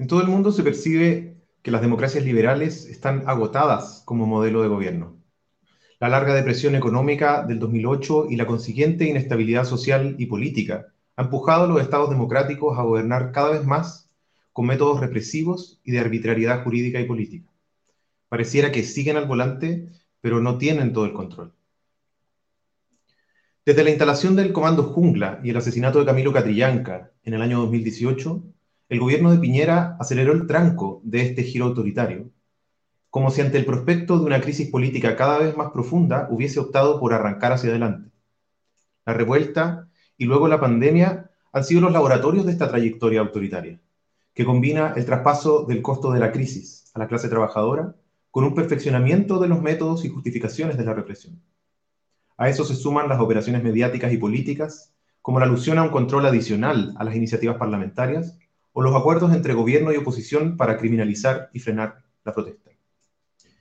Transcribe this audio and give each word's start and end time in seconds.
En 0.00 0.06
todo 0.06 0.22
el 0.22 0.28
mundo 0.28 0.50
se 0.50 0.62
percibe 0.62 1.36
que 1.62 1.70
las 1.70 1.82
democracias 1.82 2.24
liberales 2.24 2.86
están 2.86 3.24
agotadas 3.26 4.02
como 4.06 4.24
modelo 4.24 4.62
de 4.62 4.68
gobierno. 4.68 5.18
La 5.98 6.08
larga 6.08 6.32
depresión 6.32 6.74
económica 6.74 7.44
del 7.44 7.58
2008 7.58 8.28
y 8.30 8.36
la 8.36 8.46
consiguiente 8.46 9.04
inestabilidad 9.04 9.66
social 9.66 10.14
y 10.16 10.24
política 10.24 10.86
ha 11.16 11.24
empujado 11.24 11.64
a 11.64 11.66
los 11.66 11.82
estados 11.82 12.08
democráticos 12.08 12.78
a 12.78 12.82
gobernar 12.82 13.30
cada 13.30 13.50
vez 13.50 13.66
más 13.66 14.08
con 14.54 14.64
métodos 14.64 15.00
represivos 15.00 15.82
y 15.84 15.92
de 15.92 15.98
arbitrariedad 15.98 16.64
jurídica 16.64 16.98
y 16.98 17.04
política. 17.04 17.50
Pareciera 18.30 18.72
que 18.72 18.84
siguen 18.84 19.18
al 19.18 19.26
volante, 19.26 19.90
pero 20.22 20.40
no 20.40 20.56
tienen 20.56 20.94
todo 20.94 21.04
el 21.04 21.12
control. 21.12 21.52
Desde 23.66 23.84
la 23.84 23.90
instalación 23.90 24.34
del 24.34 24.54
Comando 24.54 24.82
Jungla 24.82 25.40
y 25.44 25.50
el 25.50 25.58
asesinato 25.58 25.98
de 25.98 26.06
Camilo 26.06 26.32
Catrillanca 26.32 27.10
en 27.22 27.34
el 27.34 27.42
año 27.42 27.58
2018, 27.58 28.42
el 28.90 28.98
gobierno 28.98 29.30
de 29.30 29.38
Piñera 29.38 29.96
aceleró 30.00 30.32
el 30.32 30.48
tranco 30.48 31.00
de 31.04 31.22
este 31.22 31.44
giro 31.44 31.66
autoritario, 31.66 32.28
como 33.08 33.30
si 33.30 33.40
ante 33.40 33.56
el 33.56 33.64
prospecto 33.64 34.18
de 34.18 34.24
una 34.24 34.40
crisis 34.40 34.68
política 34.68 35.14
cada 35.14 35.38
vez 35.38 35.56
más 35.56 35.70
profunda 35.70 36.26
hubiese 36.28 36.58
optado 36.58 36.98
por 36.98 37.14
arrancar 37.14 37.52
hacia 37.52 37.70
adelante. 37.70 38.10
La 39.06 39.14
revuelta 39.14 39.88
y 40.18 40.24
luego 40.24 40.48
la 40.48 40.58
pandemia 40.58 41.30
han 41.52 41.64
sido 41.64 41.82
los 41.82 41.92
laboratorios 41.92 42.44
de 42.44 42.50
esta 42.50 42.68
trayectoria 42.68 43.20
autoritaria, 43.20 43.80
que 44.34 44.44
combina 44.44 44.92
el 44.96 45.04
traspaso 45.04 45.66
del 45.66 45.82
costo 45.82 46.10
de 46.10 46.18
la 46.18 46.32
crisis 46.32 46.90
a 46.92 46.98
la 46.98 47.06
clase 47.06 47.28
trabajadora 47.28 47.94
con 48.32 48.42
un 48.42 48.56
perfeccionamiento 48.56 49.38
de 49.38 49.48
los 49.48 49.62
métodos 49.62 50.04
y 50.04 50.08
justificaciones 50.08 50.76
de 50.76 50.84
la 50.84 50.94
represión. 50.94 51.40
A 52.36 52.48
eso 52.48 52.64
se 52.64 52.74
suman 52.74 53.08
las 53.08 53.20
operaciones 53.20 53.62
mediáticas 53.62 54.12
y 54.12 54.16
políticas, 54.16 54.92
como 55.22 55.38
la 55.38 55.46
alusión 55.46 55.78
a 55.78 55.84
un 55.84 55.90
control 55.90 56.26
adicional 56.26 56.92
a 56.98 57.04
las 57.04 57.14
iniciativas 57.14 57.56
parlamentarias 57.56 58.36
o 58.72 58.82
los 58.82 58.94
acuerdos 58.94 59.32
entre 59.32 59.54
gobierno 59.54 59.92
y 59.92 59.96
oposición 59.96 60.56
para 60.56 60.76
criminalizar 60.76 61.50
y 61.52 61.60
frenar 61.60 62.02
la 62.24 62.32
protesta. 62.32 62.70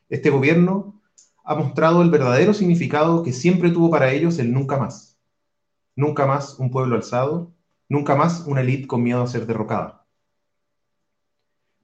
Este 0.10 0.30
gobierno 0.30 1.02
ha 1.44 1.56
mostrado 1.56 2.02
el 2.02 2.10
verdadero 2.10 2.54
significado 2.54 3.24
que 3.24 3.34
siempre 3.34 3.72
tuvo 3.72 3.90
para 3.90 4.12
ellos 4.12 4.40
el 4.40 4.52
nunca 4.52 4.78
más. 4.78 5.18
Nunca 5.96 6.26
más 6.26 6.60
un 6.60 6.72
pueblo 6.72 6.96
alzado, 6.96 7.52
nunca 7.88 8.16
más 8.16 8.44
una 8.46 8.62
élite 8.62 8.88
con 8.88 9.04
miedo 9.04 9.22
a 9.22 9.28
ser 9.28 9.46
derrocada. 9.46 10.06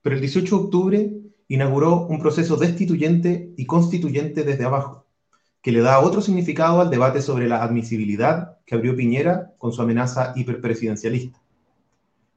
Pero 0.01 0.15
el 0.15 0.21
18 0.21 0.55
de 0.55 0.63
octubre 0.63 1.13
inauguró 1.47 2.05
un 2.05 2.19
proceso 2.19 2.57
destituyente 2.57 3.53
y 3.57 3.65
constituyente 3.65 4.43
desde 4.43 4.65
abajo, 4.65 5.07
que 5.61 5.71
le 5.71 5.81
da 5.81 5.99
otro 5.99 6.21
significado 6.21 6.81
al 6.81 6.89
debate 6.89 7.21
sobre 7.21 7.47
la 7.47 7.63
admisibilidad 7.63 8.59
que 8.65 8.75
abrió 8.75 8.95
Piñera 8.95 9.53
con 9.57 9.71
su 9.71 9.81
amenaza 9.81 10.33
hiperpresidencialista. 10.35 11.39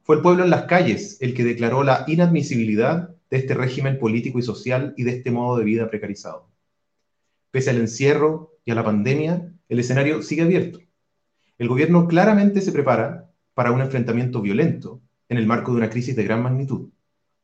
Fue 0.09 0.17
el 0.17 0.23
pueblo 0.23 0.43
en 0.43 0.49
las 0.49 0.63
calles 0.63 1.19
el 1.21 1.35
que 1.35 1.45
declaró 1.45 1.83
la 1.83 2.05
inadmisibilidad 2.07 3.15
de 3.29 3.37
este 3.37 3.53
régimen 3.53 3.99
político 3.99 4.39
y 4.39 4.43
social 4.43 4.95
y 4.97 5.03
de 5.03 5.11
este 5.11 5.31
modo 5.31 5.59
de 5.59 5.65
vida 5.65 5.91
precarizado. 5.91 6.49
Pese 7.51 7.69
al 7.69 7.77
encierro 7.77 8.55
y 8.65 8.71
a 8.71 8.75
la 8.75 8.83
pandemia, 8.83 9.53
el 9.69 9.79
escenario 9.79 10.23
sigue 10.23 10.41
abierto. 10.41 10.79
El 11.59 11.69
gobierno 11.69 12.09
claramente 12.09 12.63
se 12.63 12.73
prepara 12.73 13.31
para 13.53 13.71
un 13.71 13.83
enfrentamiento 13.83 14.41
violento 14.41 15.03
en 15.29 15.37
el 15.37 15.47
marco 15.47 15.73
de 15.73 15.77
una 15.77 15.91
crisis 15.91 16.17
de 16.17 16.25
gran 16.25 16.43
magnitud. 16.43 16.89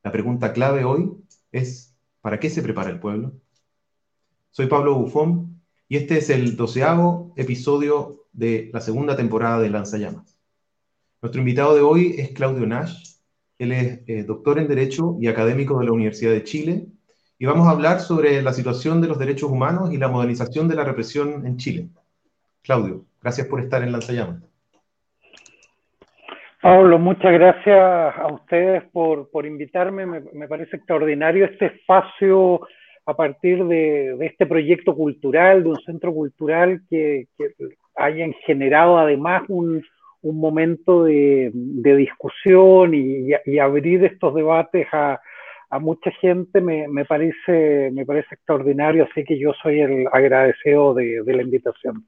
La 0.03 0.11
pregunta 0.11 0.55
clave 0.55 0.87
hoy 0.87 1.13
es, 1.53 1.95
¿para 2.23 2.41
qué 2.41 2.49
se 2.49 2.63
prepara 2.63 2.89
el 2.89 2.99
pueblo? 2.99 3.35
Soy 4.53 4.69
Pablo 4.69 4.95
Bufón 4.95 5.61
y 5.87 5.97
este 5.97 6.17
es 6.17 6.31
el 6.31 6.57
doceavo 6.57 7.35
episodio 7.37 8.25
de 8.33 8.71
la 8.73 8.81
segunda 8.81 9.19
temporada 9.19 9.61
de 9.61 9.69
Lanzallamas. 9.69 10.34
Nuestro 11.25 11.41
invitado 11.41 11.75
de 11.75 11.81
hoy 11.81 12.17
es 12.19 12.33
Claudio 12.33 12.67
Nash. 12.67 13.17
Él 13.59 13.73
es 13.73 14.07
eh, 14.07 14.25
doctor 14.25 14.59
en 14.59 14.69
Derecho 14.69 15.17
y 15.19 15.29
académico 15.29 15.79
de 15.79 15.87
la 15.87 15.93
Universidad 15.93 16.33
de 16.33 16.45
Chile. 16.45 16.85
Y 17.39 17.47
vamos 17.47 17.67
a 17.67 17.71
hablar 17.71 18.01
sobre 18.01 18.43
la 18.43 18.53
situación 18.53 19.01
de 19.01 19.09
los 19.09 19.19
derechos 19.19 19.51
humanos 19.51 19.91
y 19.91 19.97
la 19.97 20.09
modernización 20.09 20.69
de 20.69 20.75
la 20.75 20.85
represión 20.85 21.47
en 21.47 21.57
Chile. 21.57 21.89
Claudio, 22.63 23.07
gracias 23.23 23.47
por 23.47 23.61
estar 23.61 23.83
en 23.83 23.93
Lanzallamas. 23.93 24.43
Pablo, 26.61 26.99
muchas 26.99 27.33
gracias 27.33 28.19
a 28.19 28.27
ustedes 28.31 28.83
por, 28.93 29.31
por 29.31 29.47
invitarme. 29.47 30.05
Me, 30.05 30.47
parece 30.47 30.77
extraordinario 30.77 31.47
este 31.47 31.65
espacio 31.69 32.69
a 33.07 33.17
partir 33.17 33.65
de, 33.65 34.15
este 34.27 34.45
proyecto 34.45 34.95
cultural, 34.95 35.63
de 35.63 35.71
un 35.71 35.81
centro 35.87 36.13
cultural 36.13 36.83
que, 36.91 37.29
que 37.39 37.55
hayan 37.97 38.35
generado 38.45 38.99
además 38.99 39.45
un, 39.49 39.83
un 40.25 40.41
momento 40.41 41.05
de, 41.05 41.53
discusión 41.53 42.95
y, 42.95 43.59
abrir 43.59 44.05
estos 44.05 44.35
debates 44.35 44.87
a, 44.93 45.21
mucha 45.81 46.11
gente 46.21 46.61
me, 46.61 47.05
parece, 47.05 47.91
me 47.93 48.07
parece 48.07 48.37
extraordinario, 48.37 49.09
así 49.11 49.25
que 49.25 49.39
yo 49.39 49.53
soy 49.61 49.81
el 49.81 50.07
agradecido 50.13 50.95
de, 50.95 51.23
la 51.27 51.43
invitación. 51.43 52.07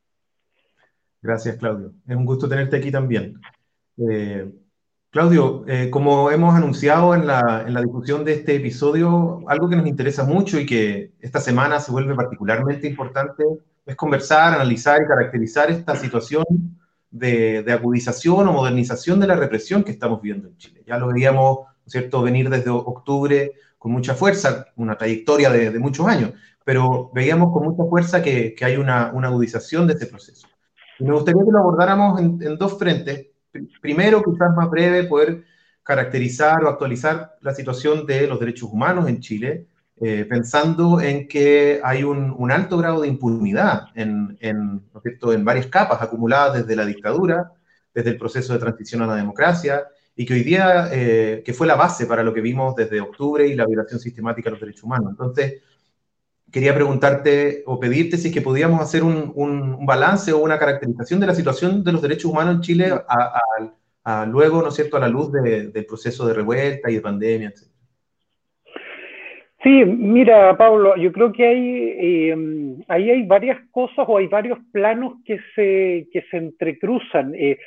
Gracias, 1.20 1.56
Claudio. 1.56 1.92
Es 2.06 2.14
un 2.14 2.24
gusto 2.24 2.48
tenerte 2.48 2.76
aquí 2.76 2.92
también. 2.92 3.40
Eh, 4.08 4.48
Claudio, 5.10 5.64
eh, 5.66 5.90
como 5.90 6.30
hemos 6.30 6.54
anunciado 6.54 7.14
en 7.14 7.26
la, 7.26 7.64
en 7.66 7.74
la 7.74 7.80
discusión 7.80 8.24
de 8.24 8.34
este 8.34 8.54
episodio, 8.54 9.40
algo 9.48 9.68
que 9.68 9.76
nos 9.76 9.86
interesa 9.86 10.24
mucho 10.24 10.60
y 10.60 10.66
que 10.66 11.12
esta 11.20 11.40
semana 11.40 11.80
se 11.80 11.90
vuelve 11.90 12.14
particularmente 12.14 12.86
importante 12.86 13.42
es 13.84 13.96
conversar, 13.96 14.54
analizar 14.54 15.02
y 15.02 15.06
caracterizar 15.06 15.70
esta 15.70 15.96
situación 15.96 16.44
de, 17.10 17.64
agudización 17.72 18.48
o 18.48 18.52
modernización 18.52 19.20
de 19.20 19.26
la 19.26 19.36
represión 19.36 19.84
que 19.84 19.92
estamos 19.92 20.20
viendo 20.20 20.48
en 20.48 20.56
Chile. 20.56 20.82
Ya 20.86 20.98
lo 20.98 21.08
veíamos, 21.08 21.60
¿cierto?, 21.86 22.22
venir 22.22 22.50
desde 22.50 22.70
octubre 22.70 23.52
con 23.78 23.92
mucha 23.92 24.14
fuerza, 24.14 24.66
una 24.76 24.96
trayectoria 24.96 25.50
de, 25.50 25.78
muchos 25.78 26.06
años, 26.06 26.32
pero 26.64 27.10
veíamos 27.14 27.52
con 27.52 27.64
mucha 27.64 27.84
fuerza 27.88 28.22
que, 28.22 28.56
hay 28.60 28.76
una, 28.76 29.08
agudización 29.08 29.86
de 29.86 29.94
este 29.94 30.06
proceso. 30.06 30.48
Me 30.98 31.12
gustaría 31.12 31.44
que 31.44 31.52
lo 31.52 31.58
abordáramos 31.58 32.20
en, 32.20 32.38
en 32.42 32.56
dos 32.56 32.78
frentes. 32.78 33.28
Primero, 33.80 34.22
quizás 34.22 34.54
más 34.56 34.70
breve, 34.70 35.04
poder 35.04 35.44
caracterizar 35.82 36.64
o 36.64 36.68
actualizar 36.68 37.36
la 37.42 37.54
situación 37.54 38.06
de 38.06 38.26
los 38.26 38.40
derechos 38.40 38.70
humanos 38.72 39.08
en 39.08 39.20
Chile, 39.20 39.68
eh, 40.00 40.26
pensando 40.28 41.00
en 41.00 41.26
que 41.26 41.80
hay 41.82 42.04
un, 42.04 42.50
alto 42.50 42.76
grado 42.76 43.00
de 43.00 43.08
impunidad 43.08 43.86
en, 43.94 44.36
en, 44.40 44.82
en 45.04 45.44
varias 45.44 45.66
capas 45.68 46.02
acumuladas 46.02 46.54
desde 46.54 46.76
la 46.76 46.84
dictadura, 46.84 47.52
desde 47.94 48.10
el 48.10 48.18
proceso 48.18 48.52
de 48.52 48.58
transición 48.58 49.02
a 49.02 49.06
la 49.06 49.16
democracia, 49.16 49.84
y 50.14 50.24
que 50.24 50.34
hoy 50.34 50.42
día, 50.42 50.88
eh, 50.92 51.42
que 51.44 51.52
fue 51.54 51.66
la 51.66 51.76
base 51.76 52.06
para 52.06 52.22
lo 52.22 52.32
que 52.32 52.40
vimos 52.40 52.74
desde 52.74 53.00
octubre 53.00 53.46
y 53.46 53.54
la 53.54 53.66
violación 53.66 54.00
sistemática 54.00 54.48
de 54.48 54.52
los 54.52 54.60
derechos 54.60 54.84
humanos. 54.84 55.10
Entonces, 55.10 55.62
quería 56.50 56.74
preguntarte 56.74 57.62
o 57.66 57.78
pedirte 57.78 58.16
si 58.16 58.28
es 58.28 58.34
que 58.34 58.40
podíamos 58.40 58.80
hacer 58.80 59.02
un, 59.02 59.32
un, 59.34 59.84
balance 59.84 60.32
o 60.32 60.38
una 60.38 60.58
caracterización 60.58 61.20
de 61.20 61.26
la 61.26 61.34
situación 61.34 61.84
de 61.84 61.92
los 61.92 62.02
derechos 62.02 62.30
humanos 62.30 62.56
en 62.56 62.60
Chile 62.62 62.94
a, 64.04 64.26
luego, 64.26 64.62
¿no 64.62 64.68
es 64.68 64.74
cierto?, 64.74 64.96
a 64.96 65.00
la 65.00 65.08
luz 65.08 65.32
del 65.32 65.86
proceso 65.86 66.26
de 66.26 66.34
revuelta 66.34 66.90
y 66.90 66.94
de 66.94 67.00
pandemia, 67.00 67.48
etc. 67.48 67.75
Sí, 69.66 69.84
mira, 69.84 70.56
Pablo, 70.56 70.94
yo 70.96 71.10
creo 71.10 71.32
que 71.32 71.44
hay, 71.44 72.30
em, 72.30 72.76
ahí 72.86 73.10
hay 73.10 73.26
varias 73.26 73.58
cosas 73.72 74.06
o 74.06 74.16
hay 74.16 74.28
varios 74.28 74.60
planos 74.70 75.14
que 75.24 75.40
se, 75.56 76.06
que 76.12 76.22
se 76.30 76.36
entrecruzan. 76.36 77.34
Eh, 77.34 77.58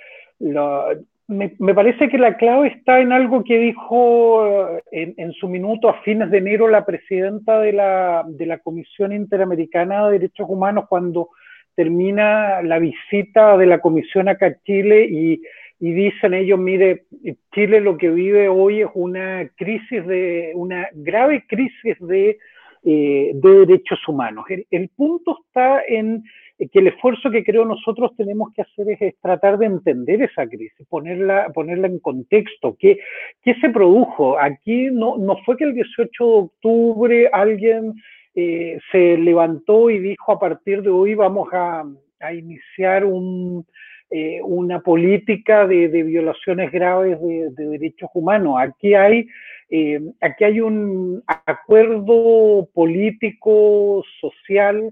me, 1.27 1.55
me, 1.59 1.73
parece 1.73 2.07
que 2.07 2.17
la 2.17 2.37
clave 2.37 2.69
está 2.69 3.01
en 3.01 3.11
algo 3.11 3.43
que 3.43 3.59
dijo 3.59 4.47
eh, 4.47 4.81
en, 4.93 5.13
en, 5.17 5.33
su 5.33 5.49
minuto 5.49 5.89
a 5.89 6.01
fines 6.03 6.31
de 6.31 6.37
enero 6.37 6.69
la 6.69 6.85
presidenta 6.85 7.59
de 7.59 7.73
la, 7.73 8.23
de 8.29 8.45
la 8.45 8.59
Comisión 8.59 9.11
Interamericana 9.11 10.05
de 10.05 10.19
Derechos 10.19 10.47
Humanos 10.49 10.85
cuando 10.87 11.31
termina 11.75 12.61
la 12.61 12.79
visita 12.79 13.57
de 13.57 13.65
la 13.65 13.79
Comisión 13.79 14.29
acá 14.29 14.45
a 14.45 14.63
Chile 14.63 15.03
y 15.03 15.41
y 15.79 15.93
dicen 15.93 16.33
ellos, 16.33 16.59
mire, 16.59 17.05
Chile 17.53 17.79
lo 17.79 17.97
que 17.97 18.09
vive 18.09 18.49
hoy 18.49 18.81
es 18.81 18.89
una 18.93 19.49
crisis 19.55 20.05
de, 20.05 20.51
una 20.55 20.89
grave 20.93 21.45
crisis 21.47 21.95
de, 22.01 22.37
eh, 22.83 23.31
de 23.33 23.65
derechos 23.65 24.05
humanos. 24.07 24.45
El, 24.71 24.89
punto 24.89 25.37
está 25.45 25.81
en 25.87 26.23
que 26.57 26.79
el 26.79 26.87
esfuerzo 26.87 27.31
que 27.31 27.45
creo 27.45 27.63
nosotros 27.63 28.11
tenemos 28.17 28.53
que 28.53 28.63
hacer 28.63 28.87
es, 28.99 29.15
tratar 29.21 29.57
de 29.57 29.67
entender 29.67 30.21
esa 30.21 30.45
crisis, 30.47 30.85
ponerla, 30.89 31.47
ponerla 31.53 31.87
en 31.87 31.99
contexto. 31.99 32.75
¿Qué, 32.77 32.99
qué 33.41 33.55
se 33.61 33.69
produjo? 33.69 34.37
Aquí 34.37 34.89
no, 34.91 35.17
no 35.17 35.37
fue 35.45 35.55
que 35.55 35.63
el 35.63 35.73
18 35.73 36.25
de 36.25 36.31
octubre 36.31 37.29
alguien 37.31 37.93
eh, 38.35 38.77
se 38.91 39.17
levantó 39.17 39.89
y 39.89 39.99
dijo 39.99 40.33
a 40.33 40.39
partir 40.39 40.81
de 40.81 40.89
hoy 40.89 41.15
vamos 41.15 41.47
a, 41.53 41.85
a 42.19 42.33
iniciar 42.33 43.05
un, 43.05 43.65
eh, 44.11 44.41
una 44.43 44.79
política 44.79 45.67
de, 45.67 45.87
violaciones 45.87 46.71
graves 46.71 47.19
de, 47.21 47.51
derechos 47.67 48.09
humanos. 48.15 48.55
Aquí 48.59 48.95
hay, 48.95 49.27
eh, 49.69 50.01
aquí 50.19 50.45
hay 50.45 50.61
un 50.61 51.23
acuerdo 51.27 52.67
político, 52.73 54.03
social, 54.19 54.91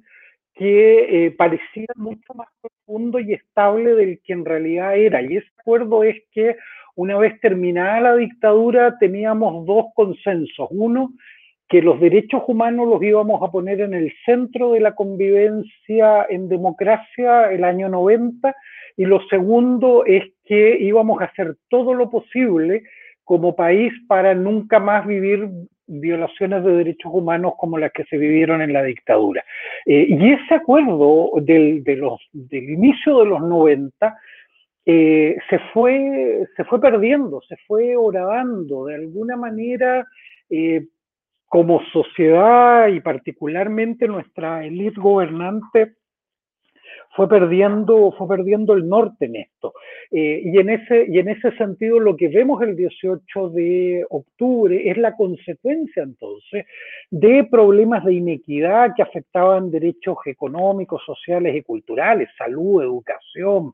que 0.54 1.26
eh, 1.26 1.32
parecía 1.32 1.88
mucho 1.96 2.34
más 2.36 2.48
profundo 2.62 3.20
y 3.20 3.34
estable 3.34 3.96
del 3.96 4.20
que 4.24 4.34
en 4.34 4.46
realidad 4.46 4.96
era. 4.96 5.22
Y 5.24 5.38
ese 5.38 5.48
acuerdo 5.60 6.04
es 6.04 6.18
que 6.32 6.56
una 6.96 7.18
vez 7.18 7.40
terminada 7.42 8.00
la 8.02 8.16
dictadura 8.16 8.98
teníamos 9.00 9.66
dos 9.66 9.86
consensos. 9.96 10.68
Uno, 10.70 11.14
que 11.68 11.82
los 11.82 12.00
derechos 12.00 12.44
humanos 12.48 12.88
los 12.88 13.02
íbamos 13.02 13.42
a 13.42 13.52
poner 13.52 13.82
en 13.82 13.94
el 13.94 14.14
centro 14.26 14.74
de 14.74 14.80
la 14.80 14.94
convivencia 14.94 16.26
en 16.30 16.50
democracia 16.50 17.52
el 17.52 17.64
año 17.64 17.90
90 17.90 18.56
y 18.98 19.06
lo 19.06 19.22
segundo 19.28 20.04
es 20.06 20.24
que 20.44 20.78
íbamos 20.80 21.22
a 21.22 21.26
hacer 21.26 21.56
todo 21.70 21.94
lo 21.94 22.10
posible 22.10 22.84
como 23.24 23.56
país 23.56 23.94
para 24.08 24.34
nunca 24.34 24.80
más 24.80 25.06
vivir 25.06 25.48
violaciones 25.86 26.64
de 26.64 26.72
derechos 26.72 27.12
humanos 27.14 27.54
como 27.58 27.78
las 27.78 27.92
que 27.94 28.04
se 28.06 28.18
vivieron 28.18 28.62
en 28.62 28.74
la 28.74 28.84
dictadura. 28.84 29.44
Eh, 29.86 30.08
y 30.10 30.34
ese 30.34 30.56
acuerdo 30.56 31.30
del, 31.42 31.84
inicio 32.52 33.20
de 33.20 33.26
los 33.26 33.42
90 33.42 34.18
eh, 34.86 35.38
se, 35.50 35.60
fue, 35.74 36.48
se 36.56 36.64
fue 36.66 36.82
perdiendo, 36.82 37.42
se 37.48 37.56
fue 37.68 37.96
horadando 37.96 38.86
de 38.86 38.96
alguna 38.96 39.38
manera. 39.38 40.06
Eh, 40.50 40.88
como 41.50 41.82
sociedad 41.94 42.90
y 42.90 43.00
particularmente 43.00 44.06
nuestra 44.06 44.66
élite 44.66 45.00
gobernante 45.00 45.94
fue 47.16 47.28
perdiendo, 47.28 48.14
fue 48.18 48.28
perdiendo 48.28 48.74
el 48.74 48.88
norte 48.88 49.26
en 49.26 49.38
esto. 49.38 49.74
Eh, 50.12 50.42
y, 50.44 50.58
en 50.58 50.70
ese, 50.70 51.06
y 51.10 51.20
en 51.20 51.30
ese 51.30 51.52
sentido 51.58 52.00
lo 52.00 52.16
que 52.16 52.30
vemos 52.30 52.62
el 52.62 52.76
18 52.76 53.50
de 53.50 54.06
octubre 54.10 54.90
es 54.90 54.98
la 54.98 55.16
consecuencia 55.16 56.04
entonces 56.04 56.66
de 57.10 57.44
problemas 57.50 58.06
de 58.06 58.14
inequidad 58.14 58.94
que 58.96 59.04
afectaban 59.04 59.72
derechos 59.72 60.18
económicos, 60.26 61.02
sociales 61.06 61.56
y 61.56 61.62
culturales, 61.64 62.30
salud, 62.38 62.82
educación, 62.82 63.74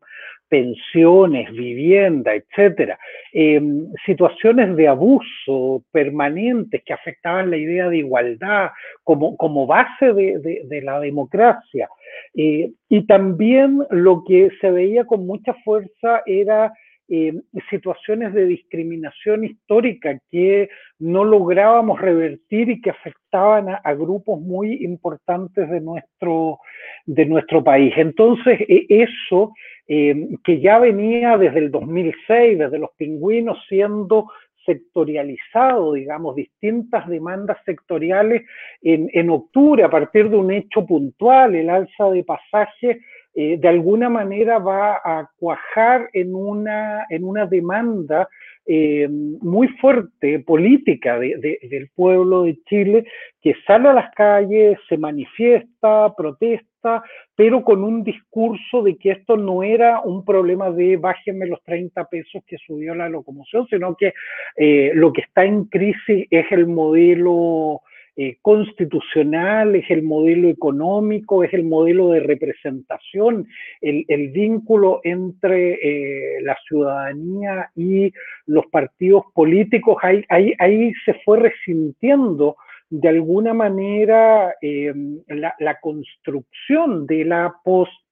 pensiones, 0.54 1.52
vivienda, 1.52 2.36
etcétera, 2.36 3.00
em, 3.32 3.88
situaciones 4.06 4.76
de 4.76 4.88
abuso 4.88 5.84
permanentes 5.92 6.84
que 6.86 6.94
afectaban 6.94 7.50
la 7.50 7.58
idea 7.58 7.90
de 7.90 7.98
igualdad 7.98 8.70
como, 9.04 9.36
como 9.36 9.66
base 9.66 10.14
de, 10.14 10.62
de 10.64 10.82
la 10.84 11.00
democracia. 11.00 11.90
Eh, 12.36 12.70
y 12.88 13.08
también 13.08 13.80
lo 13.90 14.24
que 14.28 14.52
se 14.62 14.70
veía 14.70 15.06
con 15.06 15.26
mucha 15.26 15.56
fuerza 15.66 16.22
era 16.28 16.72
eh, 17.10 17.34
situaciones 17.70 18.34
de 18.34 18.46
discriminación 18.46 19.44
histórica 19.44 20.18
que 20.32 20.70
no 21.00 21.24
lográbamos 21.24 22.00
revertir 22.00 22.70
y 22.70 22.82
que 22.82 22.92
afectaban 22.92 23.68
a, 23.70 23.94
grupos 23.94 24.40
muy 24.40 24.84
importantes 24.84 25.70
de 25.70 25.82
nuestro, 25.82 26.60
de 27.06 27.26
nuestro 27.26 27.64
país. 27.64 27.94
Entonces, 27.98 28.60
e, 28.62 28.86
eso 28.90 29.54
eh, 29.88 30.30
que 30.44 30.62
ya 30.62 30.80
venía 30.80 31.38
desde 31.38 31.60
el 31.60 31.72
2006, 31.72 32.58
desde 32.58 32.80
los 32.80 32.92
pingüinos, 32.96 33.58
siendo 33.68 34.28
sectorializado, 34.66 35.94
digamos, 35.94 36.36
distintas 36.36 37.08
demandas 37.10 37.58
sectoriales 37.66 38.44
en, 38.82 39.10
en, 39.14 39.30
octubre 39.30 39.84
a 39.84 39.90
partir 39.90 40.30
de 40.30 40.38
un 40.38 40.52
hecho 40.52 40.86
puntual, 40.86 41.54
el 41.56 41.70
alza 41.70 42.10
de 42.12 42.24
pasaje, 42.24 43.02
eh, 43.36 43.58
de 43.58 43.68
alguna 43.68 44.10
manera 44.10 44.60
va 44.60 45.02
a 45.04 45.30
cuajar 45.38 46.10
en 46.14 46.36
una, 46.36 47.06
en 47.10 47.24
una 47.24 47.46
demanda 47.46 48.28
eh, 48.66 49.10
muy 49.10 49.68
fuerte 49.80 50.40
política 50.40 51.20
de, 51.20 51.60
del 51.70 51.90
pueblo 51.96 52.44
de 52.44 52.58
Chile 52.64 53.06
que 53.42 53.56
sale 53.68 53.90
a 53.90 53.94
las 53.94 54.14
calles, 54.16 54.78
se 54.88 54.98
manifiesta, 54.98 56.14
protesta, 56.16 57.04
pero 57.36 57.64
con 57.64 57.84
un 57.84 58.04
discurso 58.04 58.84
de 58.84 58.96
que 58.98 59.12
esto 59.12 59.36
no 59.36 59.64
era 59.64 60.00
un 60.02 60.24
problema 60.24 60.72
de 60.72 60.96
bájenme 60.96 61.48
los 61.48 61.62
30 61.64 62.06
pesos 62.06 62.42
que 62.48 62.58
subió 62.66 62.96
la 62.96 63.10
locomoción, 63.10 63.68
sino 63.68 63.96
que 63.96 64.14
eh, 64.56 64.92
lo 64.94 65.12
que 65.12 65.22
está 65.22 65.44
en 65.44 65.66
crisis 65.66 66.28
es 66.30 66.46
el 66.52 66.68
modelo 66.68 67.82
eh, 68.16 68.38
constitucional, 68.42 69.76
es 69.76 69.90
el 69.90 70.04
modelo 70.04 70.48
económico, 70.48 71.44
es 71.44 71.54
el 71.54 71.64
modelo 71.64 72.10
de 72.10 72.20
representación, 72.20 73.48
el, 73.82 74.06
el 74.08 74.30
vínculo 74.30 75.02
entre 75.04 75.74
eh, 75.74 76.42
la 76.42 76.56
ciudadanía 76.68 77.72
y 77.76 78.12
los 78.46 78.68
partidos 78.68 79.24
políticos, 79.34 79.98
ahí, 80.04 80.24
ahí, 80.30 80.54
ahí 80.60 80.94
se 81.06 81.16
fue 81.26 81.40
resintiendo 81.40 82.56
de 82.92 83.10
alguna 83.10 83.56
manera 83.56 84.54
eh, 84.62 84.94
la, 85.28 85.56
la, 85.58 85.80
construcción 85.80 87.08
de 87.08 87.26
la 87.26 87.56
post 87.64 88.03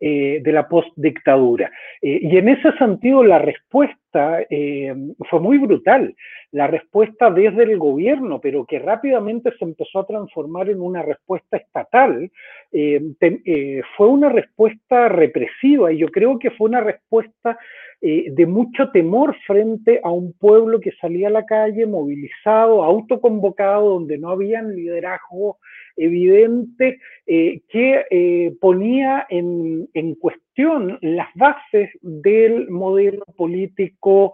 eh, 0.00 0.40
de 0.44 0.52
la 0.52 0.68
postdictadura. 0.68 1.72
Eh, 2.00 2.20
y 2.22 2.36
en 2.36 2.48
ese 2.48 2.70
sentido 2.78 3.24
la 3.24 3.40
respuesta 3.40 4.42
eh, 4.48 4.94
fue 5.28 5.40
muy 5.40 5.58
brutal, 5.58 6.14
la 6.52 6.68
respuesta 6.68 7.32
desde 7.32 7.64
el 7.64 7.78
gobierno, 7.78 8.40
pero 8.40 8.64
que 8.64 8.78
rápidamente 8.78 9.50
se 9.58 9.64
empezó 9.64 9.98
a 9.98 10.06
transformar 10.06 10.70
en 10.70 10.80
una 10.80 11.02
respuesta 11.02 11.56
estatal, 11.56 12.30
fue 12.70 14.06
una 14.06 14.28
respuesta 14.28 15.08
represiva 15.08 15.92
y 15.92 15.98
yo 15.98 16.08
creo 16.08 16.38
que 16.38 16.52
fue 16.52 16.68
una 16.68 16.80
respuesta 16.80 17.58
de 18.00 18.46
mucho 18.46 18.90
temor 18.90 19.36
frente 19.46 20.00
a 20.04 20.10
un 20.10 20.32
pueblo 20.32 20.78
que 20.80 20.92
salía 21.00 21.26
a 21.26 21.32
la 21.32 21.44
calle 21.44 21.86
movilizado, 21.86 22.84
autoconvocado, 22.84 23.90
donde 23.90 24.16
no 24.16 24.30
habían 24.30 24.74
liderazgo 24.74 25.58
evidente 25.98 27.00
eh, 27.26 27.60
que 27.68 28.04
eh, 28.10 28.54
ponía 28.60 29.26
en, 29.28 29.86
cuestión 30.18 30.98
las 31.02 31.28
bases 31.34 31.90
del 32.00 32.70
modelo 32.70 33.24
político, 33.36 34.32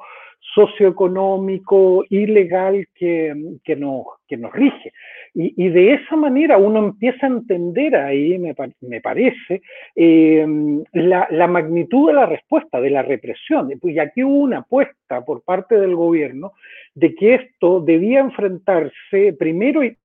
socioeconómico 0.55 2.05
y 2.09 2.27
legal 2.27 2.87
que, 2.95 3.35
nos, 3.77 4.07
rige. 4.53 4.93
Y, 5.35 5.69
de 5.69 5.95
esa 5.95 6.15
manera 6.15 6.59
uno 6.59 6.79
empieza 6.79 7.27
a 7.27 7.31
entender 7.31 7.97
ahí, 7.97 8.39
me, 8.39 8.55
parece, 9.01 9.63
eh, 9.97 10.47
la, 10.93 11.27
la, 11.31 11.47
magnitud 11.49 12.09
de 12.09 12.15
la 12.15 12.27
respuesta, 12.27 12.81
de 12.81 12.91
la 12.91 13.03
represión. 13.03 13.73
Y 13.83 13.99
aquí 13.99 14.23
hubo 14.23 14.39
una 14.39 14.59
apuesta 14.59 15.25
por 15.25 15.43
parte 15.43 15.77
del 15.77 15.97
gobierno 15.97 16.53
de 16.95 17.15
que 17.15 17.35
esto 17.35 17.81
debía 17.81 18.21
enfrentarse 18.21 19.33
primero 19.37 19.83
y 19.83 19.97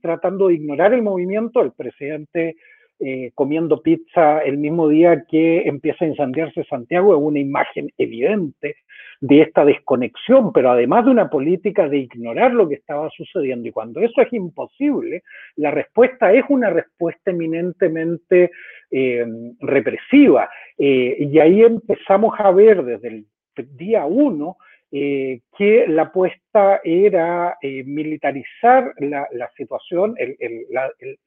tratando 0.00 0.48
de 0.48 0.54
ignorar 0.54 0.92
el 0.94 1.02
movimiento, 1.02 1.60
el 1.62 1.72
presidente 1.72 2.56
eh, 2.98 3.30
comiendo 3.34 3.82
pizza 3.82 4.38
el 4.38 4.56
mismo 4.56 4.88
día 4.88 5.24
que 5.28 5.68
empieza 5.68 6.06
a 6.06 6.08
incendiarse 6.08 6.64
Santiago 6.64 7.14
es 7.14 7.20
una 7.20 7.38
imagen 7.38 7.90
evidente 7.98 8.76
de 9.20 9.42
esta 9.42 9.66
desconexión, 9.66 10.50
pero 10.50 10.70
además 10.70 11.04
de 11.04 11.10
una 11.10 11.28
política 11.28 11.90
de 11.90 11.98
ignorar 11.98 12.54
lo 12.54 12.66
que 12.66 12.76
estaba 12.76 13.10
sucediendo. 13.10 13.68
Y 13.68 13.72
cuando 13.72 14.00
eso 14.00 14.22
es 14.22 14.32
imposible, 14.32 15.24
la 15.56 15.70
respuesta 15.72 16.32
es 16.32 16.44
una 16.48 16.70
respuesta 16.70 17.32
eminentemente 17.32 18.50
eh, 18.90 19.26
represiva. 19.60 20.48
Eh, 20.78 21.16
y 21.18 21.38
ahí 21.38 21.62
empezamos 21.62 22.34
a 22.38 22.50
ver 22.50 22.82
desde 22.82 23.08
el 23.08 23.26
día 23.76 24.06
uno 24.06 24.56
eh, 24.92 25.40
que 25.58 25.86
la 25.88 26.02
apuesta 26.02 26.80
era 26.84 27.56
eh, 27.60 27.82
militarizar 27.84 28.92
la, 28.98 29.26
situación 29.56 30.14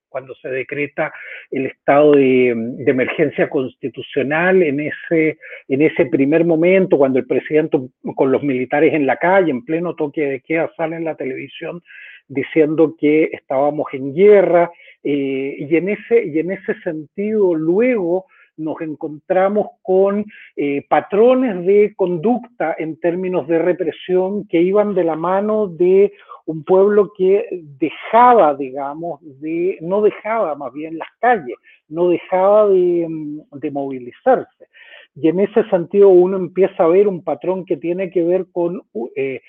cuando 0.07 0.33
se 0.35 0.49
decreta 0.49 1.13
el 1.51 1.67
estado 1.67 2.13
de, 2.13 2.53
de, 2.55 2.91
emergencia 2.91 3.49
constitucional 3.49 4.63
en 4.63 4.79
ese, 4.79 5.37
en 5.67 5.81
ese 5.81 6.05
primer 6.05 6.45
momento, 6.45 6.97
cuando 6.97 7.19
el 7.19 7.27
presidente 7.27 7.77
con 8.15 8.31
los 8.31 8.43
militares 8.43 8.93
en 8.93 9.05
la 9.05 9.17
calle, 9.17 9.51
en 9.51 9.65
pleno 9.65 9.95
toque 9.95 10.21
de 10.21 10.41
queda, 10.41 10.71
sale 10.75 10.95
en 10.95 11.05
la 11.05 11.15
televisión 11.15 11.81
diciendo 12.29 12.95
que 12.97 13.29
estábamos 13.33 13.87
en 13.93 14.13
guerra, 14.13 14.71
eh, 15.03 15.55
y, 15.59 15.75
en 15.75 15.89
ese, 15.89 16.25
y 16.25 16.39
en 16.39 16.51
ese 16.51 16.79
sentido 16.81 17.55
luego 17.55 18.25
nos 18.59 18.79
encontramos 18.81 19.69
con 19.81 20.25
eh, 20.55 20.85
patrones 20.87 21.65
de 21.65 21.93
conducta 21.95 22.75
en 22.77 22.99
términos 22.99 23.47
de 23.47 23.59
represión 23.59 24.47
que 24.47 24.61
iban 24.61 24.93
de 24.93 25.03
la 25.03 25.15
mano 25.15 25.67
de 25.67 26.13
un 26.45 26.63
pueblo 26.63 27.11
que 27.15 27.47
dejaba, 27.79 28.55
digamos, 28.55 29.19
de, 29.21 29.77
no 29.81 30.01
dejaba 30.01 30.55
más 30.55 30.73
bien 30.73 30.97
las 30.97 31.07
calles, 31.19 31.55
no 31.87 32.09
dejaba 32.09 32.67
de, 32.67 33.07
movilizarse. 33.71 34.67
Y 35.15 35.27
en 35.27 35.41
ese 35.41 35.63
sentido 35.69 36.09
uno 36.09 36.37
empieza 36.37 36.83
a 36.83 36.87
ver 36.87 37.07
un 37.07 37.23
patrón 37.23 37.65
que 37.65 37.77
tiene 37.77 38.09
que 38.09 38.23
ver 38.23 38.47
con 38.51 38.81
eh, 39.15 39.41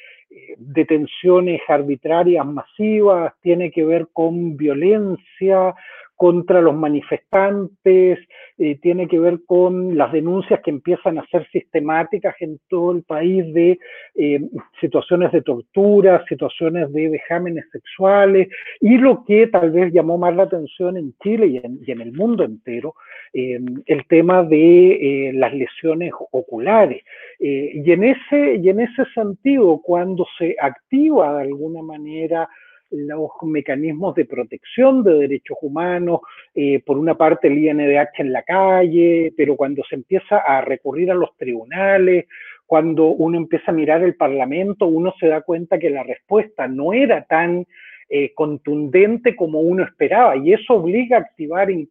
detenciones 0.58 1.60
arbitrarias 1.68 2.44
masivas, 2.44 3.32
tiene 3.40 3.70
que 3.70 3.84
ver 3.84 4.08
con 4.12 4.58
violencia, 4.58 5.74
contra 6.20 6.60
los 6.60 6.74
manifestantes, 6.74 8.18
eh, 8.58 8.78
tiene 8.82 9.08
que 9.08 9.18
ver 9.18 9.38
con 9.46 9.96
las 9.96 10.12
denuncias 10.12 10.60
que 10.62 10.68
empiezan 10.68 11.16
a 11.16 11.26
ser 11.28 11.48
sistemáticas 11.50 12.34
en 12.40 12.60
todo 12.68 12.92
el 12.92 13.04
país 13.04 13.42
de 13.54 13.78
eh, 14.16 14.40
situaciones 14.82 15.32
de 15.32 15.40
tortura, 15.40 16.22
situaciones 16.28 16.92
de 16.92 17.08
vejámenes 17.08 17.64
sexuales 17.72 18.48
y 18.82 18.98
lo 18.98 19.24
que 19.24 19.46
tal 19.46 19.70
vez 19.70 19.94
llamó 19.94 20.18
más 20.18 20.36
la 20.36 20.42
atención 20.42 20.98
en 20.98 21.14
Chile 21.22 21.46
y 21.46 21.90
en, 21.90 22.00
el 22.02 22.12
mundo 22.12 22.44
entero, 22.44 22.96
el 23.32 24.06
tema 24.06 24.42
de 24.42 25.30
las 25.32 25.54
lesiones 25.54 26.12
oculares. 26.32 27.02
y, 27.38 27.90
en 27.90 28.04
ese, 28.04 28.56
y 28.56 28.68
en 28.68 28.80
ese 28.80 29.06
sentido, 29.14 29.80
cuando 29.82 30.26
se 30.36 30.54
activa 30.60 31.38
de 31.38 31.44
alguna 31.44 31.80
manera 31.80 32.46
los 32.90 33.30
mecanismos 33.42 34.14
de 34.14 34.24
protección 34.24 35.02
de 35.02 35.14
derechos 35.14 35.58
humanos, 35.62 36.20
eh, 36.54 36.80
por 36.84 36.98
una 36.98 37.16
parte 37.16 37.48
el 37.48 37.58
INDH 37.58 38.18
en 38.18 38.32
la 38.32 38.42
calle, 38.42 39.32
pero 39.36 39.56
cuando 39.56 39.82
se 39.88 39.96
empieza 39.96 40.38
a 40.38 40.60
recurrir 40.60 41.10
a 41.10 41.14
los 41.14 41.36
tribunales, 41.36 42.26
cuando 42.66 43.06
uno 43.06 43.36
empieza 43.36 43.72
a 43.72 43.74
mirar 43.74 44.02
el 44.02 44.14
Parlamento, 44.14 44.86
uno 44.86 45.12
se 45.18 45.26
da 45.26 45.40
cuenta 45.42 45.78
que 45.78 45.90
la 45.90 46.04
respuesta 46.04 46.68
no 46.68 46.92
era 46.92 47.24
tan 47.24 47.66
eh, 48.12 48.32
contundente 48.34 49.36
como 49.36 49.60
uno 49.60 49.84
esperaba 49.84 50.36
y 50.36 50.52
eso 50.52 50.74
obliga 50.74 51.16
a 51.16 51.20
activar 51.20 51.70
el, 51.70 51.88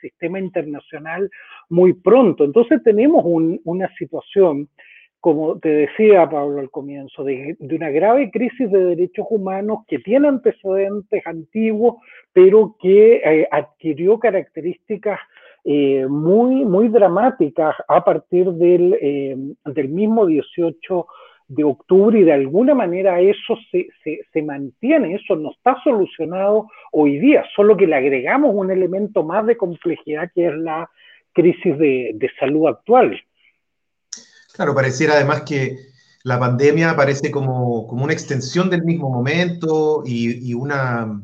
sistema 0.00 0.38
internacional 0.38 1.30
muy 1.68 1.92
pronto. 1.92 2.44
Entonces 2.44 2.82
tenemos 2.82 3.22
una 3.26 3.94
situación 3.96 4.68
como 5.20 5.58
te 5.58 5.68
decía 5.68 6.28
Pablo 6.28 6.60
al 6.60 6.70
comienzo, 6.70 7.24
de, 7.24 7.56
una 7.60 7.90
grave 7.90 8.30
crisis 8.30 8.70
de 8.70 8.84
derechos 8.84 9.26
humanos 9.30 9.80
que 9.88 9.98
tiene 9.98 10.28
antecedentes 10.28 11.26
antiguos, 11.26 11.96
pero 12.32 12.76
que 12.80 13.16
eh, 13.16 13.48
adquirió 13.50 14.18
características 14.18 15.18
eh, 15.64 16.06
muy, 16.08 16.64
muy 16.64 16.88
dramáticas 16.88 17.74
a 17.88 18.04
partir 18.04 18.46
del, 18.52 18.96
eh, 19.00 19.36
del, 19.64 19.88
mismo 19.88 20.24
18 20.24 21.06
de 21.48 21.64
octubre 21.64 22.20
y 22.20 22.22
de 22.22 22.32
alguna 22.32 22.74
manera 22.74 23.20
eso 23.20 23.58
se, 23.70 23.88
se, 24.32 24.42
mantiene, 24.42 25.14
eso 25.14 25.34
no 25.34 25.50
está 25.50 25.76
solucionado 25.82 26.68
hoy 26.92 27.18
día, 27.18 27.44
solo 27.56 27.76
que 27.76 27.86
le 27.86 27.96
agregamos 27.96 28.54
un 28.54 28.70
elemento 28.70 29.24
más 29.24 29.46
de 29.46 29.56
complejidad 29.56 30.30
que 30.34 30.46
es 30.46 30.54
la 30.54 30.88
crisis 31.32 31.76
de, 31.76 32.12
de 32.14 32.30
salud 32.38 32.68
actual. 32.68 33.20
Claro, 34.58 34.74
pareciera 34.74 35.14
además 35.14 35.42
que 35.42 35.92
la 36.24 36.36
pandemia 36.40 36.96
parece 36.96 37.30
como, 37.30 37.86
como 37.86 38.02
una 38.02 38.12
extensión 38.12 38.68
del 38.68 38.82
mismo 38.82 39.08
momento 39.08 40.02
y, 40.04 40.52
una, 40.52 41.22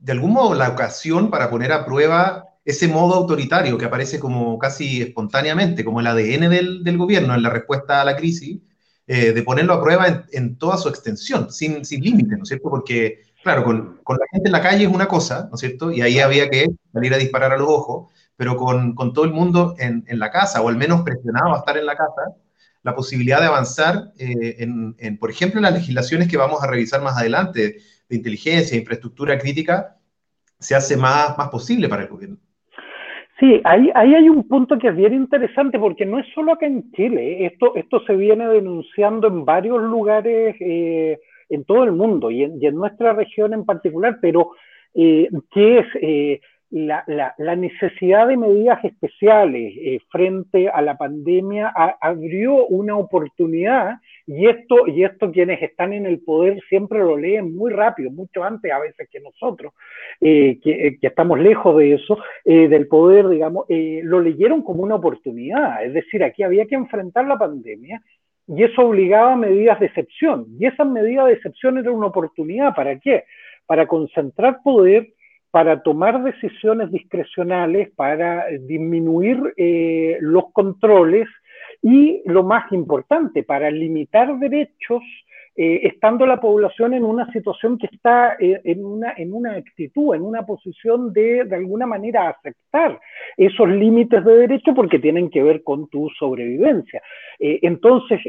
de 0.00 0.12
algún 0.12 0.32
modo, 0.32 0.56
la 0.56 0.70
ocasión 0.70 1.30
para 1.30 1.50
poner 1.50 1.70
a 1.70 1.84
prueba 1.84 2.46
ese 2.64 2.88
modo 2.88 3.14
autoritario 3.14 3.78
que 3.78 3.84
aparece 3.84 4.18
como 4.18 4.58
casi 4.58 5.02
espontáneamente, 5.02 5.84
como 5.84 6.00
el 6.00 6.08
ADN 6.08 6.50
del, 6.50 6.82
del 6.82 6.98
gobierno 6.98 7.32
en 7.36 7.44
la 7.44 7.50
respuesta 7.50 8.00
a 8.00 8.04
la 8.04 8.16
crisis, 8.16 8.60
eh, 9.06 9.32
de 9.32 9.42
ponerlo 9.44 9.74
a 9.74 9.80
prueba 9.80 10.08
en, 10.08 10.24
en, 10.32 10.58
toda 10.58 10.76
su 10.76 10.88
extensión, 10.88 11.52
sin, 11.52 11.84
sin 11.84 12.02
límite, 12.02 12.36
¿no 12.36 12.42
es 12.42 12.48
cierto? 12.48 12.70
Porque, 12.70 13.20
claro, 13.44 13.62
con, 13.62 14.00
con, 14.02 14.16
la 14.18 14.26
gente 14.32 14.48
en 14.48 14.52
la 14.52 14.62
calle 14.62 14.84
es 14.86 14.90
una 14.92 15.06
cosa, 15.06 15.46
¿no 15.48 15.54
es 15.54 15.60
cierto? 15.60 15.92
Y 15.92 16.00
ahí 16.02 16.18
había 16.18 16.50
que 16.50 16.66
salir 16.92 17.14
a 17.14 17.18
disparar 17.18 17.52
a 17.52 17.56
los 17.56 17.68
ojos, 17.68 18.10
pero 18.34 18.56
con, 18.56 18.96
con 18.96 19.12
todo 19.12 19.24
el 19.26 19.30
mundo 19.30 19.76
en, 19.78 20.04
en, 20.08 20.18
la 20.18 20.32
casa, 20.32 20.60
o 20.60 20.68
al 20.68 20.76
menos 20.76 21.02
presionado 21.02 21.54
a 21.54 21.58
estar 21.58 21.78
en 21.78 21.86
la 21.86 21.94
casa, 21.96 22.34
la 22.84 22.94
posibilidad 22.94 23.40
de 23.40 23.46
avanzar 23.46 24.12
eh, 24.18 24.56
en, 24.58 25.18
por 25.18 25.30
ejemplo, 25.30 25.58
en 25.58 25.64
las 25.64 25.74
legislaciones 25.74 26.28
que 26.28 26.36
vamos 26.36 26.62
a 26.62 26.70
revisar 26.70 27.02
más 27.02 27.18
adelante 27.18 27.78
de 28.08 28.16
inteligencia, 28.16 28.78
infraestructura 28.78 29.38
crítica, 29.38 29.96
se 30.58 30.74
hace 30.74 30.96
más, 30.96 31.36
más 31.36 31.48
posible 31.48 31.88
para 31.88 32.02
el 32.02 32.08
gobierno. 32.08 32.36
Sí, 33.40 33.60
ahí, 33.64 33.90
ahí 33.94 34.14
hay 34.14 34.28
un 34.28 34.46
punto 34.46 34.78
que 34.78 34.88
es 34.88 34.96
bien 34.96 35.14
interesante 35.14 35.78
porque 35.78 36.06
no 36.06 36.20
es 36.20 36.26
solo 36.34 36.52
acá 36.52 36.66
en 36.66 36.92
Chile, 36.92 37.46
esto, 37.46 37.74
esto 37.74 38.00
se 38.06 38.14
viene 38.14 38.46
denunciando 38.46 39.26
en 39.26 39.44
varios 39.44 39.82
lugares 39.82 40.54
eh, 40.60 41.18
en 41.48 41.64
todo 41.64 41.84
el 41.84 41.92
mundo 41.92 42.30
y 42.30 42.44
en, 42.44 42.74
nuestra 42.74 43.12
región 43.14 43.54
en 43.54 43.64
particular, 43.64 44.18
pero 44.20 44.52
eh, 44.94 45.28
que 45.50 45.78
es 45.78 46.40
la, 46.74 47.04
la, 47.38 47.54
necesidad 47.54 48.26
de 48.26 48.36
medidas 48.36 48.84
especiales 48.84 49.74
eh, 49.76 50.00
frente 50.10 50.68
a 50.68 50.82
la 50.82 50.96
pandemia 50.96 51.72
abrió 52.00 52.66
una 52.66 52.96
oportunidad 52.96 53.98
y 54.26 54.48
esto, 54.48 54.88
y 54.88 55.04
esto 55.04 55.30
quienes 55.30 55.62
están 55.62 55.92
en 55.92 56.04
el 56.04 56.18
poder 56.18 56.60
siempre 56.68 56.98
lo 56.98 57.16
leen 57.16 57.54
muy 57.54 57.70
rápido, 57.70 58.10
mucho 58.10 58.42
antes 58.42 58.72
a 58.72 58.80
veces 58.80 59.08
que 59.08 59.20
nosotros, 59.20 59.72
eh, 60.20 60.58
que, 60.60 60.96
que, 61.00 61.06
estamos 61.06 61.38
lejos 61.38 61.76
de 61.78 61.94
eso, 61.94 62.18
eh, 62.44 62.66
del 62.66 62.88
poder, 62.88 63.28
digamos, 63.28 63.66
lo 63.68 64.20
leyeron 64.20 64.62
como 64.62 64.82
una 64.82 64.96
oportunidad. 64.96 65.84
Es 65.84 65.94
decir, 65.94 66.24
aquí 66.24 66.42
había 66.42 66.66
que 66.66 66.74
enfrentar 66.74 67.24
la 67.28 67.38
pandemia 67.38 68.02
y 68.48 68.64
eso 68.64 68.82
obligaba 68.82 69.34
a 69.34 69.36
medidas 69.36 69.78
de 69.78 69.86
excepción. 69.86 70.46
Y 70.58 70.66
esa 70.66 70.84
medida 70.84 71.24
de 71.24 71.34
excepción 71.34 71.78
era 71.78 71.92
una 71.92 72.08
oportunidad. 72.08 72.74
¿Para 72.74 72.98
qué? 72.98 73.24
Para 73.64 73.86
concentrar 73.86 74.58
poder 74.64 75.13
para 75.54 75.84
tomar 75.84 76.20
decisiones 76.24 76.90
discrecionales, 76.90 77.88
para 77.94 78.46
disminuir 78.58 79.54
eh, 79.56 80.18
los 80.20 80.50
controles 80.52 81.28
y, 81.80 82.22
lo 82.24 82.42
más 82.42 82.72
importante, 82.72 83.44
para 83.44 83.70
limitar 83.70 84.36
derechos 84.40 85.00
eh, 85.54 85.82
estando 85.84 86.26
la 86.26 86.40
población 86.40 86.94
en 86.94 87.04
una 87.04 87.30
situación 87.30 87.78
que 87.78 87.86
está 87.86 88.34
eh, 88.40 88.62
en, 88.64 88.84
una, 88.84 89.14
en 89.16 89.32
una 89.32 89.52
actitud, 89.52 90.16
en 90.16 90.22
una 90.22 90.44
posición 90.44 91.12
de, 91.12 91.44
de 91.44 91.54
alguna 91.54 91.86
manera, 91.86 92.30
aceptar 92.30 92.98
esos 93.36 93.68
límites 93.68 94.24
de 94.24 94.36
derecho 94.36 94.74
porque 94.74 94.98
tienen 94.98 95.30
que 95.30 95.44
ver 95.44 95.62
con 95.62 95.88
tu 95.88 96.10
sobrevivencia. 96.18 97.00
Entonces, 97.38 98.20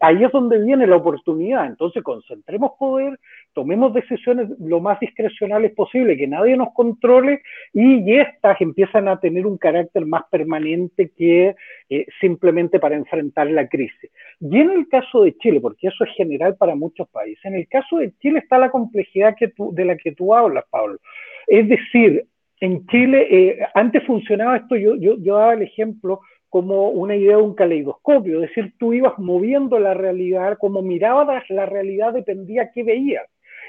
ahí 0.00 0.24
es 0.24 0.32
donde 0.32 0.64
viene 0.64 0.86
la 0.86 0.96
oportunidad. 0.96 1.66
Entonces, 1.66 2.02
concentremos 2.02 2.72
poder, 2.78 3.18
tomemos 3.54 3.94
decisiones 3.94 4.48
lo 4.58 4.80
más 4.80 5.00
discrecionales 5.00 5.72
posible, 5.72 6.16
que 6.16 6.26
nadie 6.26 6.56
nos 6.56 6.72
controle 6.74 7.42
y, 7.72 8.14
estas 8.14 8.60
empiezan 8.60 9.08
a 9.08 9.18
tener 9.18 9.46
un 9.46 9.56
carácter 9.56 10.04
más 10.06 10.24
permanente 10.30 11.10
que 11.16 11.54
simplemente 12.20 12.78
para 12.78 12.96
enfrentar 12.96 13.48
la 13.48 13.68
crisis. 13.68 14.10
Y 14.40 14.58
en 14.58 14.70
el 14.70 14.88
caso 14.88 15.22
de 15.22 15.36
Chile, 15.38 15.60
porque 15.60 15.88
eso 15.88 16.04
es 16.04 16.10
general 16.16 16.56
para 16.56 16.74
muchos 16.74 17.08
países, 17.08 17.44
en 17.44 17.54
el 17.54 17.68
caso 17.68 17.98
de 17.98 18.12
Chile 18.20 18.40
está 18.40 18.58
la 18.58 18.70
complejidad 18.70 19.34
de 19.36 19.84
la 19.84 19.96
que 19.96 20.12
tú 20.12 20.34
hablas, 20.34 20.64
Pablo. 20.70 20.98
Es 21.46 21.68
decir, 21.68 22.26
en 22.60 22.86
Chile, 22.86 23.26
eh, 23.30 23.58
antes 23.74 24.04
funcionaba 24.04 24.56
esto, 24.56 24.76
yo, 24.76 24.96
yo, 24.96 25.16
yo 25.18 25.36
daba 25.36 25.54
el 25.54 25.62
ejemplo 25.62 26.20
como 26.48 26.90
una 26.90 27.16
idea 27.16 27.36
de 27.36 27.42
un 27.42 27.54
caleidoscopio, 27.54 28.40
es 28.40 28.48
decir, 28.48 28.74
tú 28.78 28.92
ibas 28.92 29.18
moviendo 29.18 29.78
la 29.80 29.92
realidad, 29.92 30.56
como 30.58 30.82
mirabas 30.82 31.42
la 31.50 31.66
realidad 31.66 32.12
dependía 32.12 32.70
qué 32.72 32.84
veías. 32.84 33.26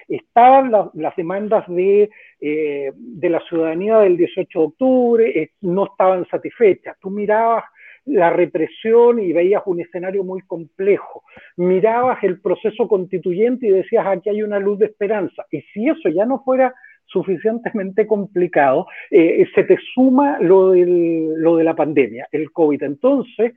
Estaban 0.08 0.72
las 0.94 1.16
demandas 1.16 1.66
de, 1.68 2.10
eh, 2.40 2.92
de 2.96 3.30
la 3.30 3.40
ciudadanía 3.42 4.00
del 4.00 4.18
18 4.18 4.60
de 4.60 4.66
octubre, 4.66 5.40
eh, 5.40 5.52
no 5.62 5.86
estaban 5.86 6.26
satisfechas. 6.28 6.98
Tú 7.00 7.10
mirabas 7.10 7.64
la 8.06 8.30
represión 8.30 9.20
y 9.20 9.34
veías 9.34 9.64
un 9.66 9.82
escenario 9.82 10.24
muy 10.24 10.42
complejo. 10.42 11.24
Mirabas 11.58 12.24
el 12.24 12.40
proceso 12.40 12.88
constituyente 12.88 13.68
y 13.68 13.72
decías, 13.72 14.06
aquí 14.06 14.30
hay 14.30 14.44
una 14.44 14.60
luz 14.60 14.80
de 14.80 14.86
esperanza. 14.86 15.46
Y 15.50 15.62
si 15.74 15.90
eso 15.90 16.10
ya 16.10 16.26
no 16.26 16.44
fuera 16.44 16.74
suficientemente 17.08 18.06
complicado, 18.06 18.88
eh, 19.10 19.46
se 19.56 19.64
te 19.64 19.78
suma 19.94 20.38
lo, 20.40 20.76
lo, 20.76 21.58
de 21.58 21.64
la 21.64 21.76
pandemia, 21.76 22.28
el 22.32 22.52
COVID. 22.52 22.84
Entonces, 22.84 23.54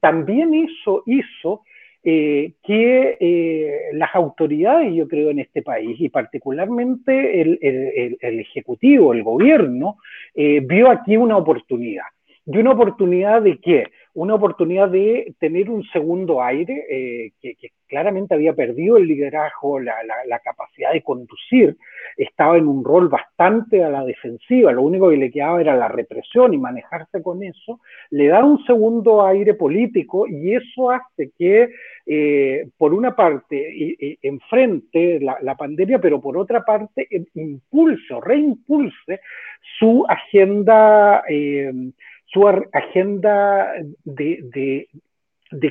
también 0.00 0.54
eso 0.54 1.02
hizo 1.06 1.62
eh, 2.10 2.52
que 2.64 3.90
las 3.92 4.14
autoridades, 4.14 4.94
yo 4.94 5.06
creo, 5.08 5.30
en 5.30 5.40
este 5.40 5.62
país, 5.62 5.96
y 6.00 6.08
particularmente 6.08 7.40
el, 7.40 7.58
el, 7.60 8.18
el 8.20 8.40
Ejecutivo, 8.40 9.12
el 9.12 9.22
gobierno, 9.22 9.96
vio 10.34 10.90
aquí 10.90 11.16
una 11.16 11.36
oportunidad 11.36 12.06
y 12.46 12.56
una 12.56 12.70
oportunidad 12.70 13.42
de 13.42 13.58
qué? 13.58 13.90
Una 14.18 14.34
oportunidad 14.34 14.88
de 14.88 15.32
tener 15.38 15.70
un 15.70 15.84
segundo 15.92 16.42
aire, 16.42 16.84
eh, 16.90 17.30
que, 17.40 17.54
claramente 17.86 18.34
había 18.34 18.52
perdido 18.52 18.96
el 18.96 19.06
liderazgo, 19.06 19.78
la, 19.78 19.94
capacidad 20.44 20.92
de 20.92 21.02
conducir, 21.02 21.76
estaba 22.16 22.58
en 22.58 22.66
un 22.66 22.84
rol 22.84 23.08
bastante 23.08 23.84
a 23.84 23.88
la 23.88 24.04
defensiva, 24.04 24.72
lo 24.72 24.82
único 24.82 25.08
que 25.08 25.16
le 25.18 25.30
quedaba 25.30 25.60
era 25.60 25.76
la 25.76 25.86
represión 25.86 26.52
y 26.52 26.58
manejarse 26.58 27.22
con 27.22 27.44
eso, 27.44 27.80
le 28.10 28.26
da 28.26 28.44
un 28.44 28.62
segundo 28.64 29.24
aire 29.24 29.54
político 29.54 30.26
y 30.26 30.52
eso 30.52 30.90
hace 30.90 31.30
que, 31.38 31.70
eh, 32.04 32.68
por 32.76 32.94
una 32.94 33.14
parte, 33.14 34.18
enfrente 34.20 35.20
la, 35.20 35.38
la, 35.42 35.54
pandemia, 35.54 36.00
pero 36.00 36.20
por 36.20 36.36
otra 36.36 36.64
parte, 36.64 37.06
impulse 37.34 38.14
o 38.14 38.20
reimpulse 38.20 39.20
su 39.78 40.04
agenda. 40.08 41.22
Eh, 41.28 41.72
su 42.32 42.46
agenda 42.72 43.72
de, 44.04 44.40
de 44.42 44.88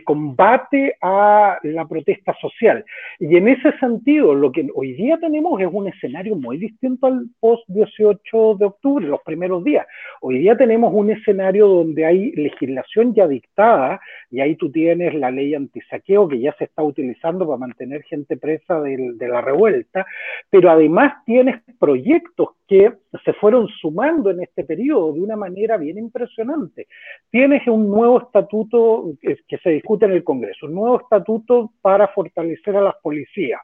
combate 0.04 0.96
a 1.02 1.58
la 1.64 1.88
protesta 1.88 2.36
social. 2.40 2.84
Y 3.20 3.36
en 3.36 3.48
ese 3.48 3.72
sentido, 3.80 4.34
lo 4.34 4.52
que 4.52 4.68
hoy 4.74 4.94
día 4.94 5.18
tenemos 5.18 5.60
es 5.62 5.68
un 5.72 5.88
escenario 5.88 6.36
muy 6.36 6.58
distinto 6.58 7.08
al 7.08 7.28
post-18 7.40 8.58
de 8.58 8.66
octubre, 8.66 9.06
los 9.06 9.22
primeros 9.24 9.64
días. 9.64 9.86
Hoy 10.22 10.40
día 10.40 10.56
tenemos 10.56 10.94
un 10.94 11.12
escenario 11.12 11.68
donde 11.68 12.06
hay 12.06 12.32
legislación 12.32 13.14
ya 13.14 13.28
dictada, 13.28 14.00
y 14.30 14.40
ahí 14.40 14.56
tú 14.56 14.72
tienes 14.72 15.14
la 15.14 15.32
ley 15.32 15.54
antisaqueo 15.54 16.28
que 16.28 16.40
ya 16.40 16.54
se 16.58 16.66
está 16.66 16.84
utilizando 16.84 17.46
para 17.46 17.58
mantener 17.58 18.04
gente 18.04 18.38
presa 18.38 18.82
de, 18.82 19.14
de 19.16 19.28
la 19.28 19.42
revuelta, 19.42 20.06
pero 20.50 20.70
además 20.70 21.24
tienes 21.26 21.62
proyectos 21.80 22.50
que 22.68 22.94
se 23.24 23.34
fueron 23.34 23.68
sumando 23.68 24.30
en 24.30 24.42
este 24.42 24.64
periodo 24.64 25.14
de 25.14 25.22
una 25.22 25.36
manera 25.36 25.78
bien 25.78 25.98
impresionante. 25.98 26.88
Tienes 27.32 27.66
un 27.68 27.90
nuevo 27.90 28.22
estatuto 28.22 29.14
que 29.22 29.58
se 29.58 29.67
discute 29.72 30.06
en 30.06 30.14
el 30.14 30.24
Congreso, 30.24 30.66
un 30.66 30.76
nuevo 30.76 31.02
estatuto 31.02 31.72
para 31.82 32.08
fortalecer 32.10 32.76
a 32.76 32.82
las 32.82 32.96
policías. 33.02 33.62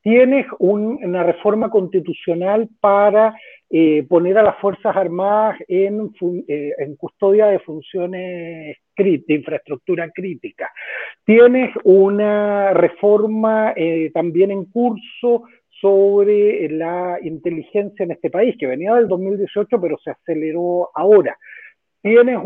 Tienes 0.00 0.46
una 0.58 1.22
reforma 1.22 1.70
constitucional 1.70 2.68
para 2.80 3.34
eh, 3.68 4.04
poner 4.08 4.38
a 4.38 4.42
las 4.42 4.56
Fuerzas 4.58 4.96
Armadas 4.96 5.58
en, 5.68 6.10
eh, 6.48 6.72
custodia 6.96 7.46
de 7.46 7.58
funciones 7.58 8.76
de 8.96 9.34
infraestructura 9.34 10.10
crítica. 10.10 10.72
Tienes 11.24 11.70
una 11.84 12.72
reforma 12.72 13.74
eh, 13.76 14.10
también 14.14 14.50
en 14.50 14.64
curso 14.64 15.44
sobre 15.80 16.68
la 16.70 17.18
inteligencia 17.22 18.04
en 18.04 18.12
este 18.12 18.30
país, 18.30 18.56
que 18.58 18.66
venía 18.66 18.94
del 18.94 19.06
2018, 19.06 19.80
pero 19.80 19.98
se 19.98 20.10
aceleró 20.10 20.90
ahora. 20.94 21.36
Tienes 22.00 22.38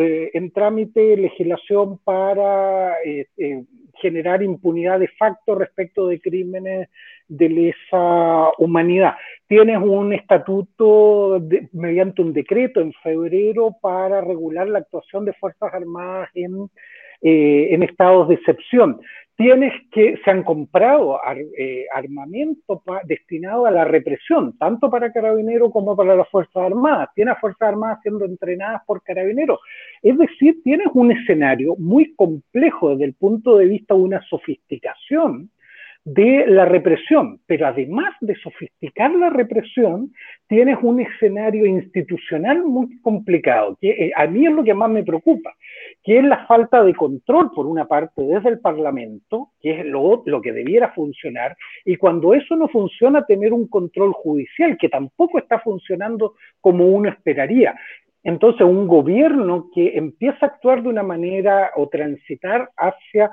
eh, 0.00 0.30
en 0.34 0.50
trámite 0.50 1.16
legislación 1.16 1.98
para 1.98 3.00
eh, 3.02 3.28
eh, 3.36 3.64
generar 4.00 4.42
impunidad 4.42 4.98
de 4.98 5.08
facto 5.08 5.54
respecto 5.54 6.08
de 6.08 6.20
crímenes 6.20 6.88
de 7.28 7.48
lesa 7.48 8.50
humanidad. 8.58 9.14
Tienes 9.46 9.78
un 9.78 10.12
estatuto 10.12 11.40
mediante 11.72 12.22
un 12.22 12.32
decreto 12.32 12.80
en 12.80 12.92
febrero 12.94 13.76
para 13.80 14.20
regular 14.20 14.68
la 14.68 14.80
actuación 14.80 15.24
de 15.24 15.32
Fuerzas 15.34 15.72
Armadas 15.72 16.28
en, 16.34 16.68
en 17.22 17.82
estados 17.82 18.28
de 18.28 18.34
excepción 18.34 19.00
tienes 19.36 19.72
que 19.92 20.18
se 20.24 20.30
han 20.30 20.42
comprado 20.42 21.20
eh, 21.58 21.86
armamento 21.94 22.82
destinado 23.04 23.66
a 23.66 23.70
la 23.70 23.84
represión, 23.84 24.56
tanto 24.58 24.90
para 24.90 25.12
carabineros 25.12 25.70
como 25.72 25.94
para 25.94 26.16
las 26.16 26.28
Fuerzas 26.30 26.56
Armadas. 26.56 27.10
Tienes 27.14 27.38
Fuerzas 27.38 27.68
Armadas 27.68 27.98
siendo 28.02 28.24
entrenadas 28.24 28.82
por 28.86 29.02
carabineros. 29.02 29.60
Es 30.02 30.16
decir, 30.16 30.62
tienes 30.64 30.88
un 30.94 31.12
escenario 31.12 31.76
muy 31.76 32.14
complejo 32.14 32.90
desde 32.90 33.04
el 33.04 33.14
punto 33.14 33.58
de 33.58 33.66
vista 33.66 33.94
de 33.94 34.00
una 34.00 34.22
sofisticación 34.22 35.50
de 36.06 36.46
la 36.46 36.64
represión, 36.64 37.40
pero 37.46 37.66
además 37.66 38.14
de 38.20 38.36
sofisticar 38.36 39.10
la 39.10 39.28
represión, 39.28 40.12
tienes 40.46 40.78
un 40.80 41.00
escenario 41.00 41.66
institucional 41.66 42.62
muy 42.62 43.00
complicado, 43.00 43.76
que 43.80 43.90
eh, 43.90 44.12
a 44.14 44.28
mí 44.28 44.46
es 44.46 44.52
lo 44.52 44.62
que 44.62 44.72
más 44.72 44.88
me 44.88 45.02
preocupa, 45.02 45.52
que 46.04 46.18
es 46.18 46.24
la 46.24 46.46
falta 46.46 46.84
de 46.84 46.94
control, 46.94 47.50
por 47.50 47.66
una 47.66 47.86
parte, 47.86 48.22
desde 48.22 48.50
el 48.50 48.60
Parlamento, 48.60 49.50
que 49.60 49.80
es 49.80 49.84
lo, 49.84 50.22
lo 50.26 50.40
que 50.40 50.52
debiera 50.52 50.92
funcionar, 50.92 51.56
y 51.84 51.96
cuando 51.96 52.34
eso 52.34 52.54
no 52.54 52.68
funciona, 52.68 53.26
tener 53.26 53.52
un 53.52 53.66
control 53.66 54.12
judicial, 54.12 54.78
que 54.78 54.88
tampoco 54.88 55.40
está 55.40 55.58
funcionando 55.58 56.34
como 56.60 56.86
uno 56.86 57.08
esperaría. 57.08 57.74
Entonces, 58.26 58.62
un 58.62 58.88
gobierno 58.88 59.68
que 59.72 59.96
empieza 59.96 60.46
a 60.46 60.48
actuar 60.48 60.82
de 60.82 60.88
una 60.88 61.04
manera 61.04 61.70
o 61.76 61.88
transitar 61.88 62.68
hacia 62.76 63.30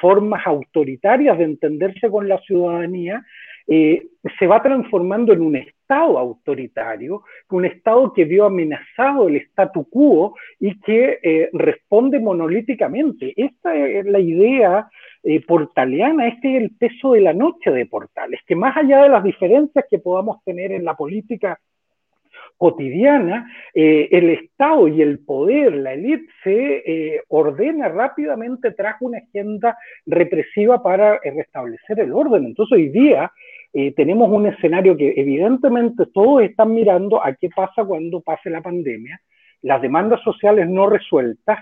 formas 0.00 0.46
autoritarias 0.46 1.36
de 1.36 1.44
entenderse 1.44 2.08
con 2.08 2.26
la 2.26 2.38
ciudadanía, 2.38 3.22
eh, 3.66 4.06
se 4.38 4.46
va 4.46 4.62
transformando 4.62 5.34
en 5.34 5.42
un 5.42 5.56
Estado 5.56 6.18
autoritario, 6.18 7.22
un 7.50 7.66
Estado 7.66 8.14
que 8.14 8.24
vio 8.24 8.46
amenazado 8.46 9.28
el 9.28 9.36
statu 9.36 9.86
quo 9.90 10.34
y 10.58 10.80
que 10.80 11.18
eh, 11.22 11.50
responde 11.52 12.18
monolíticamente. 12.18 13.34
Esta 13.36 13.76
es 13.76 14.06
la 14.06 14.20
idea 14.20 14.88
eh, 15.22 15.44
portaliana, 15.44 16.28
este 16.28 16.56
es 16.56 16.62
el 16.62 16.70
peso 16.78 17.12
de 17.12 17.20
la 17.20 17.34
noche 17.34 17.70
de 17.70 17.84
Portales, 17.84 18.40
que 18.46 18.56
más 18.56 18.74
allá 18.74 19.02
de 19.02 19.10
las 19.10 19.22
diferencias 19.22 19.84
que 19.90 19.98
podamos 19.98 20.42
tener 20.44 20.72
en 20.72 20.86
la 20.86 20.94
política 20.94 21.60
cotidiana, 22.60 23.50
eh, 23.72 24.06
el 24.12 24.28
Estado 24.28 24.86
y 24.86 25.00
el 25.00 25.20
poder, 25.20 25.72
la 25.76 25.94
élite, 25.94 26.30
se 26.44 26.82
eh, 26.84 27.22
ordena 27.28 27.88
rápidamente 27.88 28.72
tras 28.72 29.00
una 29.00 29.16
agenda 29.16 29.78
represiva 30.04 30.82
para 30.82 31.14
eh, 31.14 31.30
restablecer 31.34 32.00
el 32.00 32.12
orden. 32.12 32.44
Entonces 32.44 32.76
hoy 32.76 32.88
día 32.90 33.32
tenemos 33.94 34.28
un 34.30 34.48
escenario 34.48 34.96
que 34.96 35.14
evidentemente 35.16 36.04
todos 36.12 36.42
están 36.42 36.74
mirando 36.74 37.24
a 37.24 37.32
qué 37.34 37.48
pasa 37.54 37.84
cuando 37.84 38.20
pase 38.20 38.50
la 38.50 38.60
pandemia, 38.60 39.20
las 39.62 39.80
demandas 39.80 40.20
sociales 40.22 40.68
no 40.68 40.90
resueltas, 40.90 41.60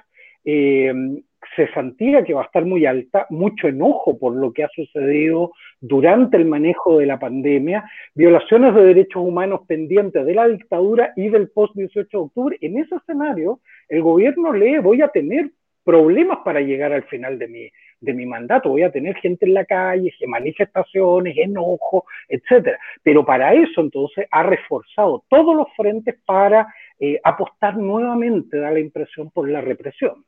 cesantía 1.54 2.24
que 2.24 2.34
va 2.34 2.42
a 2.42 2.46
estar 2.46 2.64
muy 2.64 2.86
alta, 2.86 3.26
mucho 3.30 3.68
enojo 3.68 4.18
por 4.18 4.34
lo 4.34 4.52
que 4.52 4.64
ha 4.64 4.68
sucedido 4.68 5.52
durante 5.80 6.36
el 6.36 6.44
manejo 6.44 6.98
de 6.98 7.06
la 7.06 7.18
pandemia, 7.18 7.84
violaciones 8.14 8.74
de 8.74 8.84
derechos 8.84 9.22
humanos 9.22 9.60
pendientes 9.66 10.24
de 10.24 10.34
la 10.34 10.48
dictadura 10.48 11.12
y 11.16 11.28
del 11.28 11.48
post-18 11.50 12.08
de 12.10 12.18
octubre. 12.18 12.58
En 12.60 12.78
ese 12.78 12.96
escenario, 12.96 13.60
el 13.88 14.02
gobierno 14.02 14.52
lee, 14.52 14.78
voy 14.78 15.02
a 15.02 15.08
tener 15.08 15.50
problemas 15.84 16.40
para 16.44 16.60
llegar 16.60 16.92
al 16.92 17.04
final 17.04 17.38
de 17.38 17.48
mi, 17.48 17.70
de 18.00 18.12
mi 18.12 18.26
mandato, 18.26 18.68
voy 18.68 18.82
a 18.82 18.92
tener 18.92 19.16
gente 19.16 19.46
en 19.46 19.54
la 19.54 19.64
calle, 19.64 20.12
manifestaciones, 20.26 21.36
enojo, 21.38 22.04
etcétera. 22.28 22.78
Pero 23.02 23.24
para 23.24 23.54
eso 23.54 23.80
entonces 23.80 24.26
ha 24.30 24.42
reforzado 24.42 25.24
todos 25.28 25.56
los 25.56 25.68
frentes 25.76 26.16
para 26.26 26.72
eh, 27.00 27.18
apostar 27.24 27.76
nuevamente, 27.76 28.58
da 28.58 28.70
la 28.70 28.80
impresión, 28.80 29.30
por 29.30 29.48
la 29.48 29.60
represión. 29.60 30.24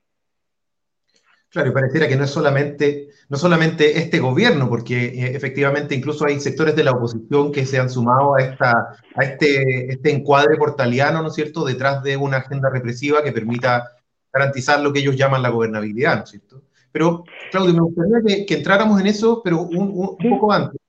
Claro, 1.50 1.70
y 1.70 1.72
pareciera 1.72 2.06
que 2.06 2.14
no 2.14 2.22
es 2.22 2.30
solamente, 2.30 3.08
no 3.28 3.36
solamente 3.36 3.98
este 3.98 4.20
gobierno, 4.20 4.68
porque 4.68 5.06
eh, 5.06 5.34
efectivamente 5.34 5.96
incluso 5.96 6.24
hay 6.24 6.38
sectores 6.38 6.76
de 6.76 6.84
la 6.84 6.92
oposición 6.92 7.50
que 7.50 7.66
se 7.66 7.80
han 7.80 7.90
sumado 7.90 8.36
a, 8.36 8.42
esta, 8.42 8.70
a 9.16 9.24
este, 9.24 9.92
este 9.92 10.12
encuadre 10.12 10.56
portaliano, 10.56 11.22
¿no 11.22 11.28
es 11.28 11.34
cierto?, 11.34 11.64
detrás 11.64 12.04
de 12.04 12.16
una 12.16 12.36
agenda 12.36 12.70
represiva 12.70 13.24
que 13.24 13.32
permita 13.32 13.96
garantizar 14.32 14.80
lo 14.80 14.92
que 14.92 15.00
ellos 15.00 15.16
llaman 15.16 15.42
la 15.42 15.48
gobernabilidad, 15.48 16.18
¿no 16.18 16.22
es 16.22 16.30
cierto? 16.30 16.62
Pero, 16.92 17.24
Claudio, 17.50 17.74
me 17.74 17.80
gustaría 17.80 18.46
que, 18.46 18.54
entráramos 18.54 19.00
en 19.00 19.08
eso, 19.08 19.40
pero 19.42 19.62
un, 19.62 20.16
poco 20.18 20.52
antes. 20.52 20.80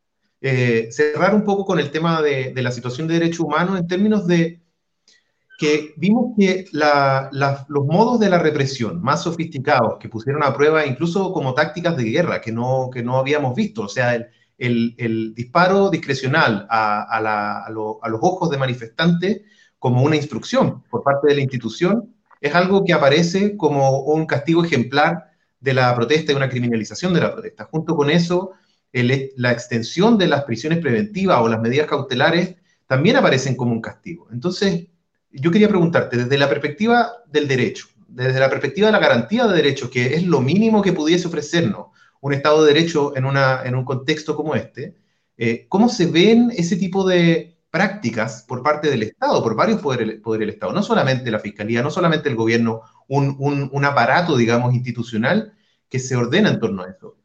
Eh, 0.42 0.90
cerrar 0.92 1.34
un 1.34 1.44
poco 1.44 1.66
con 1.66 1.80
el 1.80 1.90
tema 1.90 2.22
de, 2.22 2.54
de 2.54 2.62
la 2.62 2.72
situación 2.72 3.08
de 3.08 3.16
derechos 3.16 3.42
humanos 3.42 3.80
en 3.80 3.88
términos 3.88 4.28
de, 4.28 4.62
que 5.62 5.94
vimos 5.96 6.34
que 6.36 6.66
los 6.72 7.86
modos 7.86 8.20
de 8.20 8.32
la 8.32 8.40
represión 8.40 9.00
más 9.00 9.22
sofisticados 9.22 10.00
que 10.00 10.10
pusieron 10.10 10.42
a 10.44 10.56
prueba 10.56 10.88
incluso 10.88 11.32
como 11.32 11.54
tácticas 11.54 11.96
de 11.96 12.06
guerra 12.06 12.42
que 12.42 12.52
no, 12.52 12.90
que 12.92 13.04
no 13.04 13.20
habíamos 13.20 13.54
visto, 13.54 13.84
o 13.84 13.88
sea, 13.88 14.16
el, 14.58 14.96
el, 14.98 15.36
disparo 15.36 15.92
discrecional 15.92 16.66
a, 16.68 17.04
a, 17.04 17.70
los 17.70 18.20
ojos 18.24 18.50
de 18.50 18.58
manifestantes 18.58 19.42
como 19.78 20.02
una 20.02 20.16
instrucción 20.16 20.82
por 20.90 21.04
parte 21.04 21.28
de 21.28 21.36
la 21.36 21.42
institución, 21.42 22.12
es 22.40 22.56
algo 22.56 22.84
que 22.84 22.94
aparece 22.94 23.56
como 23.56 24.00
un 24.00 24.26
castigo 24.26 24.66
ejemplar 24.66 25.30
de 25.60 25.76
la 25.76 25.94
protesta 25.94 26.32
y 26.32 26.36
una 26.36 26.50
criminalización 26.50 27.14
de 27.14 27.22
la 27.22 27.34
protesta. 27.34 27.66
Junto 27.66 27.96
con 27.96 28.10
eso, 28.10 28.54
la 28.94 29.52
extensión 29.52 30.18
de 30.18 30.26
las 30.26 30.44
prisiones 30.44 30.80
preventivas 30.80 31.40
o 31.40 31.48
las 31.48 31.62
medidas 31.62 31.86
cautelares 31.86 32.56
también 32.88 33.18
aparecen 33.18 33.56
como 33.56 33.74
un 33.74 33.82
castigo. 33.82 34.28
Entonces, 34.32 34.88
yo 35.34 35.52
quería 35.52 35.70
preguntarte, 35.70 36.18
desde 36.18 36.38
la 36.38 36.50
perspectiva 36.50 37.12
del 37.28 37.48
derecho, 37.48 37.88
desde 38.08 38.40
la 38.40 38.50
perspectiva 38.50 38.88
de 38.88 38.94
la 38.94 39.00
garantía 39.00 39.48
de 39.48 39.56
derechos, 39.56 39.90
que 39.90 40.16
es 40.16 40.26
lo 40.26 40.42
mínimo 40.42 40.82
que 40.82 40.94
pudiese 40.94 41.28
ofrecernos 41.28 41.88
un 42.22 42.34
Estado 42.34 42.64
de 42.64 42.74
Derecho 42.74 43.16
en, 43.18 43.26
una, 43.26 43.64
en 43.64 43.76
un 43.76 43.84
contexto 43.84 44.36
como 44.36 44.56
este, 44.56 44.96
eh, 45.38 45.66
¿cómo 45.68 45.90
se 45.90 46.06
ven 46.06 46.52
ese 46.56 46.76
tipo 46.76 47.08
de 47.08 47.58
prácticas 47.72 48.46
por 48.48 48.62
parte 48.62 48.90
del 48.90 49.04
Estado, 49.04 49.42
por 49.42 49.56
varios 49.56 49.82
poderes, 49.82 50.22
del 50.24 50.50
Estado? 50.50 50.72
No 50.72 50.84
solamente 50.84 51.32
la 51.32 51.40
Fiscalía, 51.40 51.82
no 51.82 51.90
solamente 51.90 52.30
el 52.30 52.36
gobierno, 52.36 52.82
un, 53.08 53.36
un, 53.40 53.86
aparato, 53.86 54.38
digamos, 54.38 54.74
institucional 54.74 55.54
que 55.90 56.00
se 56.00 56.16
ordena 56.16 56.50
en 56.50 56.60
torno 56.60 56.84
a 56.84 56.90
eso. 56.90 57.18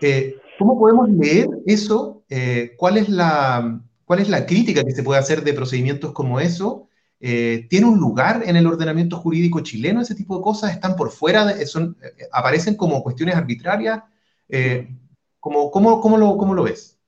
Eh, 0.00 0.36
¿Cómo 0.58 0.78
podemos 0.78 1.08
leer 1.08 1.48
eso? 1.66 2.24
Eh, 2.28 2.72
¿cuál, 2.76 2.96
es 2.96 3.08
la, 3.08 3.80
¿Cuál 4.04 4.18
es 4.18 4.28
la 4.28 4.46
crítica 4.46 4.82
que 4.82 4.92
se 4.92 5.02
puede 5.02 5.20
hacer 5.20 5.44
de 5.44 5.54
procedimientos 5.54 6.12
como 6.12 6.40
eso? 6.40 6.88
Eh, 7.26 7.66
¿Tiene 7.70 7.86
un 7.86 7.98
lugar 7.98 8.42
en 8.44 8.54
el 8.54 8.66
ordenamiento 8.66 9.16
jurídico 9.16 9.60
chileno 9.60 10.02
ese 10.02 10.14
tipo 10.14 10.36
de 10.36 10.42
cosas? 10.42 10.72
¿Están 10.72 10.94
por 10.94 11.10
fuera? 11.10 11.46
De, 11.46 11.64
son, 11.64 11.96
eh, 12.02 12.24
¿Aparecen 12.30 12.76
como 12.76 13.02
cuestiones 13.02 13.34
arbitrarias? 13.34 14.02
Eh, 14.46 14.88
¿cómo, 15.40 15.70
cómo, 15.70 16.02
cómo, 16.02 16.18
lo, 16.18 16.36
¿Cómo 16.36 16.52
lo 16.52 16.64
ves? 16.64 17.00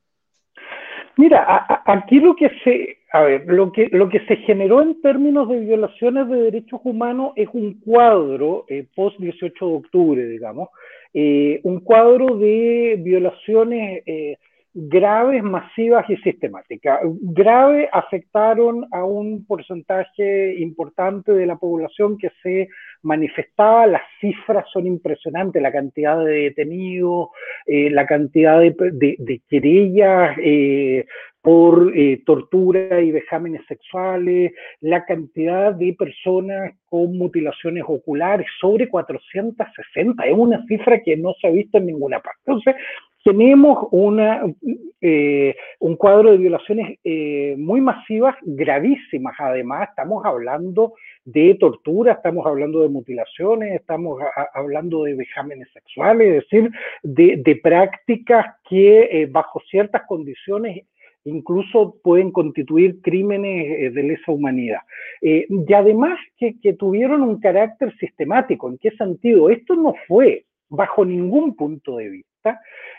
Mira, 1.19 1.67
aquí 1.85 2.19
lo 2.19 2.35
que 2.35 2.51
se, 2.65 2.97
a 3.13 3.21
ver, 3.21 3.45
lo 3.47 3.71
que, 3.73 3.91
lo 3.93 4.09
que 4.09 4.21
se 4.21 4.37
generó 4.37 4.81
en 4.81 5.03
términos 5.03 5.51
de 5.51 5.61
violaciones 5.61 6.31
de 6.31 6.37
derechos 6.45 6.81
humanos 6.85 7.33
es 7.37 7.51
un 7.53 7.79
cuadro 7.81 8.65
eh, 8.71 8.87
post 8.95 9.19
18 9.19 9.67
de 9.67 9.75
octubre, 9.75 10.27
digamos, 10.27 10.71
eh, 11.13 11.61
un 11.63 11.81
cuadro 11.81 12.39
de 12.39 12.97
violaciones 13.01 14.03
eh, 14.07 14.39
graves, 14.79 15.43
masivas 15.43 16.05
y 16.11 16.17
sistemáticas. 16.19 17.01
Grave 17.23 17.89
afectaron 17.91 18.87
a 18.93 19.05
un 19.05 19.47
porcentaje 19.47 20.55
importante 20.59 21.33
de 21.33 21.47
la 21.47 21.57
población 21.57 22.19
que 22.19 22.31
se 22.43 22.69
manifestaba, 23.03 23.87
las 23.87 24.03
cifras 24.21 24.67
son 24.71 24.87
impresionantes, 24.87 25.63
la 25.63 25.73
cantidad 25.73 26.23
de 26.23 26.33
detenidos, 26.33 27.29
eh, 27.65 27.89
la 27.91 28.07
cantidad 28.07 28.61
de, 28.61 29.41
querellas 29.49 30.37
eh, 30.43 31.07
por 31.41 31.97
eh, 31.97 32.23
tortura 32.27 33.01
y 33.01 33.13
vejámenes 33.13 33.63
sexuales, 33.67 34.53
la 34.81 35.07
cantidad 35.07 35.73
de 35.73 35.95
personas 35.99 36.75
con 36.85 37.17
mutilaciones 37.17 37.85
oculares, 37.87 38.47
sobre 38.61 38.91
460, 38.91 40.27
es 40.27 40.35
una 40.35 40.63
cifra 40.67 41.01
que 41.03 41.17
no 41.17 41.33
se 41.41 41.47
ha 41.47 41.51
visto 41.51 41.79
en 41.79 41.87
ninguna 41.87 42.21
parte. 42.21 42.41
Entonces, 42.47 42.75
tenemos 43.27 43.89
eh, 45.01 45.57
un 45.81 45.97
cuadro 45.97 46.31
de 46.31 46.39
violaciones 46.39 46.97
eh, 47.03 47.57
muy 47.59 47.81
masivas, 47.81 48.37
gravísimas 48.43 49.35
además, 49.41 49.89
estamos 49.89 50.25
hablando 50.25 50.93
de 51.25 51.57
tortura, 51.59 52.13
estamos 52.13 52.47
hablando 52.47 52.83
de 52.83 52.89
mutilaciones, 52.89 53.75
estamos 53.75 54.23
hablando 54.55 55.03
de 55.03 55.17
vejámenes 55.17 55.67
sexuales, 55.73 56.29
es 56.29 56.45
decir, 56.45 56.71
de, 57.03 57.61
prácticas 57.61 58.47
que 58.69 59.01
eh, 59.11 59.27
bajo 59.27 59.61
ciertas 59.69 60.03
condiciones 60.07 60.87
incluso 61.25 61.97
pueden 62.05 62.31
constituir 62.31 63.03
crímenes 63.03 63.93
de 63.93 64.03
lesa 64.05 64.31
humanidad. 64.31 64.83
y 65.21 65.73
además 65.75 66.21
que 66.39 66.73
tuvieron 66.75 67.23
un 67.23 67.41
carácter 67.41 67.93
sistemático, 67.99 68.69
¿en 68.69 68.79
qué 68.79 68.93
sentido? 68.93 69.51
Esto 69.51 69.75
no 69.75 69.95
fue 70.07 70.45
bajo 70.69 71.05
ningún 71.05 71.57
punto 71.57 71.97
de 71.97 72.11
vista 72.11 72.36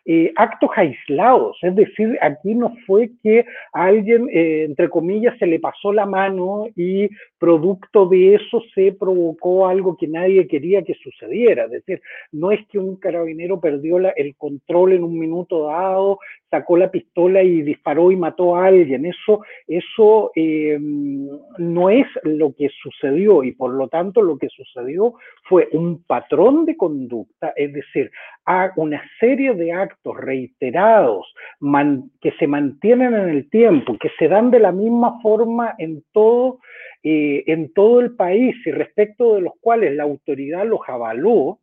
eh, 0.10 0.32
actos 0.38 0.70
aislados, 0.76 1.58
es 1.62 1.76
decir, 1.76 2.18
aquí 2.22 2.56
no 2.56 2.74
fue 2.86 3.12
que 3.22 3.46
alguien, 3.74 4.30
eh, 4.32 4.64
entre 4.64 4.90
comillas, 4.90 5.38
se 5.38 5.46
le 5.46 5.60
pasó 5.60 5.92
la 5.92 6.06
mano 6.06 6.68
y 6.78 7.10
producto 7.38 8.08
de 8.08 8.36
eso 8.36 8.62
se 8.74 8.94
provocó 8.94 9.68
algo 9.68 9.98
que 9.98 10.08
nadie 10.08 10.48
quería 10.48 10.82
que 10.82 10.94
sucediera, 10.94 11.66
es 11.66 11.72
decir, 11.72 12.02
no 12.32 12.52
es 12.52 12.66
que 12.68 12.80
un 12.80 12.96
carabinero 12.96 13.60
perdió 13.60 13.98
el 13.98 14.36
control 14.38 14.94
en 14.94 15.04
un 15.04 15.20
minuto 15.20 15.66
dado, 15.68 16.20
sacó 16.50 16.78
la 16.78 16.90
pistola 16.90 17.44
y 17.44 17.62
disparó 17.62 18.10
y 18.12 18.16
mató 18.16 18.56
a 18.56 18.68
alguien, 18.68 19.06
eso, 19.06 19.42
eso 19.68 20.32
eh, 20.36 20.78
no 20.80 21.90
es 21.90 22.08
lo 22.24 22.54
que 22.56 22.70
sucedió 22.82 23.44
y 23.44 23.52
por 23.52 23.74
lo 23.74 23.90
tanto 23.90 24.22
lo 24.22 24.38
que 24.38 24.48
sucedió 24.48 25.16
fue 25.44 25.68
un 25.74 26.04
patrón 26.04 26.66
de 26.66 26.78
conducta, 26.78 27.54
es 27.56 27.74
decir, 27.74 28.10
a 28.46 28.72
una 28.78 29.04
serie 29.20 29.37
de 29.38 29.72
actos 29.72 30.18
reiterados 30.18 31.34
que 32.22 32.32
se 32.40 32.48
mantienen 32.48 33.14
en 33.14 33.30
el 33.30 33.50
tiempo, 33.50 33.98
que 34.00 34.10
se 34.18 34.28
dan 34.28 34.52
de 34.52 34.60
la 34.60 34.72
misma 34.72 35.20
forma 35.22 35.76
en 35.78 36.04
todo, 36.12 36.60
eh, 37.04 37.44
en 37.48 37.72
todo 37.74 38.00
el 38.00 38.16
país 38.16 38.56
y 38.66 38.72
respecto 38.72 39.36
de 39.36 39.42
los 39.42 39.54
cuales 39.62 39.96
la 39.96 40.04
autoridad 40.04 40.66
los 40.66 40.80
avaló, 40.88 41.60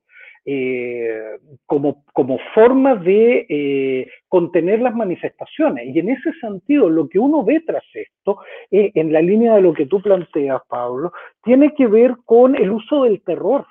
eh, 0.47 1.39
como, 1.65 2.05
como 2.13 2.39
forma 2.55 2.97
de 2.97 3.47
eh, 3.49 4.09
contener 4.29 4.81
las 4.81 4.95
manifestaciones. 4.95 5.95
Y 5.95 5.99
en 5.99 6.11
ese 6.11 6.33
sentido, 6.41 6.91
lo 6.91 7.09
que 7.09 7.19
uno 7.19 7.45
ve 7.45 7.63
tras 7.67 7.85
esto, 7.95 8.39
en 8.71 9.13
la 9.13 9.23
línea 9.23 9.55
de 9.55 9.63
lo 9.63 9.73
que 9.73 9.87
tú 9.87 10.01
planteas, 10.03 10.61
Pablo, 10.69 11.13
tiene 11.43 11.75
que 11.75 11.87
ver 11.87 12.15
con 12.25 12.55
el 12.55 12.71
uso 12.71 13.05
del 13.05 13.23
terror. 13.23 13.67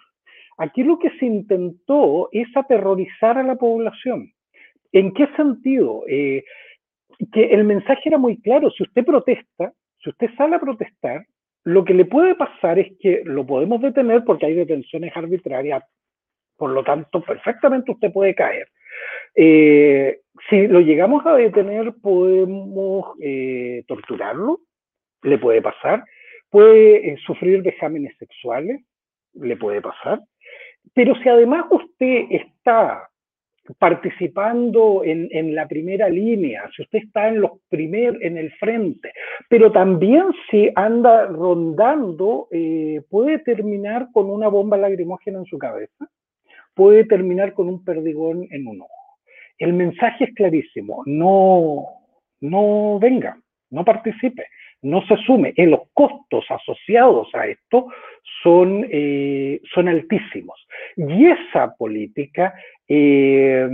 Aquí 0.57 0.83
lo 0.83 0.99
que 0.99 1.09
se 1.19 1.25
intentó 1.25 2.29
es 2.31 2.47
aterrorizar 2.55 3.37
a 3.37 3.43
la 3.43 3.55
población. 3.55 4.31
¿En 4.91 5.13
qué 5.13 5.27
sentido? 5.35 6.03
Eh, 6.07 6.43
que 7.31 7.45
el 7.45 7.63
mensaje 7.63 8.01
era 8.05 8.17
muy 8.17 8.39
claro, 8.41 8.69
si 8.71 8.83
usted 8.83 9.05
protesta, 9.05 9.73
si 10.03 10.09
usted 10.09 10.29
sale 10.37 10.55
a 10.55 10.59
protestar, 10.59 11.25
lo 11.63 11.85
que 11.85 11.93
le 11.93 12.05
puede 12.05 12.35
pasar 12.35 12.79
es 12.79 12.91
que 12.99 13.21
lo 13.23 13.45
podemos 13.45 13.81
detener 13.81 14.23
porque 14.25 14.47
hay 14.47 14.55
detenciones 14.55 15.15
arbitrarias, 15.15 15.83
por 16.57 16.71
lo 16.71 16.83
tanto, 16.83 17.21
perfectamente 17.21 17.91
usted 17.91 18.11
puede 18.11 18.35
caer. 18.35 18.67
Eh, 19.35 20.19
si 20.49 20.67
lo 20.67 20.81
llegamos 20.81 21.25
a 21.25 21.35
detener, 21.35 21.93
podemos 22.01 23.15
eh, 23.21 23.83
torturarlo, 23.87 24.59
le 25.23 25.37
puede 25.37 25.61
pasar, 25.61 26.03
puede 26.49 27.17
sufrir 27.25 27.61
vejámenes 27.61 28.15
sexuales, 28.17 28.81
le 29.33 29.55
puede 29.55 29.81
pasar, 29.81 30.19
pero 30.93 31.15
si 31.15 31.29
además 31.29 31.65
usted 31.71 32.25
está 32.29 33.09
participando 33.79 35.03
en, 35.05 35.29
en, 35.31 35.55
la 35.55 35.67
primera 35.67 36.09
línea, 36.09 36.69
si 36.75 36.81
usted 36.81 36.99
está 36.99 37.29
en 37.29 37.39
los 37.39 37.51
primer, 37.69 38.17
en 38.21 38.37
el 38.37 38.51
frente, 38.53 39.13
pero 39.49 39.71
también 39.71 40.25
si 40.51 40.69
anda 40.75 41.27
rondando, 41.27 42.47
eh, 42.51 43.01
puede 43.09 43.39
terminar 43.39 44.09
con 44.11 44.29
una 44.29 44.49
bomba 44.49 44.77
lacrimógena 44.77 45.39
en 45.39 45.45
su 45.45 45.57
cabeza, 45.57 46.09
puede 46.73 47.05
terminar 47.05 47.53
con 47.53 47.69
un 47.69 47.83
perdigón 47.85 48.45
en 48.51 48.67
un 48.67 48.81
ojo. 48.81 49.17
El 49.57 49.73
mensaje 49.73 50.25
es 50.25 50.33
clarísimo, 50.35 51.03
no, 51.05 51.85
no 52.41 52.99
venga, 52.99 53.37
no 53.69 53.85
participe 53.85 54.45
no 54.83 55.05
se 55.07 55.15
asume, 55.15 55.53
y 55.55 55.65
los 55.65 55.81
costos 55.93 56.45
asociados 56.49 57.27
a 57.33 57.47
esto 57.47 57.87
son, 58.43 58.85
eh, 58.91 59.59
son 59.73 59.87
altísimos. 59.87 60.67
Y 60.95 61.25
esa 61.25 61.75
política 61.75 62.53
eh, 62.87 63.67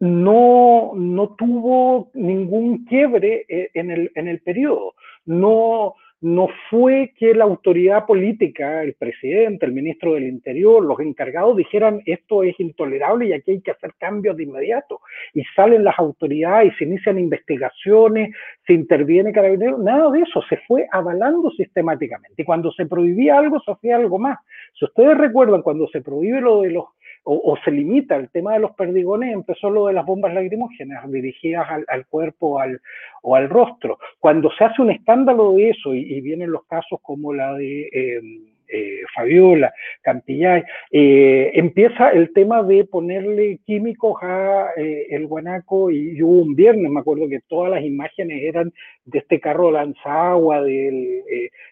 no, 0.00 0.92
no 0.94 1.34
tuvo 1.36 2.10
ningún 2.14 2.84
quiebre 2.84 3.44
eh, 3.48 3.70
en 3.74 3.90
el, 3.90 4.10
en 4.14 4.28
el 4.28 4.40
periodo. 4.40 4.94
No, 5.26 5.94
no 6.20 6.48
fue 6.70 7.12
que 7.18 7.34
la 7.34 7.44
autoridad 7.44 8.06
política, 8.06 8.82
el 8.82 8.94
presidente, 8.94 9.66
el 9.66 9.72
ministro 9.72 10.14
del 10.14 10.24
Interior, 10.24 10.82
los 10.82 10.98
encargados 11.00 11.56
dijeran 11.56 12.00
esto 12.06 12.42
es 12.42 12.58
intolerable 12.58 13.26
y 13.26 13.32
aquí 13.34 13.50
hay 13.50 13.60
que 13.60 13.72
hacer 13.72 13.92
cambios 13.98 14.36
de 14.36 14.44
inmediato. 14.44 15.00
Y 15.34 15.42
salen 15.54 15.84
las 15.84 15.98
autoridades 15.98 16.72
y 16.72 16.76
se 16.76 16.84
inician 16.84 17.18
investigaciones, 17.18 18.34
se 18.66 18.72
interviene 18.72 19.32
carabinero, 19.32 19.76
nada 19.76 20.10
de 20.10 20.20
eso, 20.20 20.40
se 20.48 20.56
fue 20.66 20.86
avalando 20.90 21.50
sistemáticamente. 21.50 22.40
Y 22.40 22.44
cuando 22.44 22.72
se 22.72 22.86
prohibía 22.86 23.38
algo, 23.38 23.60
se 23.60 23.72
hacía 23.72 23.96
algo 23.96 24.18
más. 24.18 24.38
Si 24.78 24.86
ustedes 24.86 25.18
recuerdan, 25.18 25.62
cuando 25.62 25.86
se 25.88 26.00
prohíbe 26.00 26.40
lo 26.40 26.62
de 26.62 26.70
los 26.70 26.86
o, 27.24 27.56
se 27.64 27.70
limita 27.70 28.16
el 28.16 28.28
tema 28.28 28.52
de 28.52 28.60
los 28.60 28.72
perdigones, 28.72 29.32
empezó 29.32 29.70
lo 29.70 29.86
de 29.86 29.94
las 29.94 30.04
bombas 30.04 30.34
lacrimógenas 30.34 31.10
dirigidas 31.10 31.66
al, 31.88 32.06
cuerpo 32.06 32.60
al, 32.60 32.80
o 33.22 33.34
al 33.34 33.48
rostro. 33.48 33.98
Cuando 34.20 34.50
se 34.52 34.64
hace 34.64 34.82
un 34.82 34.90
escándalo 34.90 35.54
de 35.54 35.70
eso, 35.70 35.94
y, 35.94 36.20
vienen 36.20 36.50
los 36.50 36.64
casos 36.66 37.00
como 37.02 37.32
la 37.32 37.54
de... 37.54 37.88
Em, 37.92 38.53
eh, 38.74 39.02
Fabiola, 39.14 39.72
Campillay, 40.02 40.64
eh, 40.90 41.52
empieza 41.54 42.10
el 42.10 42.32
tema 42.32 42.62
de 42.64 42.84
ponerle 42.84 43.60
químicos 43.64 44.16
a 44.20 44.70
eh, 44.76 45.06
el 45.10 45.26
guanaco 45.26 45.90
y, 45.90 46.20
hubo 46.22 46.42
un 46.42 46.56
viernes, 46.56 46.90
me 46.90 47.00
acuerdo 47.00 47.28
que 47.28 47.40
todas 47.48 47.70
las 47.70 47.84
imágenes 47.84 48.42
eran 48.42 48.72
de 49.04 49.18
este 49.20 49.38
carro 49.38 49.70
lanzagua, 49.70 50.62
del, 50.62 51.22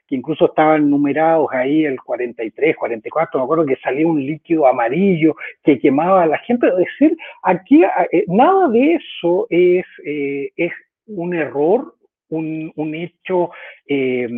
que 0.07 0.15
incluso 0.15 0.47
estaban 0.47 0.89
numerados 0.89 1.49
ahí 1.51 1.85
el 1.85 2.01
43, 2.01 2.77
44, 2.77 3.41
me 3.41 3.45
acuerdo 3.45 3.67
que 3.67 3.77
salía 3.77 4.07
un 4.07 4.25
líquido 4.25 4.67
amarillo 4.67 5.35
que 5.65 5.81
quemaba 5.81 6.23
a 6.23 6.27
la 6.27 6.39
gente, 6.39 6.69
es 6.69 6.77
decir, 6.77 7.17
aquí 7.43 7.83
nada 8.29 8.69
de 8.69 8.95
eso 8.95 9.47
es, 9.51 9.85
es 10.05 10.73
un 11.07 11.35
error 11.35 11.95
un, 12.33 12.95
hecho 12.95 13.51
eh, 13.87 14.29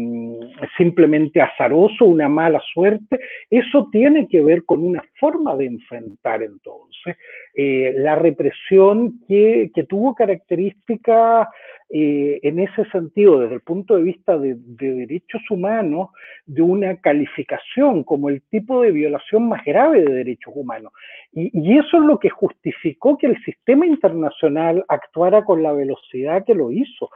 simplemente 0.77 1.41
azaroso, 1.41 2.05
una 2.05 2.29
mala 2.29 2.61
suerte, 2.73 3.21
eso 3.51 3.89
tiene 3.91 4.29
que 4.29 4.43
ver 4.43 4.65
con 4.65 4.85
una 4.85 5.05
forma 5.19 5.57
de 5.57 5.67
enfrentar 5.67 6.43
entonces 6.43 7.17
eh, 7.55 7.95
la 7.97 8.17
represión 8.17 9.21
que, 9.29 9.71
tuvo 9.89 10.15
características 10.15 11.49
eh, 11.91 12.41
en 12.43 12.59
ese 12.59 12.85
sentido, 12.91 13.41
desde 13.41 13.57
el 13.57 13.61
punto 13.61 13.97
de 13.97 14.03
vista 14.03 14.39
de, 14.39 14.57
derechos 14.57 15.43
humanos, 15.51 16.09
de 16.47 16.63
una 16.63 16.97
calificación 16.97 18.03
como 18.03 18.29
el 18.29 18.43
tipo 18.43 18.81
de 18.81 18.91
violación 18.91 19.49
más 19.49 19.65
grave 19.65 20.03
de 20.03 20.13
derechos 20.13 20.53
humanos. 20.57 20.93
y 21.33 21.79
eso 21.79 21.99
es 21.99 22.05
lo 22.05 22.19
que 22.19 22.31
justificó 22.31 23.19
que 23.19 23.27
el 23.27 23.45
sistema 23.45 23.87
internacional 23.87 24.85
actuara 24.89 25.45
con 25.45 25.63
la 25.63 25.73
velocidad 25.73 26.45
que 26.45 26.55
lo 26.55 26.73
hizo 26.73 27.11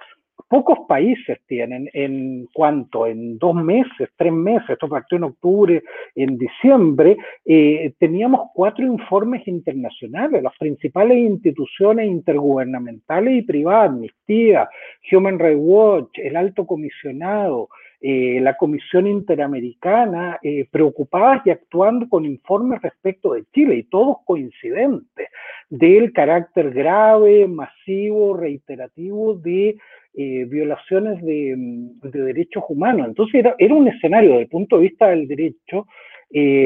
pocos 0.49 0.79
países 0.89 1.39
tienen 1.47 1.91
en 1.93 2.47
cuanto, 2.53 3.07
en 3.07 3.39
dos 3.39 3.55
meses, 3.55 4.09
tres 4.17 4.33
meses, 4.33 4.71
esto 4.71 4.89
partió 4.89 5.19
en 5.19 5.25
octubre, 5.25 5.83
en 6.15 6.39
diciembre, 6.39 7.17
eh, 7.45 7.93
teníamos 7.99 8.49
cuatro 8.55 8.87
informes 8.87 9.47
internacionales, 9.47 10.43
las 10.43 10.57
principales 10.59 11.19
instituciones 11.19 12.09
intergubernamentales 12.09 13.39
y 13.39 13.43
privadas, 13.43 13.91
Amnistía, 13.91 14.69
Human 15.13 15.39
Rights 15.39 15.61
Watch, 15.61 16.19
el 16.19 16.37
Alto 16.37 16.67
Comisionado, 16.67 17.69
eh, 18.01 18.39
la 18.41 18.57
Comisión 18.57 19.09
Interamericana, 19.09 20.39
eh, 20.43 20.69
preocupadas 20.71 21.43
y 21.45 21.51
actuando 21.51 22.09
con 22.09 22.25
informes 22.25 22.81
respecto 22.81 23.35
de 23.35 23.45
Chile, 23.53 23.75
y 23.77 23.83
todos 23.83 24.19
coincidentes, 24.25 25.29
del 25.69 26.13
carácter 26.13 26.71
grave, 26.71 27.49
masivo, 27.49 28.37
reiterativo 28.37 29.35
de 29.35 29.77
eh, 30.19 30.45
violaciones 30.45 31.23
de, 31.23 31.55
derechos 32.03 32.65
humanos. 32.69 33.07
Entonces 33.07 33.45
era, 33.59 33.75
un 33.75 33.87
escenario 33.89 34.31
desde 34.31 34.43
el 34.43 34.49
punto 34.49 34.77
de 34.77 34.83
vista 34.83 35.09
del 35.09 35.29
derecho 35.29 35.87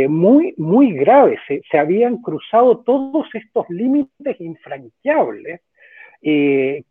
muy, 0.08 0.54
muy 0.56 0.92
grave. 0.92 1.38
Se, 1.46 1.62
se, 1.70 1.78
habían 1.78 2.16
cruzado 2.22 2.78
todos 2.78 3.28
estos 3.34 3.68
límites 3.68 4.40
infranqueables 4.40 5.60
que 6.20 6.84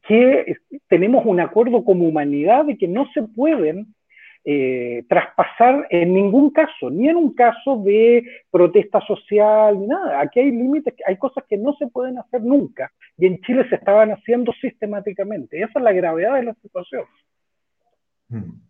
tenemos 0.87 1.25
un 1.25 1.39
acuerdo 1.39 1.83
como 1.83 2.07
humanidad 2.07 2.65
de 2.65 2.77
que 2.77 2.87
no 2.87 3.07
se 3.13 3.23
pueden 3.23 3.87
eh, 4.43 5.05
traspasar 5.07 5.85
en 5.91 6.15
ningún 6.15 6.49
caso, 6.49 6.89
ni 6.89 7.07
en 7.07 7.15
un 7.15 7.33
caso 7.33 7.77
de 7.83 8.25
protesta 8.49 8.99
social, 9.05 9.79
ni 9.79 9.85
nada. 9.85 10.19
Aquí 10.19 10.39
hay 10.39 10.49
límites, 10.51 10.95
hay 11.05 11.17
cosas 11.17 11.43
que 11.47 11.57
no 11.57 11.73
se 11.75 11.87
pueden 11.87 12.17
hacer 12.17 12.41
nunca, 12.41 12.91
y 13.17 13.27
en 13.27 13.39
Chile 13.41 13.67
se 13.69 13.75
estaban 13.75 14.09
haciendo 14.09 14.51
sistemáticamente. 14.59 15.61
Esa 15.61 15.77
es 15.77 15.83
la 15.83 15.93
gravedad 15.93 16.35
de 16.35 16.43
la 16.43 16.55
situación. 16.55 17.03
Hmm. 18.29 18.61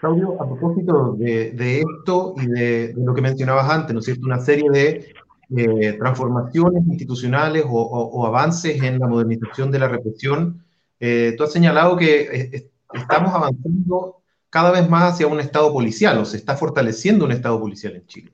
Claudio, 0.00 0.40
a 0.42 0.46
propósito 0.46 1.12
de, 1.18 1.80
esto 1.80 2.34
y 2.38 2.46
de, 2.46 2.94
lo 2.96 3.14
que 3.14 3.20
mencionabas 3.20 3.70
antes, 3.70 3.92
¿no 3.92 4.00
es 4.00 4.06
cierto? 4.06 4.24
Una 4.24 4.40
serie 4.40 4.68
de 4.70 5.14
eh, 5.54 5.92
transformaciones 5.98 6.82
institucionales 6.86 7.64
o, 7.68 8.26
avances 8.26 8.82
en 8.82 8.98
la 8.98 9.06
modernización 9.06 9.70
de 9.70 9.78
la 9.78 9.88
represión. 9.88 10.64
Eh, 10.98 11.34
tú 11.36 11.44
has 11.44 11.52
señalado 11.52 11.96
que 11.96 12.70
estamos 12.94 13.32
avanzando 13.32 14.21
cada 14.52 14.70
vez 14.70 14.88
más 14.88 15.14
hacia 15.14 15.26
un 15.26 15.40
Estado 15.40 15.72
policial 15.72 16.18
o 16.18 16.26
se 16.26 16.36
está 16.36 16.54
fortaleciendo 16.56 17.24
un 17.24 17.32
Estado 17.32 17.58
policial 17.58 17.96
en 17.96 18.06
Chile. 18.06 18.32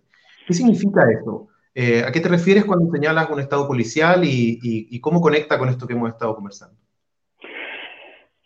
¿Qué 0.48 0.52
significa 0.52 1.02
eso? 1.08 1.46
Eh, 1.72 2.02
¿A 2.04 2.10
qué 2.10 2.18
te 2.20 2.28
refieres 2.28 2.64
cuando 2.64 2.90
señalas 2.90 3.30
un 3.30 3.38
Estado 3.38 3.68
policial 3.68 4.22
y, 4.24 4.98
cómo 5.00 5.20
conecta 5.20 5.56
con 5.56 5.68
esto 5.68 5.86
que 5.86 5.92
hemos 5.92 6.10
estado 6.10 6.34
conversando? 6.34 6.74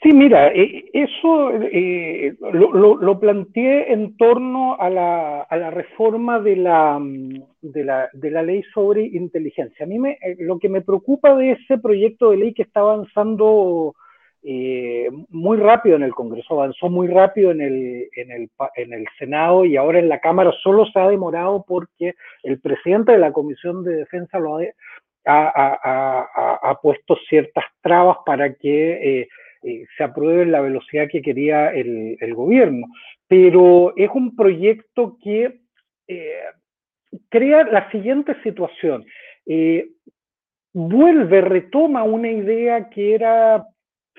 Sí, 0.02 0.12
mira, 0.12 0.48
eh, 0.48 0.84
eso 0.92 1.50
eh, 1.62 2.34
lo, 2.52 3.18
planteé 3.18 3.90
en 3.90 4.18
torno 4.18 4.78
a 4.78 4.90
la, 4.90 5.70
reforma 5.70 6.40
de 6.40 6.56
la, 6.56 7.00
de 7.62 8.30
la, 8.30 8.42
ley 8.42 8.62
sobre 8.74 9.06
inteligencia. 9.06 9.86
A 9.86 9.88
mí 9.88 9.98
me, 9.98 10.18
lo 10.40 10.58
que 10.58 10.68
me 10.68 10.82
preocupa 10.82 11.34
de 11.36 11.52
ese 11.52 11.78
proyecto 11.78 12.32
de 12.32 12.36
ley 12.36 12.52
que 12.52 12.64
está 12.64 12.80
avanzando 12.80 13.94
eh, 14.44 15.08
muy 15.28 15.56
rápido 15.56 15.94
en 15.94 16.02
el 16.02 16.14
Congreso, 16.14 16.54
avanzó 16.54 16.90
muy 16.90 17.06
rápido 17.06 17.52
en 17.52 17.60
el, 17.60 18.08
en, 18.16 18.32
el, 18.32 18.50
en 18.74 18.92
el 18.92 19.06
Senado 19.16 19.64
y 19.64 19.76
ahora 19.76 20.00
en 20.00 20.08
la 20.08 20.18
Cámara 20.18 20.52
solo 20.64 20.84
se 20.86 20.98
ha 20.98 21.08
demorado 21.08 21.64
porque 21.66 22.14
el 22.42 22.60
presidente 22.60 23.12
de 23.12 23.18
la 23.18 23.32
Comisión 23.32 23.84
de 23.84 23.94
Defensa 23.94 24.40
lo 24.40 24.56
ha, 24.56 24.62
ha, 25.24 26.58
ha, 26.60 26.80
puesto 26.80 27.16
ciertas 27.28 27.64
trabas 27.82 28.16
para 28.26 28.52
que 28.54 29.20
eh, 29.20 29.28
eh, 29.62 29.86
se 29.96 30.02
apruebe 30.02 30.44
la 30.46 30.60
velocidad 30.60 31.06
que 31.08 31.22
quería 31.22 31.72
el, 31.72 32.16
el 32.18 32.34
gobierno. 32.34 32.88
Pero 33.28 33.94
es 33.96 34.10
un 34.12 34.34
proyecto 34.34 35.18
que 35.22 35.60
crea 37.28 37.62
la 37.62 37.88
siguiente 37.92 38.34
situación. 38.42 39.04
vuelve, 40.72 41.40
retoma 41.42 42.02
una 42.02 42.30
idea 42.30 42.90
que 42.90 43.14
era 43.14 43.64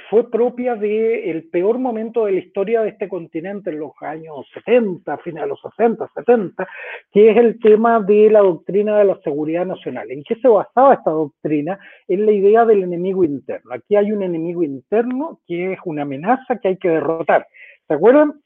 fue 0.10 0.30
propia 0.30 0.76
del 0.76 1.50
peor 1.52 1.80
momento 1.80 2.26
de 2.26 2.34
la 2.34 2.40
historia 2.40 2.82
de 2.82 2.90
este 2.90 3.08
continente 3.08 3.70
en 3.70 3.80
los 3.80 3.94
años 4.02 4.48
70, 4.54 5.18
finales 5.20 5.46
de 5.46 5.50
los 5.50 5.62
60, 5.76 6.10
70, 6.16 6.68
que 7.12 7.32
es 7.32 7.38
el 7.38 7.60
tema 7.60 8.00
de 8.00 8.30
la 8.30 8.40
doctrina 8.40 8.98
de 8.98 9.06
la 9.06 9.20
seguridad 9.24 9.66
nacional. 9.66 10.10
¿En 10.12 10.24
qué 10.24 10.36
se 10.36 10.48
basaba 10.48 10.96
esta 10.96 11.12
doctrina? 11.12 11.80
En 12.08 12.26
la 12.26 12.32
idea 12.32 12.66
del 12.66 12.84
enemigo 12.84 13.24
interno. 13.24 13.74
Aquí 13.74 13.96
hay 13.96 14.12
un 14.12 14.24
enemigo 14.24 14.64
interno 14.64 15.40
que 15.48 15.74
es 15.74 15.80
una 15.86 16.04
amenaza 16.04 16.58
que 16.60 16.70
hay 16.70 16.78
que 16.78 16.90
derrotar. 16.90 17.48
¿Se 17.88 17.94
acuerdan? 17.94 18.42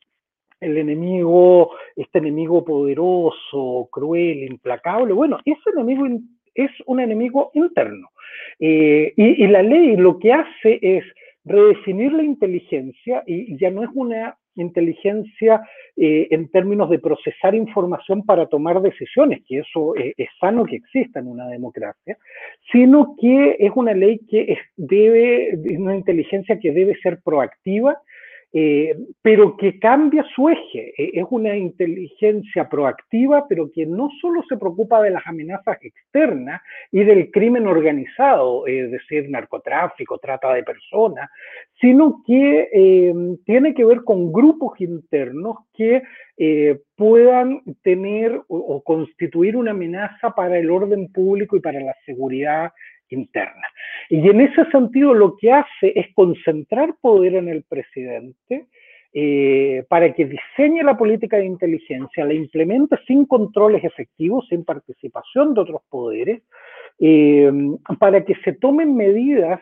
El 0.60 0.78
enemigo, 0.78 1.72
este 1.96 2.18
enemigo 2.18 2.66
poderoso, 2.66 3.88
cruel, 3.92 4.44
implacable. 4.44 5.14
Bueno, 5.14 5.38
ese 5.46 5.70
enemigo 5.74 6.06
es 6.56 6.72
un 6.88 7.00
enemigo 7.00 7.52
interno. 7.54 8.10
Eh, 8.60 9.14
y, 9.16 9.44
y 9.44 9.48
la 9.48 9.62
ley 9.62 9.96
lo 9.96 10.18
que 10.18 10.34
hace 10.34 10.80
es 10.82 11.04
redefinir 11.48 12.12
la 12.14 12.24
inteligencia 12.24 13.24
y 13.26 13.58
ya 13.58 13.72
no 13.72 13.84
es 13.84 13.90
una 13.94 14.38
inteligencia 14.56 15.62
eh, 15.96 16.28
en 16.32 16.50
términos 16.50 16.90
de 16.90 17.00
procesar 17.00 17.56
información 17.56 18.24
para 18.26 18.48
tomar 18.48 18.82
decisiones, 18.82 19.42
que 19.48 19.60
eso 19.60 19.96
eh, 19.96 20.14
es 20.18 20.30
sano 20.40 20.66
que 20.66 20.78
exista 20.78 21.20
en 21.20 21.28
una 21.28 21.48
democracia, 21.48 22.18
sino 22.72 23.16
que 23.20 23.56
es 23.60 23.72
una 23.76 23.94
ley 23.94 24.20
que 24.30 24.58
debe, 24.76 25.58
una 25.78 25.96
inteligencia 25.96 26.60
que 26.60 26.72
debe 26.72 26.96
ser 27.02 27.20
proactiva 27.24 27.98
eh, 28.54 28.98
pero 29.22 29.58
que 29.58 29.78
cambia 29.78 30.26
su 30.34 30.48
eje. 30.50 30.94
Eh, 30.98 31.12
es 31.14 31.26
una 31.30 31.56
inteligencia 31.56 32.70
proactiva, 32.70 33.46
pero 33.48 33.70
que 33.72 33.86
no 33.86 34.10
solo 34.22 34.42
se 34.48 34.58
preocupa 34.58 35.02
de 35.02 35.12
las 35.12 35.28
amenazas 35.28 35.78
externas 35.82 36.62
y 36.92 37.04
del 37.04 37.30
crimen 37.30 37.68
organizado, 37.68 38.66
es 38.66 38.90
decir, 38.92 39.30
narcotráfico, 39.30 40.18
trata 40.18 40.54
de 40.54 40.64
personas, 40.64 41.30
sino 41.82 42.24
que 42.26 42.70
eh, 42.72 43.14
tiene 43.46 43.74
que 43.74 43.86
ver 43.86 44.04
con 44.04 44.32
grupos 44.32 44.80
internos 44.80 45.58
que 45.74 46.02
puedan 46.96 47.64
tener 47.82 48.40
o 48.48 48.84
constituir 48.84 49.58
una 49.58 49.72
amenaza 49.72 50.30
para 50.36 50.60
el 50.60 50.70
orden 50.70 51.12
público 51.12 51.58
y 51.58 51.62
para 51.62 51.80
la 51.80 51.96
seguridad 52.06 52.72
interna. 53.10 53.68
Y 54.10 54.30
en 54.30 54.42
ese 54.42 54.66
sentido 54.72 55.14
lo 55.14 55.36
que 55.38 55.52
hace 55.52 55.94
es 55.96 56.14
concentrar 56.14 56.96
poder 57.02 57.36
en 57.36 57.50
el 57.50 57.64
presidente 57.64 58.68
eh, 59.14 59.84
para 59.90 60.14
que 60.14 60.26
diseñe 60.26 60.84
la 60.84 60.98
política 60.98 61.38
de 61.38 61.46
inteligencia, 61.46 62.26
la 62.26 62.34
implemente 62.34 62.98
sin 63.08 63.26
controles 63.26 63.84
efectivos, 63.84 64.46
sin 64.50 64.64
participación 64.64 65.54
de 65.54 65.62
otros 65.62 65.82
poderes, 65.90 66.44
eh, 67.00 67.52
para 68.00 68.24
que 68.24 68.36
se 68.44 68.54
tomen 68.54 68.96
medidas 68.96 69.60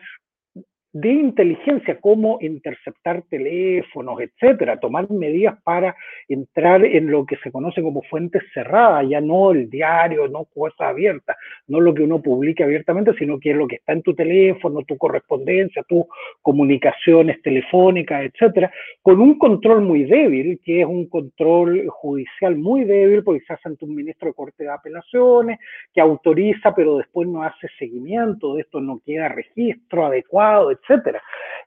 de 0.92 1.10
inteligencia, 1.10 2.00
como 2.00 2.38
interceptar 2.40 3.22
teléfonos, 3.28 4.18
etcétera, 4.18 4.80
tomar 4.80 5.10
medidas 5.10 5.60
para 5.62 5.94
entrar 6.26 6.84
en 6.86 7.10
lo 7.10 7.26
que 7.26 7.36
se 7.36 7.52
conoce 7.52 7.82
como 7.82 8.00
fuentes 8.02 8.42
cerradas, 8.54 9.06
ya 9.06 9.20
no 9.20 9.50
el 9.50 9.68
diario, 9.68 10.26
no 10.28 10.46
cosas 10.46 10.80
abiertas, 10.80 11.36
no 11.66 11.80
lo 11.80 11.92
que 11.92 12.02
uno 12.02 12.22
publica 12.22 12.64
abiertamente, 12.64 13.12
sino 13.18 13.38
que 13.38 13.50
es 13.50 13.56
lo 13.56 13.68
que 13.68 13.76
está 13.76 13.92
en 13.92 14.00
tu 14.00 14.14
teléfono, 14.14 14.84
tu 14.84 14.96
correspondencia, 14.96 15.82
tus 15.86 16.04
comunicaciones 16.40 17.42
telefónicas, 17.42 18.22
etcétera, 18.22 18.72
con 19.02 19.20
un 19.20 19.38
control 19.38 19.82
muy 19.82 20.04
débil, 20.04 20.58
que 20.64 20.80
es 20.80 20.86
un 20.86 21.10
control 21.10 21.88
judicial 21.88 22.56
muy 22.56 22.84
débil, 22.84 23.22
porque 23.22 23.44
se 23.46 23.52
hace 23.52 23.68
ante 23.68 23.84
un 23.84 23.94
ministro 23.94 24.28
de 24.28 24.34
Corte 24.34 24.64
de 24.64 24.70
Apelaciones, 24.70 25.58
que 25.92 26.00
autoriza, 26.00 26.74
pero 26.74 26.96
después 26.96 27.28
no 27.28 27.42
hace 27.42 27.68
seguimiento 27.78 28.54
de 28.54 28.62
esto, 28.62 28.80
no 28.80 29.02
queda 29.04 29.28
registro 29.28 30.06
adecuado, 30.06 30.70
etcétera 30.70 30.85
etcétera. 30.88 31.22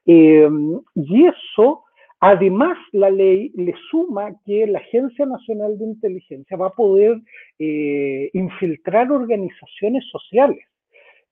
Em, 0.06 0.80
y 0.94 1.26
eso, 1.26 1.84
además, 2.20 2.78
la 2.92 3.10
ley 3.10 3.52
le 3.54 3.74
suma 3.90 4.32
que 4.44 4.66
la 4.66 4.78
Agencia 4.78 5.26
Nacional 5.26 5.78
de 5.78 5.84
Inteligencia 5.84 6.56
va 6.56 6.68
a 6.68 6.74
poder 6.74 7.20
eh, 7.58 8.30
infiltrar 8.32 9.10
organizaciones 9.12 10.04
sociales. 10.10 10.64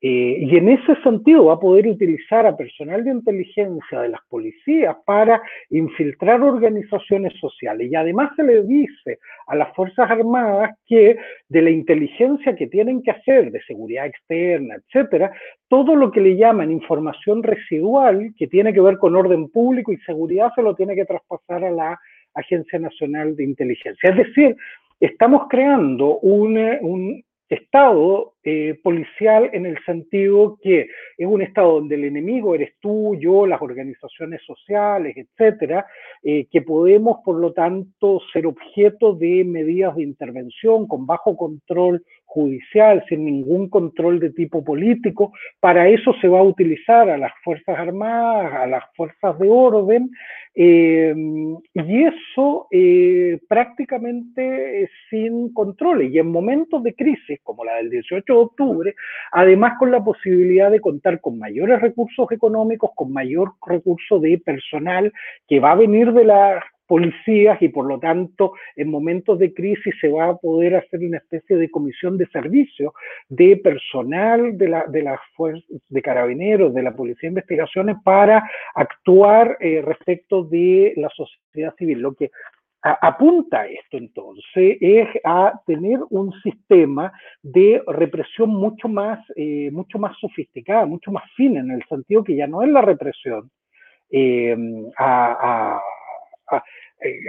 Eh, 0.00 0.38
y 0.42 0.56
en 0.56 0.68
ese 0.68 0.94
sentido 1.02 1.46
va 1.46 1.54
a 1.54 1.60
poder 1.60 1.88
utilizar 1.88 2.46
a 2.46 2.56
personal 2.56 3.02
de 3.02 3.10
inteligencia 3.10 4.00
de 4.00 4.10
las 4.10 4.20
policías 4.28 4.96
para 5.04 5.42
infiltrar 5.70 6.40
organizaciones 6.40 7.32
sociales. 7.40 7.90
Y 7.90 7.96
además 7.96 8.30
se 8.36 8.44
le 8.44 8.62
dice 8.62 9.18
a 9.48 9.56
las 9.56 9.74
Fuerzas 9.74 10.08
Armadas 10.08 10.76
que 10.86 11.18
de 11.48 11.62
la 11.62 11.70
inteligencia 11.70 12.54
que 12.54 12.68
tienen 12.68 13.02
que 13.02 13.10
hacer, 13.10 13.50
de 13.50 13.60
seguridad 13.62 14.06
externa, 14.06 14.76
etcétera, 14.76 15.32
todo 15.66 15.96
lo 15.96 16.12
que 16.12 16.20
le 16.20 16.36
llaman 16.36 16.70
información 16.70 17.42
residual, 17.42 18.32
que 18.38 18.46
tiene 18.46 18.72
que 18.72 18.80
ver 18.80 18.98
con 18.98 19.16
orden 19.16 19.48
público 19.48 19.92
y 19.92 19.98
seguridad, 19.98 20.52
se 20.54 20.62
lo 20.62 20.76
tiene 20.76 20.94
que 20.94 21.06
traspasar 21.06 21.64
a 21.64 21.72
la 21.72 21.98
Agencia 22.34 22.78
Nacional 22.78 23.34
de 23.34 23.42
Inteligencia. 23.42 24.10
Es 24.10 24.16
decir, 24.16 24.56
estamos 25.00 25.48
creando 25.48 26.18
un, 26.20 26.56
un 26.82 27.24
Estado 27.48 28.34
eh, 28.44 28.78
policial 28.82 29.50
en 29.52 29.66
el 29.66 29.78
sentido 29.84 30.58
que 30.62 30.88
es 31.16 31.26
un 31.26 31.42
Estado 31.42 31.74
donde 31.74 31.94
el 31.94 32.04
enemigo 32.04 32.54
eres 32.54 32.74
tú, 32.80 33.16
yo, 33.16 33.46
las 33.46 33.62
organizaciones 33.62 34.42
sociales, 34.44 35.16
etcétera, 35.16 35.86
eh, 36.22 36.46
que 36.50 36.62
podemos, 36.62 37.18
por 37.24 37.36
lo 37.36 37.52
tanto, 37.52 38.20
ser 38.32 38.46
objeto 38.46 39.14
de 39.14 39.44
medidas 39.44 39.96
de 39.96 40.02
intervención 40.02 40.86
con 40.86 41.06
bajo 41.06 41.36
control 41.36 42.04
judicial, 42.28 43.02
sin 43.08 43.24
ningún 43.24 43.68
control 43.70 44.20
de 44.20 44.30
tipo 44.30 44.62
político. 44.62 45.32
Para 45.60 45.88
eso 45.88 46.12
se 46.20 46.28
va 46.28 46.40
a 46.40 46.44
utilizar 46.44 47.08
a 47.08 47.16
las 47.16 47.32
Fuerzas 47.42 47.76
Armadas, 47.78 48.52
a 48.52 48.66
las 48.66 48.84
Fuerzas 48.94 49.38
de 49.38 49.48
Orden, 49.48 50.10
eh, 50.54 51.14
y 51.74 52.04
eso 52.04 52.66
eh, 52.70 53.38
prácticamente 53.48 54.90
sin 55.08 55.52
controles. 55.54 56.12
Y 56.12 56.18
en 56.18 56.30
momentos 56.30 56.82
de 56.82 56.94
crisis, 56.94 57.40
como 57.42 57.64
la 57.64 57.76
del 57.76 57.88
18 57.88 58.32
de 58.32 58.38
octubre, 58.38 58.94
además 59.32 59.78
con 59.78 59.90
la 59.90 60.04
posibilidad 60.04 60.70
de 60.70 60.80
contar 60.80 61.20
con 61.20 61.38
mayores 61.38 61.80
recursos 61.80 62.30
económicos, 62.30 62.90
con 62.94 63.10
mayor 63.12 63.52
recurso 63.66 64.20
de 64.20 64.38
personal 64.38 65.12
que 65.48 65.60
va 65.60 65.72
a 65.72 65.76
venir 65.76 66.12
de 66.12 66.24
las 66.24 66.62
policías 66.88 67.60
y 67.62 67.68
por 67.68 67.86
lo 67.86 68.00
tanto 68.00 68.54
en 68.74 68.90
momentos 68.90 69.38
de 69.38 69.52
crisis 69.52 69.94
se 70.00 70.08
va 70.08 70.30
a 70.30 70.36
poder 70.36 70.74
hacer 70.74 71.00
una 71.00 71.18
especie 71.18 71.56
de 71.56 71.70
comisión 71.70 72.16
de 72.16 72.26
servicio 72.28 72.94
de 73.28 73.58
personal 73.58 74.56
de, 74.56 74.68
la, 74.68 74.86
de 74.86 75.02
las 75.02 75.20
fuerzas 75.36 75.62
de 75.88 76.02
carabineros, 76.02 76.74
de 76.74 76.82
la 76.82 76.96
Policía 76.96 77.28
de 77.28 77.34
Investigaciones 77.34 77.96
para 78.02 78.50
actuar 78.74 79.58
eh, 79.60 79.82
respecto 79.84 80.42
de 80.44 80.94
la 80.96 81.10
sociedad 81.10 81.74
civil. 81.76 82.00
Lo 82.00 82.14
que 82.14 82.30
apunta 82.80 83.66
esto 83.66 83.98
entonces 83.98 84.78
es 84.80 85.08
a 85.24 85.60
tener 85.66 85.98
un 86.10 86.32
sistema 86.42 87.12
de 87.42 87.82
represión 87.86 88.50
mucho 88.50 88.88
más, 88.88 89.18
eh, 89.36 89.68
mucho 89.72 89.98
más 89.98 90.16
sofisticada, 90.18 90.86
mucho 90.86 91.10
más 91.10 91.24
fina, 91.36 91.60
en 91.60 91.72
el 91.72 91.84
sentido 91.88 92.24
que 92.24 92.36
ya 92.36 92.46
no 92.46 92.62
es 92.62 92.70
la 92.70 92.80
represión 92.80 93.50
eh, 94.10 94.56
a 94.96 95.80
eh, 95.82 95.97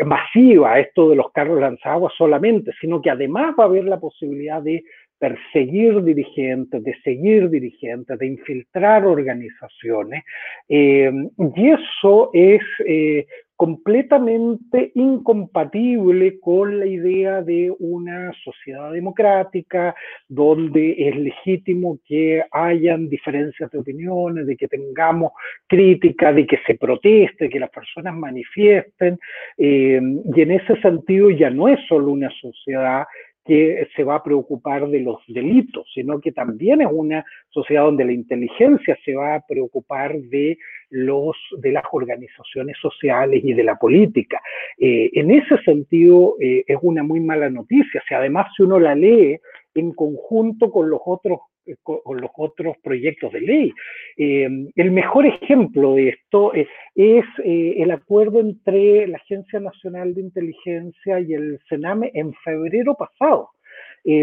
masiva 0.05 0.79
esto 0.79 1.09
de 1.09 1.15
los 1.15 1.31
carros 1.31 1.59
lanzaguas 1.59 2.13
solamente, 2.17 2.71
sino 2.81 3.01
que 3.01 3.11
además 3.11 3.53
va 3.59 3.65
a 3.65 3.67
haber 3.67 3.83
la 3.83 3.99
posibilidad 3.99 4.61
de 4.61 4.83
perseguir 5.19 6.01
dirigentes, 6.01 6.83
de 6.83 6.95
seguir 7.03 7.49
dirigentes, 7.49 8.17
de 8.17 8.25
infiltrar 8.25 9.05
organizaciones. 9.05 10.23
Eh, 10.67 11.11
y 11.37 11.69
eso 11.69 12.31
es 12.33 12.61
eh, 12.87 13.27
completamente 13.59 14.93
incompatible 14.95 16.39
con 16.39 16.79
la 16.79 16.85
idea 16.85 17.41
de 17.41 17.69
una 17.77 18.31
sociedad 18.41 18.93
democrática 18.93 19.93
donde 20.29 20.95
es 20.97 21.17
legítimo 21.17 21.99
que 22.07 22.41
hayan 22.53 23.09
diferencias 23.09 23.69
de 23.69 23.79
opiniones, 23.79 24.47
de 24.47 24.55
que 24.55 24.69
tengamos 24.69 25.33
crítica, 25.67 26.31
de 26.31 26.47
que 26.47 26.57
se 26.65 26.75
proteste, 26.75 27.49
que 27.49 27.59
las 27.59 27.69
personas 27.69 28.15
manifiesten. 28.15 29.19
Eh, 29.57 29.99
y 30.33 30.41
en 30.41 30.51
ese 30.51 30.79
sentido 30.79 31.29
ya 31.29 31.49
no 31.49 31.67
es 31.67 31.85
solo 31.89 32.13
una 32.13 32.31
sociedad 32.39 33.07
que 33.49 33.87
se 33.95 34.03
va 34.03 34.17
a 34.17 34.23
preocupar 34.23 34.87
de 34.89 34.99
los 34.99 35.17
delitos, 35.27 35.87
sino 35.95 36.21
que 36.21 36.31
también 36.31 36.81
es 36.81 36.87
una 36.91 37.25
sociedad 37.49 37.85
donde 37.85 38.05
la 38.05 38.11
inteligencia 38.11 38.95
se 39.03 39.15
va 39.15 39.33
a 39.33 39.43
preocupar 39.47 40.15
de 40.19 40.59
los 40.91 41.35
de 41.57 41.71
las 41.71 41.83
organizaciones 41.91 42.77
sociales 42.79 43.41
y 43.43 43.53
de 43.53 43.63
la 43.63 43.75
política. 43.75 44.39
Eh, 44.77 45.09
en 45.13 45.31
ese 45.31 45.57
sentido 45.63 46.35
eh, 46.39 46.63
es 46.67 46.77
una 46.83 47.01
muy 47.01 47.21
mala 47.21 47.49
noticia. 47.49 48.03
Si 48.07 48.13
además 48.13 48.45
si 48.55 48.61
uno 48.61 48.79
la 48.79 48.93
lee 48.93 49.39
en 49.73 49.93
conjunto 49.93 50.69
con 50.69 50.87
los 50.87 51.01
otros 51.03 51.39
con 51.83 52.21
los 52.21 52.31
otros 52.37 52.77
proyectos 52.83 53.31
de 53.33 53.41
ley. 53.41 53.73
el 54.17 54.91
mejor 54.91 55.25
ejemplo 55.25 55.95
de 55.95 56.09
esto 56.09 56.53
es, 56.53 56.67
el 56.95 57.91
acuerdo 57.91 58.39
entre 58.39 59.07
la 59.07 59.17
Agencia 59.17 59.59
Nacional 59.59 60.13
de 60.13 60.21
Inteligencia 60.21 61.19
y 61.19 61.33
el 61.33 61.59
Sename 61.69 62.11
en 62.13 62.33
febrero 62.33 62.95
pasado. 62.95 63.49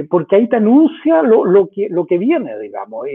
porque 0.08 0.36
ahí 0.36 0.48
te 0.48 0.56
anuncia 0.56 1.22
lo, 1.22 1.68
que, 1.68 2.18
viene, 2.18 2.58
digamos. 2.58 3.06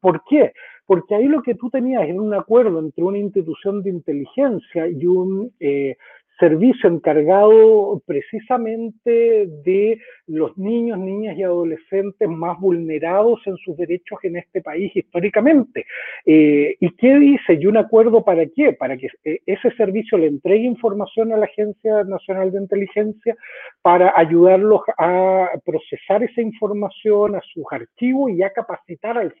¿Por 0.00 0.22
qué? 0.28 0.52
porque 0.88 1.14
ahí 1.14 1.26
lo 1.26 1.42
que 1.42 1.54
tú 1.54 1.68
tenías 1.68 2.08
era 2.08 2.18
un 2.18 2.32
acuerdo 2.32 2.78
entre 2.78 3.04
una 3.04 3.18
institución 3.18 3.82
de 3.82 3.90
inteligencia 3.90 4.88
y 4.88 5.04
un 5.04 5.52
eh, 5.60 5.98
servicio 6.38 6.88
encargado 6.88 8.02
precisamente 8.06 9.46
de 9.64 10.00
los 10.26 10.56
niños, 10.56 10.98
niñas 10.98 11.36
y 11.36 11.42
adolescentes 11.42 12.28
más 12.28 12.58
vulnerados 12.60 13.40
en 13.46 13.56
sus 13.58 13.76
derechos 13.76 14.18
en 14.22 14.36
este 14.36 14.60
país 14.60 14.94
históricamente. 14.94 15.86
Eh, 16.24 16.76
¿Y 16.80 16.90
qué 16.96 17.16
dice? 17.16 17.54
¿Y 17.54 17.66
un 17.66 17.76
acuerdo 17.76 18.24
para 18.24 18.46
qué? 18.46 18.72
Para 18.72 18.96
que 18.96 19.08
eh, 19.24 19.40
ese 19.46 19.70
servicio 19.72 20.18
le 20.18 20.26
entregue 20.26 20.64
información 20.64 21.32
a 21.32 21.36
la 21.36 21.46
Agencia 21.46 22.04
Nacional 22.04 22.52
de 22.52 22.58
Inteligencia 22.58 23.36
para 23.82 24.12
ayudarlos 24.16 24.82
a 24.98 25.50
procesar 25.64 26.22
esa 26.22 26.40
información, 26.40 27.34
a 27.34 27.40
sus 27.52 27.64
archivos 27.70 28.30
y 28.32 28.42
a 28.42 28.52
capacitar 28.52 29.18
al 29.18 29.32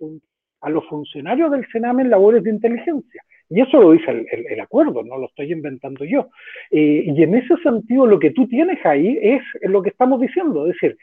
a 0.60 0.70
los 0.70 0.86
funcionarios 0.86 1.50
del 1.50 1.66
Sename 1.70 2.02
en 2.02 2.10
labores 2.10 2.42
de 2.42 2.50
inteligencia. 2.50 3.22
Y 3.50 3.62
eso 3.62 3.80
lo 3.80 3.92
dice 3.92 4.26
el, 4.30 4.60
acuerdo, 4.60 5.02
no 5.02 5.16
lo 5.16 5.26
estoy 5.26 5.52
inventando 5.52 6.04
yo. 6.04 6.28
Eh, 6.70 7.04
y 7.06 7.22
en 7.22 7.34
ese 7.34 7.56
sentido, 7.62 8.06
lo 8.06 8.18
que 8.18 8.30
tú 8.30 8.46
tienes 8.46 8.84
ahí 8.84 9.18
es 9.22 9.42
lo 9.62 9.82
que 9.82 9.88
estamos 9.88 10.20
diciendo, 10.20 10.66
es 10.66 10.74
decir, 10.74 10.98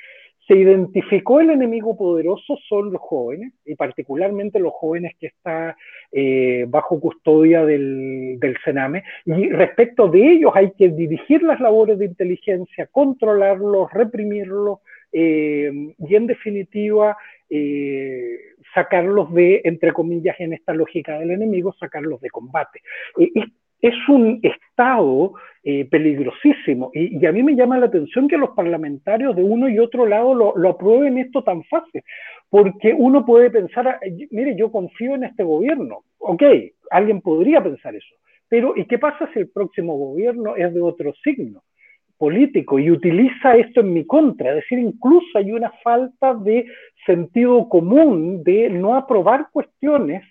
se 0.48 0.56
identificó 0.56 1.40
el 1.40 1.50
enemigo 1.50 1.98
poderoso 1.98 2.56
son 2.70 2.92
los 2.92 3.02
jóvenes, 3.02 3.52
y 3.66 3.74
particularmente 3.74 4.60
los 4.60 4.74
jóvenes 4.74 5.16
que 5.20 5.28
están 5.28 5.74
eh, 6.12 6.66
bajo 6.68 7.00
custodia 7.00 7.66
del, 7.66 8.38
del, 8.40 8.56
Sename, 8.64 9.04
y 9.26 9.50
respecto 9.50 10.08
de 10.08 10.34
ellos 10.34 10.52
hay 10.54 10.72
que 10.78 10.90
dirigir 10.90 11.42
las 11.42 11.60
labores 11.60 11.98
de 11.98 12.06
inteligencia, 12.06 12.88
controlarlos, 12.92 13.92
reprimirlos, 13.92 14.80
eh, 15.12 15.72
y 15.98 16.16
en 16.16 16.28
definitiva 16.28 17.18
sacarlos 18.76 19.34
de, 19.34 19.62
entre 19.64 19.92
comillas, 19.94 20.36
en 20.40 20.54
esta 20.54 20.74
lógica 20.74 21.18
del 21.18 21.32
enemigo, 21.32 21.74
sacarlos 21.80 22.22
de 22.22 22.30
combate. 22.30 22.82
Es 23.82 23.96
un 24.10 24.40
estado 24.44 25.34
eh, 25.64 25.86
peligrosísimo 25.86 26.92
y, 26.94 27.26
a 27.26 27.32
mí 27.32 27.42
me 27.44 27.56
llama 27.56 27.78
la 27.78 27.88
atención 27.88 28.28
que 28.28 28.38
los 28.38 28.52
parlamentarios 28.52 29.36
de 29.36 29.44
uno 29.44 29.70
y 29.70 29.80
otro 29.80 30.06
lado 30.06 30.34
lo, 30.34 30.70
aprueben 30.70 31.18
esto 31.18 31.44
tan 31.44 31.64
fácil, 31.64 32.04
porque 32.50 32.94
uno 32.94 33.26
puede 33.26 33.50
pensar, 33.50 34.00
mire, 34.32 34.56
yo 34.56 34.72
confío 34.72 35.16
en 35.16 35.24
este 35.24 35.44
gobierno, 35.44 36.04
ok, 36.20 36.44
alguien 36.92 37.22
podría 37.22 37.64
pensar 37.64 37.96
eso, 37.96 38.16
pero 38.50 38.74
¿y 38.76 38.86
qué 38.86 39.00
pasa 39.00 39.30
si 39.34 39.40
el 39.40 39.50
próximo 39.50 39.98
gobierno 39.98 40.56
es 40.56 40.74
de 40.74 40.82
otro 40.82 41.14
signo? 41.24 41.64
Político 42.18 42.80
y 42.80 42.92
utiliza 42.92 43.56
esto 43.56 43.82
en 43.82 43.94
mi 43.94 44.06
contra, 44.06 44.50
es 44.50 44.56
decir, 44.56 44.80
incluso 44.80 45.38
hay 45.38 45.52
una 45.52 45.72
falta 45.84 46.34
de 46.34 46.66
sentido 47.06 47.68
común 47.70 48.44
de 48.44 48.70
no 48.70 48.96
aprobar 48.96 49.48
cuestiones 49.52 50.24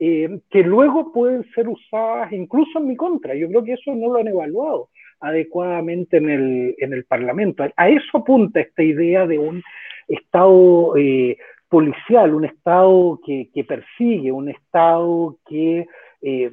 eh, 0.00 0.40
que 0.50 0.62
luego 0.62 1.12
pueden 1.12 1.44
ser 1.54 1.68
usadas 1.68 2.32
incluso 2.32 2.78
en 2.78 2.86
mi 2.86 2.96
contra. 2.96 3.34
Yo 3.34 3.48
creo 3.48 3.64
que 3.64 3.72
eso 3.72 3.94
no 3.94 4.12
lo 4.12 4.20
han 4.20 4.28
evaluado 4.28 4.90
adecuadamente 5.20 6.18
en 6.18 6.30
el, 6.30 6.74
en 6.78 6.92
el 6.92 7.04
Parlamento. 7.04 7.64
A 7.76 7.88
eso 7.88 8.18
apunta 8.18 8.60
esta 8.60 8.82
idea 8.82 9.26
de 9.26 9.38
un 9.38 9.62
Estado 10.06 10.96
eh, 10.96 11.36
policial, 11.68 12.34
un 12.34 12.44
Estado 12.44 13.20
que, 13.26 13.50
que 13.52 13.64
persigue, 13.64 14.30
un 14.30 14.48
Estado 14.48 15.36
que 15.48 15.86
eh, 16.20 16.50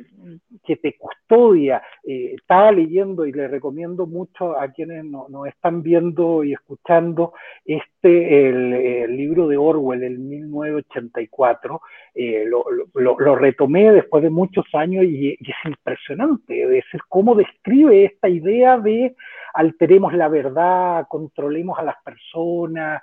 que 0.64 0.76
te 0.76 0.96
custodia. 0.96 1.82
Eh, 2.04 2.36
estaba 2.36 2.72
leyendo 2.72 3.26
y 3.26 3.32
le 3.32 3.48
recomiendo 3.48 4.06
mucho 4.06 4.60
a 4.60 4.68
quienes 4.68 5.04
nos 5.06 5.48
están 5.48 5.82
viendo 5.82 6.44
y 6.44 6.54
escuchando 6.54 7.34
este, 7.66 8.50
el, 8.50 9.18
libro 9.18 9.48
de 9.48 9.58
Orwell, 9.58 10.04
el 10.04 10.20
1984. 10.20 11.82
Eh, 12.14 12.46
lo, 12.46 13.36
retomé 13.36 13.92
después 13.92 14.22
de 14.22 14.30
muchos 14.30 14.66
años 14.74 15.04
y, 15.06 15.32
es 15.32 15.56
impresionante, 15.66 16.78
es 16.78 16.86
cómo 17.10 17.34
describe 17.34 18.06
esta 18.06 18.30
idea 18.30 18.78
de 18.78 19.16
alteremos 19.56 20.14
la 20.14 20.28
verdad, 20.28 21.08
controlemos 21.08 21.80
a 21.80 21.84
las 21.84 21.96
personas, 22.04 23.02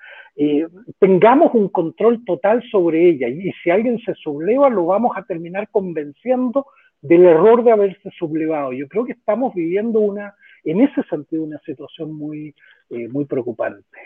tengamos 0.98 1.54
un 1.54 1.68
control 1.70 2.24
total 2.26 2.62
sobre 2.70 3.08
ella. 3.08 3.28
Y, 3.28 3.50
si 3.62 3.70
alguien 3.70 3.98
se 4.00 4.14
subleva, 4.14 4.68
lo 4.68 4.86
vamos 4.86 5.16
a 5.16 5.24
terminar 5.24 5.68
convenciendo 5.70 6.51
del 7.00 7.24
error 7.24 7.64
de 7.64 7.72
haberse 7.72 8.10
sublevado. 8.18 8.72
Yo 8.72 8.88
creo 8.88 9.04
que 9.04 9.12
estamos 9.12 9.54
viviendo 9.54 10.00
una, 10.00 10.34
en 10.64 10.80
ese 10.80 11.02
sentido, 11.10 11.42
una 11.42 11.60
situación 11.66 12.14
muy, 12.14 12.54
eh, 12.90 13.08
muy 13.08 13.24
preocupante. 13.24 13.98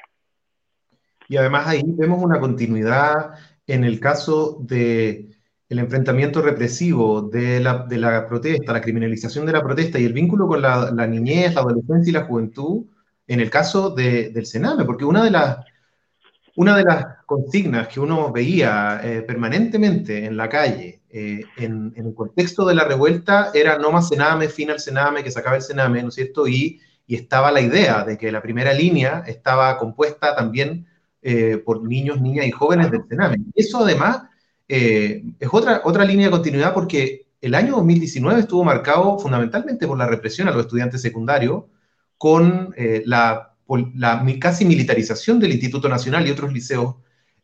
Y 1.28 1.36
además 1.36 1.66
ahí 1.66 1.82
vemos 1.84 2.22
una 2.22 2.40
continuidad 2.40 3.34
en 3.66 3.84
el 3.84 4.01
caso 4.01 4.59
de 4.61 5.30
el 5.68 5.80
enfrentamiento 5.80 6.42
represivo 6.42 7.22
de 7.22 7.59
la, 7.61 7.84
de 7.86 7.99
la, 7.99 8.28
protesta, 8.28 8.72
la 8.72 8.80
criminalización 8.80 9.47
de 9.47 9.53
la 9.53 9.62
protesta 9.62 9.99
y 9.99 10.05
el 10.05 10.12
vínculo 10.12 10.47
con 10.47 10.62
la, 10.62 10.92
la 10.92 11.07
niñez, 11.09 11.55
la 11.55 11.62
adolescencia 11.62 12.11
y 12.11 12.14
la 12.14 12.24
juventud 12.24 12.86
en 13.26 13.40
el 13.40 13.51
caso 13.51 13.90
de, 13.90 14.30
del 14.30 14.47
Sename, 14.47 14.84
porque 14.84 15.05
una 15.05 15.24
de 15.24 15.32
las 15.32 15.59
una 16.57 16.76
de 16.76 16.84
las 16.84 17.07
consignas 17.26 17.88
que 17.88 18.00
uno 18.00 18.32
veía 18.32 19.00
eh, 19.04 19.22
permanentemente 19.22 20.24
en 20.24 20.36
la 20.36 20.48
calle, 20.48 21.00
eh, 21.11 21.44
en, 21.59 21.92
el 21.94 22.14
contexto 22.14 22.64
de 22.64 22.74
la 22.74 22.84
revuelta, 22.84 23.50
era 23.54 23.78
no 23.78 23.92
más 23.92 24.09
Sename, 24.09 24.48
fin 24.48 24.70
al 24.70 24.80
Sename, 24.80 25.22
que 25.22 25.30
se 25.30 25.38
acabe 25.38 25.57
el 25.57 25.62
Sename, 25.62 26.02
¿no 26.02 26.09
es 26.09 26.14
cierto? 26.14 26.48
Y, 26.48 26.80
estaba 27.09 27.52
la 27.52 27.61
idea 27.61 28.02
de 28.02 28.18
que 28.18 28.32
la 28.32 28.42
primera 28.42 28.72
línea 28.72 29.22
estaba 29.28 29.78
compuesta 29.78 30.34
también 30.34 30.88
eh, 31.22 31.62
por 31.64 31.84
niños, 31.84 32.20
niñas 32.20 32.46
y 32.46 32.50
jóvenes 32.50 32.90
del 32.90 33.07
Sename. 33.09 33.36
Eso 33.54 33.84
además 33.84 34.22
es 34.66 35.48
otra, 35.52 35.82
otra 35.84 36.04
línea 36.04 36.26
de 36.26 36.32
continuidad 36.32 36.74
porque 36.74 37.28
el 37.40 37.54
año 37.54 37.76
2019 37.76 38.40
estuvo 38.40 38.64
marcado 38.64 39.20
fundamentalmente 39.20 39.86
por 39.86 39.96
la 39.96 40.09
represión 40.09 40.48
a 40.48 40.50
los 40.50 40.62
estudiantes 40.62 41.00
secundarios, 41.00 41.62
con 42.18 42.74
la 43.04 43.55
la 43.94 44.24
casi 44.40 44.64
militarización 44.64 45.40
del 45.40 45.52
Instituto 45.52 45.88
Nacional 45.88 46.26
y 46.26 46.30
otros 46.30 46.52
liceos 46.52 46.96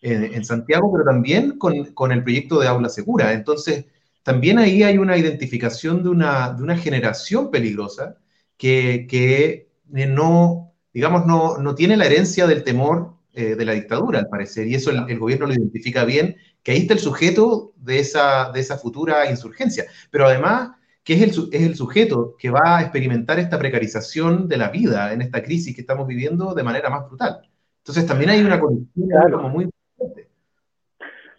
en, 0.03 0.45
Santiago, 0.45 0.93
pero 0.93 1.05
también 1.05 1.59
con, 1.59 2.13
el 2.13 2.23
proyecto 2.23 2.59
de 2.59 2.69
aula 2.69 2.89
segura. 2.89 3.33
Entonces, 3.33 3.87
también 4.23 4.59
ahí 4.59 4.83
hay 4.83 4.99
una 4.99 5.17
identificación 5.17 6.03
de 6.03 6.09
una, 6.09 6.53
de 6.53 6.63
una 6.63 6.77
generación 6.77 7.51
peligrosa 7.51 8.17
que, 8.57 9.07
que 9.09 9.69
eh, 9.95 10.07
no, 10.07 10.73
digamos, 10.93 11.27
no, 11.27 11.59
no, 11.59 11.75
tiene 11.75 11.97
la 11.97 12.07
herencia 12.07 12.47
del 12.47 12.65
temor 12.65 13.15
eh, 13.33 13.55
de 13.55 13.65
la 13.65 13.73
dictadura, 13.73 14.19
al 14.19 14.29
parecer, 14.29 14.67
y 14.67 14.75
eso 14.75 14.91
el, 14.91 15.09
el, 15.09 15.19
gobierno 15.19 15.47
lo 15.47 15.55
identifica 15.55 16.05
bien, 16.05 16.37
que 16.63 16.73
ahí 16.73 16.79
está 16.79 16.95
el 16.95 17.01
sujeto 17.01 17.73
de 17.77 17.99
esa, 18.01 18.51
de 18.53 18.61
esa 18.61 18.79
futura 18.79 19.31
insurgencia. 19.31 19.87
Pero 20.11 20.27
además 20.27 20.73
que 21.05 21.15
es 21.15 21.23
el, 21.23 21.49
es 21.53 21.63
el 21.63 21.75
sujeto 21.75 22.37
que 22.39 22.51
va 22.51 22.79
a 22.79 22.83
experimentar 22.83 23.39
esta 23.39 23.59
precarización 23.59 24.49
de 24.49 24.57
la 24.57 24.69
vida 24.69 25.13
en 25.13 25.23
esta 25.23 25.43
crisis 25.43 25.75
que 25.75 25.81
estamos 25.81 26.07
viviendo 26.07 26.55
de 26.55 26.63
manera 26.63 26.91
más 26.91 27.09
brutal. 27.09 27.41
Entonces 27.79 28.07
también 28.07 28.31
hay 28.31 28.43
una 28.43 28.61
conexión 28.61 29.09
como 29.33 29.49
muy 29.49 29.65
importante. 29.65 30.33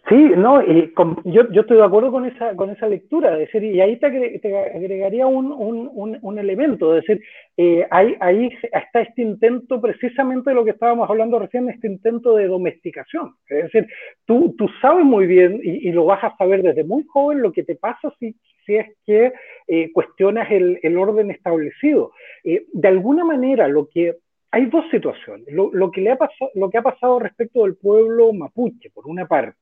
Sí, 0.06 0.32
no, 0.36 0.62
y 0.62 0.92
yo, 1.24 1.50
yo, 1.50 1.62
estoy 1.62 1.78
de 1.78 1.82
acuerdo 1.82 2.12
con 2.12 2.26
esa, 2.26 2.54
con 2.56 2.68
esa 2.68 2.86
lectura, 2.86 3.34
decir, 3.36 3.64
y 3.64 3.80
ahí 3.80 3.98
te, 3.98 4.04
agregaría 4.04 5.26
un, 5.26 5.50
un, 5.50 6.18
un, 6.20 6.38
elemento, 6.38 6.94
es 6.94 7.06
decir, 7.06 7.24
eh, 7.56 7.86
ahí, 7.90 8.14
ahí, 8.20 8.50
está 8.70 9.00
este 9.00 9.22
intento 9.22 9.80
precisamente 9.80 10.50
de 10.50 10.56
lo 10.56 10.64
que 10.66 10.72
estábamos 10.72 11.08
hablando 11.08 11.38
recién, 11.38 11.70
este 11.70 11.86
intento 11.86 12.36
de 12.36 12.48
domesticación. 12.48 13.34
Es 13.48 13.72
decir, 13.72 13.88
tú, 14.26 14.54
tú 14.58 14.68
sabes 14.82 15.06
muy 15.06 15.26
bien, 15.26 15.58
y, 15.64 15.88
y 15.88 15.92
lo 15.92 16.04
vas 16.04 16.22
a 16.22 16.36
saber 16.36 16.62
desde 16.62 16.84
muy 16.84 17.04
joven, 17.04 17.40
lo 17.40 17.52
que 17.52 17.64
te 17.64 17.74
pasa 17.74 18.12
si, 18.20 18.36
si 18.64 18.76
es 18.76 18.96
que 19.04 19.32
eh, 19.66 19.92
cuestionas 19.92 20.50
el, 20.50 20.78
el, 20.82 20.96
orden 20.98 21.30
establecido. 21.30 22.12
Eh, 22.42 22.66
de 22.72 22.88
alguna 22.88 23.24
manera, 23.24 23.68
lo 23.68 23.88
que 23.88 24.16
hay 24.50 24.66
dos 24.66 24.84
situaciones. 24.90 25.46
Lo, 25.52 25.70
lo, 25.72 25.90
que 25.90 26.00
le 26.00 26.12
ha 26.12 26.16
pasado, 26.16 26.50
lo 26.54 26.70
que 26.70 26.78
ha 26.78 26.82
pasado 26.82 27.18
respecto 27.18 27.64
del 27.64 27.76
pueblo 27.76 28.32
mapuche, 28.32 28.90
por 28.90 29.06
una 29.06 29.26
parte, 29.26 29.58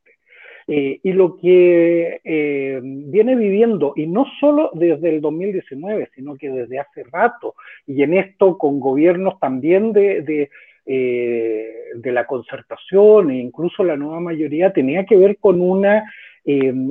eh, 0.68 1.00
y 1.03 1.12
lo 1.12 1.36
que 1.38 2.20
eh, 2.22 2.80
viene 2.82 3.34
viviendo, 3.34 3.94
y 3.96 4.07
no 4.07 4.26
solo 4.38 4.70
desde 4.74 5.09
el 5.09 5.20
2019, 5.20 6.11
sino 6.14 6.36
que 6.36 6.50
desde 6.50 6.78
hace 6.78 7.05
rato, 7.11 7.55
y 7.86 8.03
en 8.03 8.14
esto 8.14 8.59
con 8.59 8.78
gobiernos 8.78 9.40
también 9.40 9.92
de, 9.92 10.50
eh, 10.86 11.68
de 11.94 12.12
la 12.12 12.26
concertación 12.26 13.30
e 13.30 13.38
incluso 13.38 13.84
la 13.84 13.96
nueva 13.96 14.20
mayoría, 14.20 14.72
tenía 14.72 15.04
que 15.04 15.16
ver 15.16 15.38
con 15.38 15.60
una 15.60 16.04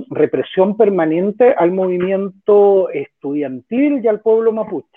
represión 0.09 0.77
permanente 0.77 1.53
al 1.57 1.73
movimiento 1.73 2.89
estudiantil 2.89 3.99
y 4.01 4.07
al 4.07 4.21
pueblo 4.21 4.53
mapuche. 4.53 4.87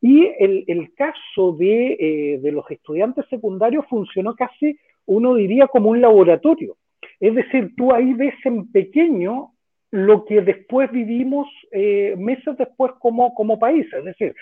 Y 0.00 0.26
el, 0.38 0.64
el 0.68 0.94
caso 0.94 1.56
de, 1.58 2.38
de 2.40 2.52
los 2.52 2.70
estudiantes 2.70 3.26
secundarios 3.28 3.84
funcionó 3.90 4.36
casi, 4.36 4.78
uno 5.06 5.34
diría, 5.34 5.66
como 5.66 5.90
un 5.90 6.00
laboratorio 6.00 6.76
es 7.20 7.34
decir, 7.34 7.74
tú 7.76 7.92
ahí 7.92 8.14
ves 8.14 8.34
en 8.44 8.72
pequeño 8.72 9.52
lo 9.90 10.24
que 10.24 10.40
después 10.40 10.90
vivimos 10.90 11.46
eh, 11.70 12.14
meses 12.16 12.56
después 12.56 12.92
como, 12.98 13.34
como 13.34 13.58
país, 13.58 13.86
es 13.92 14.04
decir, 14.04 14.34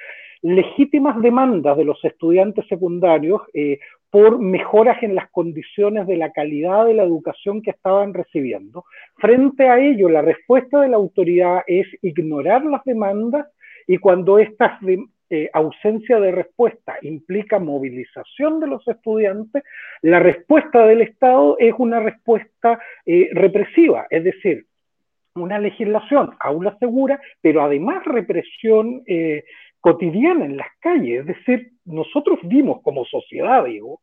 legítimas 0.42 1.20
demandas 1.20 1.76
de 1.76 1.84
los 1.84 2.02
estudiantes 2.04 2.66
secundarios 2.68 3.42
eh, 3.54 3.78
por 4.10 4.38
mejoras 4.38 5.02
en 5.02 5.14
las 5.14 5.30
condiciones 5.30 6.06
de 6.06 6.16
la 6.16 6.32
calidad 6.32 6.86
de 6.86 6.94
la 6.94 7.02
educación 7.02 7.62
que 7.62 7.70
estaban 7.70 8.14
recibiendo. 8.14 8.84
Frente 9.16 9.68
a 9.68 9.78
ello, 9.78 10.08
la 10.08 10.22
respuesta 10.22 10.80
de 10.80 10.88
la 10.88 10.96
autoridad 10.96 11.62
es 11.66 11.86
ignorar 12.02 12.64
las 12.64 12.82
demandas 12.84 13.46
y 13.86 13.98
cuando 13.98 14.38
estas 14.38 14.80
eh, 15.30 15.50
ausencia 15.52 16.18
de 16.20 16.32
respuesta 16.32 16.96
implica 17.02 17.58
movilización 17.58 18.60
de 18.60 18.66
los 18.66 18.86
estudiantes, 18.88 19.62
la 20.00 20.20
respuesta 20.20 20.86
del 20.86 21.02
Estado 21.02 21.56
es 21.58 21.74
una 21.76 22.00
respuesta 22.00 22.80
eh, 23.04 23.28
represiva, 23.32 24.06
es 24.08 24.24
decir, 24.24 24.64
una 25.34 25.58
legislación, 25.58 26.34
aula 26.40 26.76
segura, 26.78 27.20
pero 27.40 27.62
además 27.62 28.04
represión 28.04 29.02
cotidiana 29.80 30.44
en 30.44 30.56
las 30.56 30.68
calles. 30.80 31.20
Es 31.20 31.26
decir, 31.26 31.72
nosotros 31.84 32.38
vimos 32.42 32.82
como 32.82 33.04
sociedad, 33.04 33.64
digo, 33.64 34.00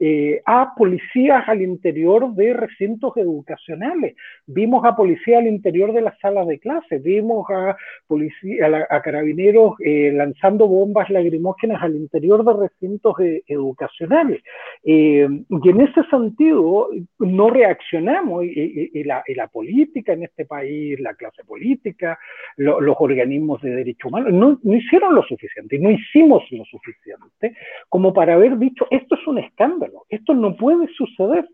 eh, 0.00 0.40
a 0.46 0.74
policías 0.76 1.48
al 1.48 1.60
interior 1.60 2.32
de 2.34 2.52
recintos 2.52 3.16
educacionales, 3.16 4.14
vimos 4.46 4.84
a 4.84 4.94
policías 4.94 5.40
al 5.40 5.48
interior 5.48 5.92
de 5.92 6.02
las 6.02 6.18
salas 6.20 6.46
de 6.46 6.58
clase, 6.58 6.98
vimos 6.98 7.46
a, 7.50 7.76
policía, 8.06 8.86
a, 8.90 9.02
carabineros 9.02 9.74
eh, 9.80 10.12
lanzando 10.14 10.68
bombas 10.68 11.10
lagrimógenas 11.10 11.82
al 11.82 11.96
interior 11.96 12.44
de 12.44 12.68
recintos 12.68 13.18
eh, 13.20 13.42
educacionales. 13.48 14.40
y 14.84 15.20
en 15.20 15.80
ese 15.80 16.04
sentido 16.10 16.88
no 17.18 17.50
reaccionamos 17.50 18.44
y, 18.44 19.02
la, 19.04 19.48
política 19.52 20.12
en 20.12 20.24
este 20.24 20.44
país, 20.44 21.00
la 21.00 21.14
clase 21.14 21.42
política, 21.44 22.18
los 22.56 22.96
organismos 22.98 23.60
de 23.62 23.70
derechos 23.70 24.10
humanos, 24.10 24.32
no, 24.32 24.58
no 24.62 24.74
hicieron 24.74 25.14
lo 25.14 25.22
suficiente, 25.22 25.78
no 25.78 25.90
hicimos 25.90 26.44
lo 26.50 26.64
suficiente 26.64 27.54
como 27.88 28.12
para 28.12 28.34
haber 28.34 28.58
dicho, 28.58 28.86
esto 28.90 29.14
es 29.14 29.26
un 29.26 29.38
escándalo 29.38 29.87
esto 30.08 30.34
no 30.34 30.56
puede 30.56 30.88
suceder. 30.94 31.48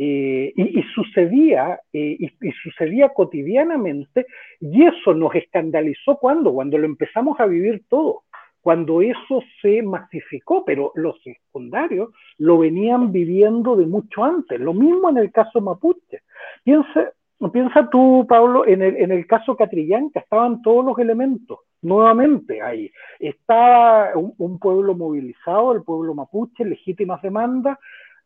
Eh, 0.00 0.52
y, 0.54 0.80
sucedía, 0.94 1.80
eh, 1.92 2.16
y, 2.20 2.52
sucedía 2.62 3.08
cotidianamente, 3.08 4.26
y 4.60 4.84
eso 4.84 5.12
nos 5.12 5.34
escandalizó 5.34 6.18
cuando, 6.18 6.52
cuando 6.52 6.78
lo 6.78 6.86
empezamos 6.86 7.40
a 7.40 7.46
vivir 7.46 7.82
todo, 7.88 8.22
cuando 8.60 9.02
eso 9.02 9.42
se 9.60 9.82
masificó, 9.82 10.64
pero 10.64 10.92
los 10.94 11.20
secundarios 11.22 12.10
lo 12.36 12.58
venían 12.58 13.10
viviendo 13.10 13.74
de 13.74 13.86
mucho 13.86 14.22
antes. 14.22 14.60
Lo 14.60 14.72
mismo 14.72 15.10
en 15.10 15.16
el 15.18 15.32
caso 15.32 15.60
mapuche. 15.60 16.20
Piensa, 16.62 17.12
piensa 17.52 17.88
tú, 17.90 18.26
Pablo, 18.28 18.66
en 18.66 18.82
el, 18.82 18.96
en 18.96 19.12
el 19.12 19.26
caso 19.26 19.56
Catrillanca, 19.56 20.20
estaban 20.20 20.60
todos 20.62 20.84
los 20.84 20.98
elementos 20.98 21.60
nuevamente 21.82 22.60
ahí. 22.60 22.90
Estaba 23.18 24.10
un, 24.16 24.58
pueblo 24.58 24.94
movilizado, 24.94 25.72
el 25.72 25.82
pueblo 25.82 26.14
mapuche, 26.14 26.64
legítimas 26.64 27.22
demandas, 27.22 27.78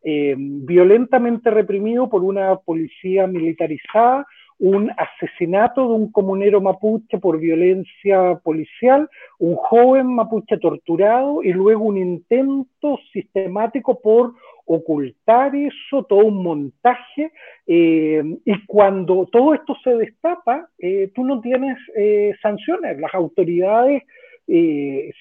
eh, 0.03 0.35
violentamente 0.37 1.51
reprimido 1.51 2.09
por 2.09 2.23
una 2.23 2.57
policía 2.57 3.27
militarizada, 3.27 4.27
un 4.59 4.91
asesinato 4.97 5.89
de 5.89 5.95
un 5.95 6.13
comunero 6.13 6.61
mapuche 6.61 7.19
por 7.19 7.39
violencia 7.39 8.41
policial, 8.45 9.09
un 9.39 9.57
joven 9.57 10.15
mapuche 10.15 10.57
torturado 10.59 11.43
y 11.43 11.53
luego 11.53 11.85
un 11.85 11.99
intento 11.99 12.99
sistemático 13.13 14.01
por 14.01 14.35
ocultar 14.67 15.55
eso, 15.55 16.05
todo 16.05 16.25
un 16.27 16.43
montaje, 16.43 17.33
eh, 17.67 18.23
y 18.45 18.67
cuando 18.67 19.29
todo 19.31 19.55
esto 19.55 19.77
se 19.83 19.97
destapa, 19.97 20.69
eh, 20.79 21.11
tú 21.15 21.25
no 21.25 21.41
tienes 21.41 21.79
eh, 21.97 22.33
sanciones, 22.43 22.99
las 22.99 23.15
autoridades 23.15 24.03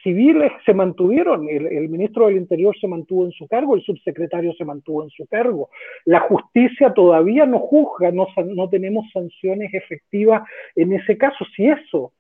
civiles 0.04 0.52
se 0.66 0.74
mantuvieron, 0.74 1.48
el, 1.48 1.88
ministro 1.88 2.26
del 2.28 2.38
Interior 2.38 2.76
se 2.78 2.88
mantuvo 2.88 3.24
en 3.24 3.32
su 3.32 3.48
cargo, 3.48 3.76
el 3.76 3.84
subsecretario 3.84 4.52
se 4.54 4.66
mantuvo 4.66 5.04
en 5.04 5.10
su 5.12 5.26
cargo, 5.28 5.70
la 6.04 6.22
justicia 6.22 6.92
todavía 6.92 7.46
no 7.46 7.60
juzga, 7.60 8.12
no, 8.12 8.28
no 8.48 8.68
tenemos 8.68 9.06
sanciones 9.14 9.74
efectivas 9.74 10.42
en 10.76 10.92
ese 10.94 11.18
caso, 11.18 11.46
si 11.56 11.68
eso 11.68 12.12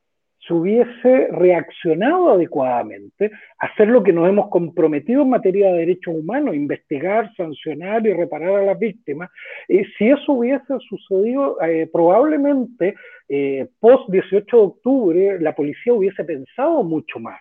se 0.47 0.53
hubiese 0.53 1.27
reaccionado 1.31 2.31
adecuadamente, 2.31 3.31
hacer 3.59 3.87
lo 3.87 4.01
que 4.01 4.11
nos 4.11 4.27
hemos 4.27 4.49
comprometido 4.49 5.21
en 5.21 5.29
materia 5.29 5.71
de 5.71 5.79
derechos 5.79 6.15
humanos, 6.15 6.55
investigar, 6.55 7.31
sancionar 7.35 8.05
y 8.07 8.13
reparar 8.13 8.55
a 8.55 8.65
las 8.65 8.79
víctimas, 8.79 9.29
eh, 9.67 9.85
si 9.97 10.09
eso 10.09 10.33
hubiese 10.33 10.73
sucedido, 10.89 11.61
eh, 11.61 11.87
probablemente 11.91 12.95
eh, 13.29 13.67
post 13.79 14.09
18 14.09 14.57
de 14.57 14.63
octubre 14.63 15.39
la 15.39 15.55
policía 15.55 15.93
hubiese 15.93 16.23
pensado 16.23 16.83
mucho 16.83 17.19
más 17.19 17.39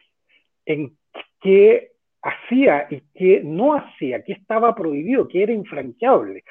en 0.67 0.97
qué 1.41 1.93
hacía 2.23 2.87
y 2.91 3.03
qué 3.15 3.41
no 3.43 3.75
hacía, 3.75 4.23
qué 4.23 4.33
estaba 4.33 4.75
prohibido, 4.75 5.29
qué 5.29 5.43
era 5.43 5.53
infranqueable. 5.53 6.45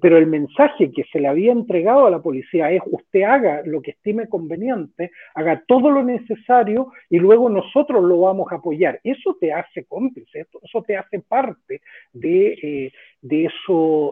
pero 0.00 0.16
el 0.16 0.26
mensaje 0.26 0.90
que 0.92 1.04
se 1.12 1.20
le 1.20 1.28
había 1.28 1.52
entregado 1.52 2.06
a 2.06 2.10
la 2.10 2.20
policía 2.20 2.70
es 2.70 2.82
usted 2.86 3.22
haga 3.22 3.62
lo 3.64 3.82
que 3.82 3.92
estime 3.92 4.28
conveniente, 4.28 5.10
haga 5.34 5.62
todo 5.66 5.90
lo 5.90 6.02
necesario 6.02 6.92
y 7.08 7.18
luego 7.18 7.48
nosotros 7.48 8.02
lo 8.02 8.20
vamos 8.20 8.50
a 8.50 8.56
apoyar. 8.56 9.00
Eso 9.04 9.36
te 9.40 9.52
hace 9.52 9.84
cómplice, 9.84 10.46
eso 10.62 10.82
te 10.82 10.96
hace 10.96 11.20
parte 11.20 11.82
de, 12.12 12.52
eh, 12.62 12.92
de, 13.20 13.50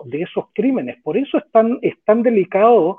de 0.05 0.23
esos 0.23 0.45
crímenes. 0.55 1.01
Por 1.03 1.17
eso 1.17 1.39
es 1.39 1.51
tan, 1.51 1.79
es 1.83 1.95
tan 2.05 2.23
delicado. 2.23 2.99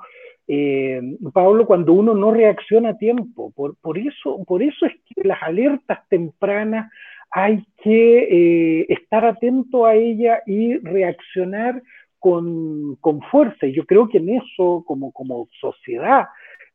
Eh, 0.51 0.99
Pablo, 1.31 1.67
cuando 1.67 1.93
uno 1.93 2.15
no 2.15 2.31
reacciona 2.31 2.89
a 2.89 2.97
tiempo, 2.97 3.53
por, 3.55 3.97
eso, 3.99 4.43
es 4.87 4.93
que 5.05 5.27
las 5.27 5.43
alertas 5.43 5.99
tempranas 6.09 6.91
hay 7.29 7.63
que 7.83 8.79
eh, 8.81 8.85
estar 8.89 9.25
atento 9.25 9.85
a 9.85 9.93
ella 9.93 10.41
y 10.47 10.77
reaccionar 10.77 11.83
con, 12.17 12.97
fuerza. 13.29 13.67
Y 13.67 13.73
yo 13.73 13.85
creo 13.85 14.09
que 14.09 14.17
en 14.17 14.29
eso, 14.29 14.83
como, 14.87 15.13
sociedad 15.61 16.25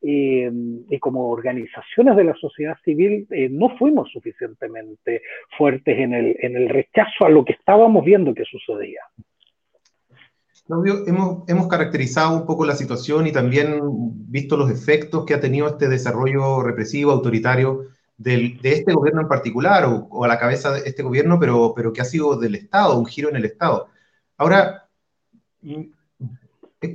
eh, 0.01 0.49
y 0.89 0.97
como 0.99 1.29
organizaciones 1.29 2.15
de 2.15 2.23
la 2.23 2.35
sociedad 2.35 2.77
civil, 2.85 3.27
no 3.51 3.75
fuimos 3.77 4.09
suficientemente 4.09 5.21
fuertes 5.57 5.99
en 5.99 6.13
el 6.13 6.69
rechazo 6.69 7.25
a 7.25 7.29
lo 7.29 7.43
que 7.43 7.51
estábamos 7.51 8.05
viendo 8.05 8.33
que 8.33 8.45
sucedía. 8.45 9.01
Claudio, 10.65 11.03
hemos, 11.05 11.47
hemos, 11.47 11.67
caracterizado 11.67 12.35
un 12.35 12.45
poco 12.45 12.65
la 12.65 12.75
situación 12.75 13.27
y 13.27 13.31
también 13.31 13.79
visto 14.31 14.57
los 14.57 14.71
efectos 14.71 15.23
que 15.23 15.35
ha 15.35 15.39
tenido 15.39 15.67
este 15.67 15.87
desarrollo 15.87 16.63
represivo, 16.63 17.11
autoritario 17.11 17.83
de 18.17 18.57
este 18.63 18.93
gobierno 18.93 19.21
en 19.21 19.27
particular 19.27 19.85
o, 19.85 20.23
a 20.23 20.27
la 20.27 20.39
cabeza 20.39 20.71
de 20.71 20.81
este 20.85 21.03
gobierno, 21.03 21.39
pero, 21.39 21.73
pero 21.75 21.93
que 21.93 22.01
ha 22.01 22.05
sido 22.05 22.35
del 22.37 22.55
Estado, 22.55 22.97
un 22.97 23.05
giro 23.05 23.29
en 23.29 23.35
el 23.35 23.45
Estado. 23.45 23.89
Ahora, 24.37 24.87
mm, 25.61 25.83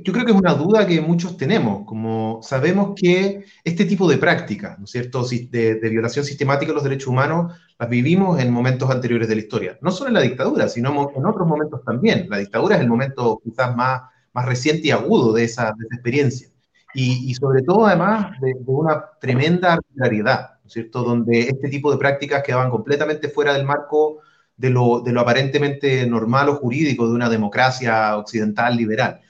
yo 0.03 0.13
creo 0.13 0.25
que 0.25 0.31
es 0.31 0.37
una 0.37 0.53
duda 0.53 0.87
que 0.87 1.01
muchos 1.01 1.37
tenemos, 1.37 1.85
como 1.85 2.39
sabemos 2.43 2.93
que 2.95 3.45
este 3.63 3.85
tipo 3.85 4.09
de 4.09 4.17
prácticas, 4.17 4.77
¿no 4.79 4.85
es 4.85 4.91
cierto?, 4.91 5.25
de, 5.25 5.75
de, 5.75 5.89
violación 5.89 6.25
sistemática 6.25 6.71
de 6.71 6.75
los 6.75 6.83
derechos 6.83 7.07
humanos, 7.07 7.53
las 7.81 7.89
vivimos 7.89 8.39
en 8.39 8.53
momentos 8.53 8.91
anteriores 8.91 9.27
de 9.27 9.33
la 9.33 9.41
historia. 9.41 9.79
No 9.81 9.89
solo 9.89 10.09
en 10.09 10.13
la 10.13 10.21
dictadura, 10.21 10.69
sino 10.69 11.11
en 11.15 11.25
otros 11.25 11.47
momentos 11.47 11.83
también. 11.83 12.27
La 12.29 12.37
dictadura 12.37 12.75
es 12.75 12.81
el 12.81 12.87
momento 12.87 13.41
quizás 13.43 13.75
más, 13.75 14.03
más 14.33 14.45
reciente 14.45 14.89
y 14.89 14.91
agudo 14.91 15.33
de 15.33 15.45
esa, 15.45 15.73
de 15.75 15.85
esa 15.85 15.95
experiencia. 15.95 16.47
Y, 16.93 17.33
sobre 17.33 17.63
todo, 17.63 17.87
además, 17.87 18.39
de, 18.39 18.53
de 18.53 18.71
una 18.71 19.03
tremenda 19.19 19.73
arbitrariedad. 19.73 20.59
¿cierto? 20.67 21.01
Donde 21.01 21.39
este 21.39 21.69
tipo 21.69 21.91
de 21.91 21.97
prácticas 21.97 22.43
quedaban 22.43 22.69
completamente 22.69 23.29
fuera 23.29 23.51
del 23.53 23.65
marco 23.65 24.19
de 24.55 24.69
lo, 24.69 25.01
de 25.01 25.11
lo 25.11 25.21
aparentemente 25.21 26.05
normal 26.05 26.49
o 26.49 26.57
jurídico 26.57 27.07
de 27.07 27.15
una 27.15 27.29
democracia 27.29 28.15
occidental 28.15 28.77
liberal. 28.77 29.21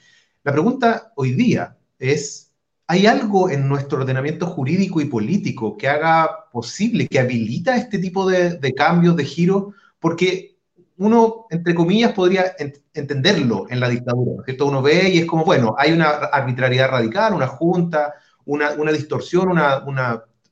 La 0.44 0.52
pregunta 0.52 1.10
hoy 1.16 1.32
día 1.32 1.78
es, 1.98 2.51
¿hay 2.92 3.06
algo 3.06 3.48
en 3.48 3.66
nuestro 3.68 4.00
ordenamiento 4.02 4.46
jurídico 4.46 5.00
y 5.00 5.06
político 5.06 5.78
que 5.78 5.88
haga 5.88 6.50
posible, 6.52 7.08
que 7.08 7.18
habilita 7.18 7.74
este 7.74 7.98
tipo 7.98 8.28
de, 8.28 8.58
de 8.58 8.74
cambios, 8.74 9.16
de 9.16 9.24
giros? 9.24 9.74
Porque 9.98 10.58
uno, 10.98 11.46
entre 11.48 11.74
comillas, 11.74 12.12
podría 12.12 12.54
entenderlo 12.92 13.64
en 13.70 13.80
la 13.80 13.88
dictadura, 13.88 14.44
¿cierto? 14.44 14.66
Uno 14.66 14.82
ve 14.82 15.08
y 15.08 15.18
es 15.20 15.24
como, 15.24 15.42
bueno, 15.42 15.74
hay 15.78 15.92
una 15.92 16.10
arbitrariedad 16.10 16.90
radical, 16.90 17.32
una 17.32 17.46
junta, 17.46 18.12
una, 18.44 18.92
distorsión, 18.92 19.48
una, 19.48 19.82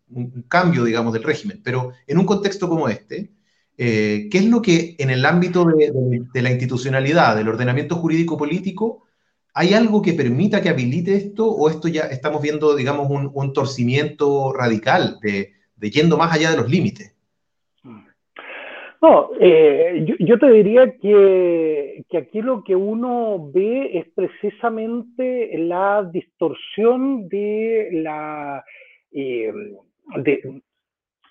un 0.08 0.44
cambio, 0.48 0.84
digamos, 0.84 1.12
del 1.12 1.22
régimen. 1.22 1.60
Pero 1.62 1.92
en 2.06 2.16
un 2.16 2.24
contexto 2.24 2.70
como 2.70 2.88
este, 2.88 3.32
eh, 3.76 4.28
¿qué 4.30 4.38
es 4.38 4.46
lo 4.46 4.62
que 4.62 4.96
en 4.98 5.10
el 5.10 5.26
ámbito 5.26 5.66
de, 5.66 6.42
la 6.42 6.50
institucionalidad, 6.50 7.36
del 7.36 7.48
ordenamiento 7.48 7.96
jurídico 7.96 8.38
político, 8.38 9.04
hay 9.54 9.74
algo 9.74 10.02
que 10.02 10.12
permita 10.12 10.62
que 10.62 10.68
habilite 10.68 11.14
esto 11.14 11.46
o 11.46 11.68
esto 11.68 11.88
ya 11.88 12.02
estamos 12.02 12.42
viendo, 12.42 12.76
digamos, 12.76 13.08
un, 13.10 13.52
torcimiento 13.52 14.52
radical 14.52 15.18
de, 15.20 15.52
yendo 15.90 16.16
más 16.16 16.32
allá 16.32 16.50
de 16.50 16.56
los 16.58 16.70
límites? 16.70 17.16
No, 19.02 19.30
eh, 19.40 20.04
yo, 20.18 20.38
te 20.38 20.50
diría 20.50 20.92
que, 20.98 22.04
aquí 22.16 22.42
lo 22.42 22.62
que 22.62 22.76
uno 22.76 23.50
ve 23.50 23.98
es 23.98 24.06
precisamente 24.14 25.56
la 25.56 26.06
distorsión 26.12 27.26
de 27.28 27.88
la, 27.92 28.62
eh, 29.10 29.50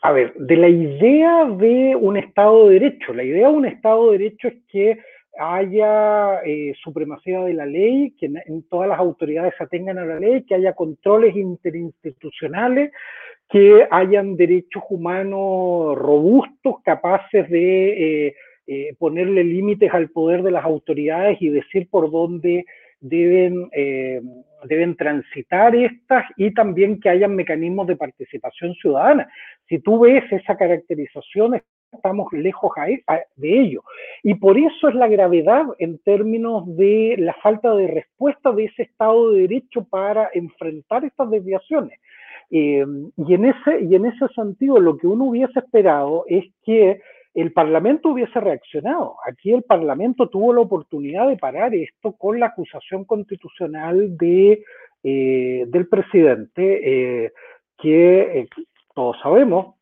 a 0.02 0.12
ver, 0.12 0.34
de 0.34 0.56
la 0.56 0.70
idea 0.70 1.46
de 1.46 1.96
un 1.96 2.18
Estado 2.18 2.68
de 2.68 2.80
Derecho. 2.80 3.14
La 3.14 3.24
idea 3.24 3.50
de 3.50 3.54
un 3.54 3.66
Estado 3.66 4.12
de 4.12 4.18
Derecho 4.18 4.48
es 4.48 4.56
que 4.72 5.00
haya 5.40 6.42
eh, 6.46 6.74
supremacía 6.84 7.42
de 7.42 7.54
la 7.54 7.66
ley, 7.66 8.14
que 8.20 8.26
en, 8.26 8.64
todas 8.70 8.90
las 8.90 9.00
autoridades 9.00 9.54
atengan 9.60 9.98
a 9.98 10.06
la 10.06 10.20
ley, 10.20 10.44
que 10.44 10.56
haya 10.56 10.74
controles 10.74 11.36
interinstitucionales, 11.36 12.92
que 13.50 13.88
hayan 13.90 14.36
derechos 14.36 14.84
humanos 14.90 15.98
robustos, 15.98 16.82
capaces 16.84 17.50
de 17.50 18.28
eh, 18.28 18.36
eh, 18.68 18.96
ponerle 19.00 19.44
límites 19.46 19.92
al 19.94 20.10
poder 20.10 20.44
de 20.44 20.52
las 20.52 20.66
autoridades 20.66 21.42
y 21.42 21.50
decir 21.50 21.88
por 21.90 22.12
dónde 22.12 22.66
deben, 23.00 23.70
deben 24.66 24.98
transitar 24.98 25.74
estas 25.74 26.26
y 26.36 26.54
también 26.54 27.00
que 27.00 27.08
hayan 27.08 27.34
mecanismos 27.34 27.88
de 27.88 27.96
participación 27.96 28.74
ciudadana. 28.74 29.30
Si 29.70 29.80
tú 29.80 30.00
ves 30.02 30.30
esa 30.32 30.58
caracterización, 30.58 31.62
estamos 31.92 32.32
lejos 32.34 32.72
de 33.36 33.62
ello. 33.62 33.84
Y 34.24 34.36
por 34.36 34.58
eso 34.58 34.90
es 34.90 34.96
la 34.96 35.08
gravedad 35.08 35.66
en 35.80 35.98
términos 36.00 36.64
de 36.76 37.16
la 37.18 37.34
falta 37.36 37.74
de 37.76 37.88
respuesta 37.88 38.52
de 38.52 38.66
ese 38.66 38.84
Estado 38.84 39.32
de 39.32 39.42
Derecho 39.42 39.84
para 39.84 40.30
enfrentar 40.34 41.06
estas 41.06 41.30
desviaciones. 41.30 42.00
Eh, 42.52 42.86
y, 43.18 43.34
en 43.34 43.46
ese, 43.46 43.82
y 43.82 43.96
en 43.96 44.06
ese 44.06 44.28
sentido, 44.36 44.80
lo 44.80 44.98
que 44.98 45.08
uno 45.08 45.26
hubiese 45.26 45.60
esperado 45.60 46.26
es 46.28 46.46
que 46.64 47.02
el 47.36 47.54
Parlamento 47.54 48.10
hubiese 48.10 48.40
reaccionado. 48.40 49.18
Aquí 49.28 49.52
el 49.52 49.64
Parlamento 49.64 50.30
tuvo 50.30 50.54
la 50.54 50.62
oportunidad 50.62 51.28
de 51.28 51.38
parar 51.38 51.76
esto 51.76 52.14
con 52.14 52.40
la 52.40 52.48
acusación 52.48 53.06
constitucional 53.06 54.18
de, 54.18 54.64
eh, 55.04 55.66
del 55.68 55.88
presidente, 55.88 57.26
eh, 57.26 57.32
que 57.78 58.48
sabemos, 59.22 59.76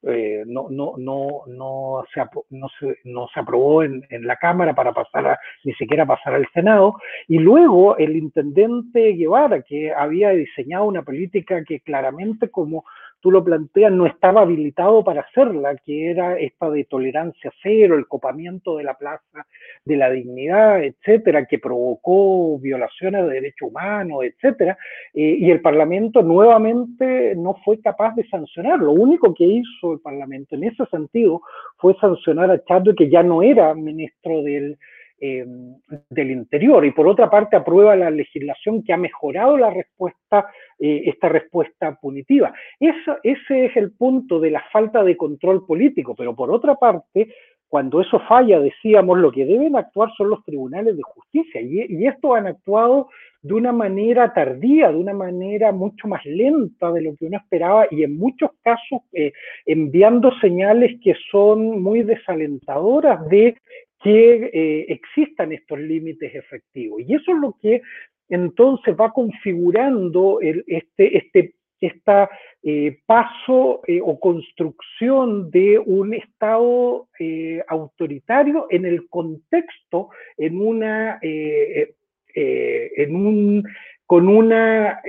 no, 0.46 0.68
no, 0.70 0.94
no, 0.98 1.44
no, 1.48 2.04
se, 2.14 2.22
no, 2.50 2.68
se, 2.80 2.98
no 3.04 3.28
se 3.34 3.40
aprobó 3.40 3.84
en, 3.84 4.06
en, 4.10 4.26
la 4.26 4.38
Cámara 4.38 4.74
para 4.74 4.94
pasar 4.94 5.38
ni 5.64 5.74
siquiera 5.74 6.06
pasar 6.06 6.34
al 6.34 6.48
Senado, 6.54 6.96
y 7.28 7.40
luego 7.40 7.98
el 7.98 8.16
intendente 8.16 9.14
Guevara, 9.14 9.62
que 9.62 9.92
había 9.94 10.30
diseñado 10.32 10.86
una 10.86 11.04
política 11.04 11.64
que 11.64 11.80
claramente 11.82 12.50
como 12.50 12.86
tú 13.20 13.32
lo 13.32 13.44
planteas, 13.44 13.92
no 13.92 14.06
estaba 14.06 14.42
habilitado 14.42 15.04
para 15.04 15.22
hacerla, 15.22 15.76
que 15.78 16.12
era 16.12 16.38
esta 16.38 16.70
de 16.70 16.84
tolerancia 16.86 17.52
cero, 17.62 17.96
el 17.96 18.08
copamiento 18.08 18.78
de 18.78 18.84
la 18.84 18.94
plaza 18.96 19.46
de 19.86 19.98
la 19.98 20.10
dignidad, 20.10 20.84
etcétera, 20.84 21.46
que 21.46 21.60
provocó 21.60 22.60
violaciones 22.60 23.26
de 23.26 23.34
derechos 23.34 23.70
humanos, 23.70 24.24
etcétera, 24.24 24.78
eh, 25.14 25.38
y 25.40 25.50
el 25.52 25.62
Parlamento 25.62 26.22
nuevamente 26.22 27.36
no 27.36 27.56
fue 27.66 27.80
capaz 27.82 28.16
de 28.16 28.28
sancionar. 28.28 28.80
Lo 28.80 28.92
único 28.92 29.34
que 29.34 29.46
hizo 29.46 29.94
el 29.94 30.00
Parlamento 30.00 30.56
en 30.56 30.66
ese 30.66 30.86
sentido 30.88 31.42
fue 31.78 31.96
sancionar 32.00 32.52
a 32.52 32.64
Chadwick, 32.64 32.98
que 32.98 33.10
ya 33.10 33.24
no 33.24 33.42
era 33.42 33.74
ministro 33.74 34.42
del 34.42 34.78
Em, 35.20 35.74
del 36.12 36.30
interior 36.30 36.86
y 36.86 36.92
por 36.92 37.08
otra 37.08 37.28
parte 37.28 37.56
aprueba 37.56 37.96
la 37.96 38.12
legislación 38.12 38.84
que 38.84 38.94
ha 38.94 38.98
mejorado 38.98 39.58
la 39.58 39.72
respuesta, 39.72 40.46
eh, 40.80 41.04
esta 41.06 41.30
respuesta 41.30 41.98
punitiva. 42.00 42.54
Eso, 42.80 43.18
ese 43.24 43.66
es 43.66 43.78
el 43.78 43.92
punto 43.92 44.40
de 44.40 44.52
la 44.52 44.64
falta 44.72 45.04
de 45.04 45.18
control 45.18 45.66
político, 45.66 46.16
pero 46.16 46.36
por 46.36 46.52
otra 46.52 46.76
parte, 46.76 47.34
cuando 47.68 48.00
eso 48.00 48.20
falla, 48.28 48.60
decíamos, 48.60 49.18
lo 49.18 49.32
que 49.32 49.46
deben 49.46 49.76
actuar 49.76 50.10
son 50.18 50.30
los 50.30 50.44
tribunales 50.46 50.96
de 50.96 51.04
justicia 51.04 51.62
y, 51.62 51.86
y 51.90 52.08
estos 52.08 52.36
han 52.36 52.48
actuado 52.48 53.10
de 53.42 53.54
una 53.54 53.72
manera 53.72 54.34
tardía, 54.34 54.92
de 54.92 54.98
una 54.98 55.14
manera 55.14 55.72
mucho 55.72 56.08
más 56.08 56.26
lenta 56.26 56.92
de 56.92 57.02
lo 57.02 57.16
que 57.16 57.26
uno 57.26 57.38
esperaba 57.38 57.88
y 57.92 58.04
en 58.04 58.18
muchos 58.18 58.52
casos 58.62 59.02
eh, 59.14 59.32
enviando 59.66 60.32
señales 60.40 61.00
que 61.04 61.16
son 61.32 61.82
muy 61.82 62.04
desalentadoras 62.04 63.28
de 63.30 63.58
que 64.08 64.52
eh, 64.54 64.86
existan 64.88 65.52
estos 65.52 65.80
límites 65.80 66.34
efectivos. 66.34 67.02
Y 67.06 67.16
eso 67.16 67.34
es 67.34 67.38
lo 67.40 67.58
que 67.62 67.82
entonces 68.30 68.96
va 68.96 69.12
configurando 69.12 70.40
este, 70.42 71.18
este 71.18 71.54
esta 71.80 72.28
eh, 72.64 73.02
paso 73.06 73.82
eh, 73.86 74.00
o 74.04 74.20
construcción 74.20 75.52
de 75.52 75.78
un 75.78 76.16
Estado 76.16 77.08
autoritario 77.68 78.66
en 78.72 78.86
el 78.86 79.08
contexto, 79.10 80.10
en 80.38 80.60
una, 80.60 81.20
en 81.22 83.16
un, 83.16 83.64
con 84.08 84.28
una 84.28 85.02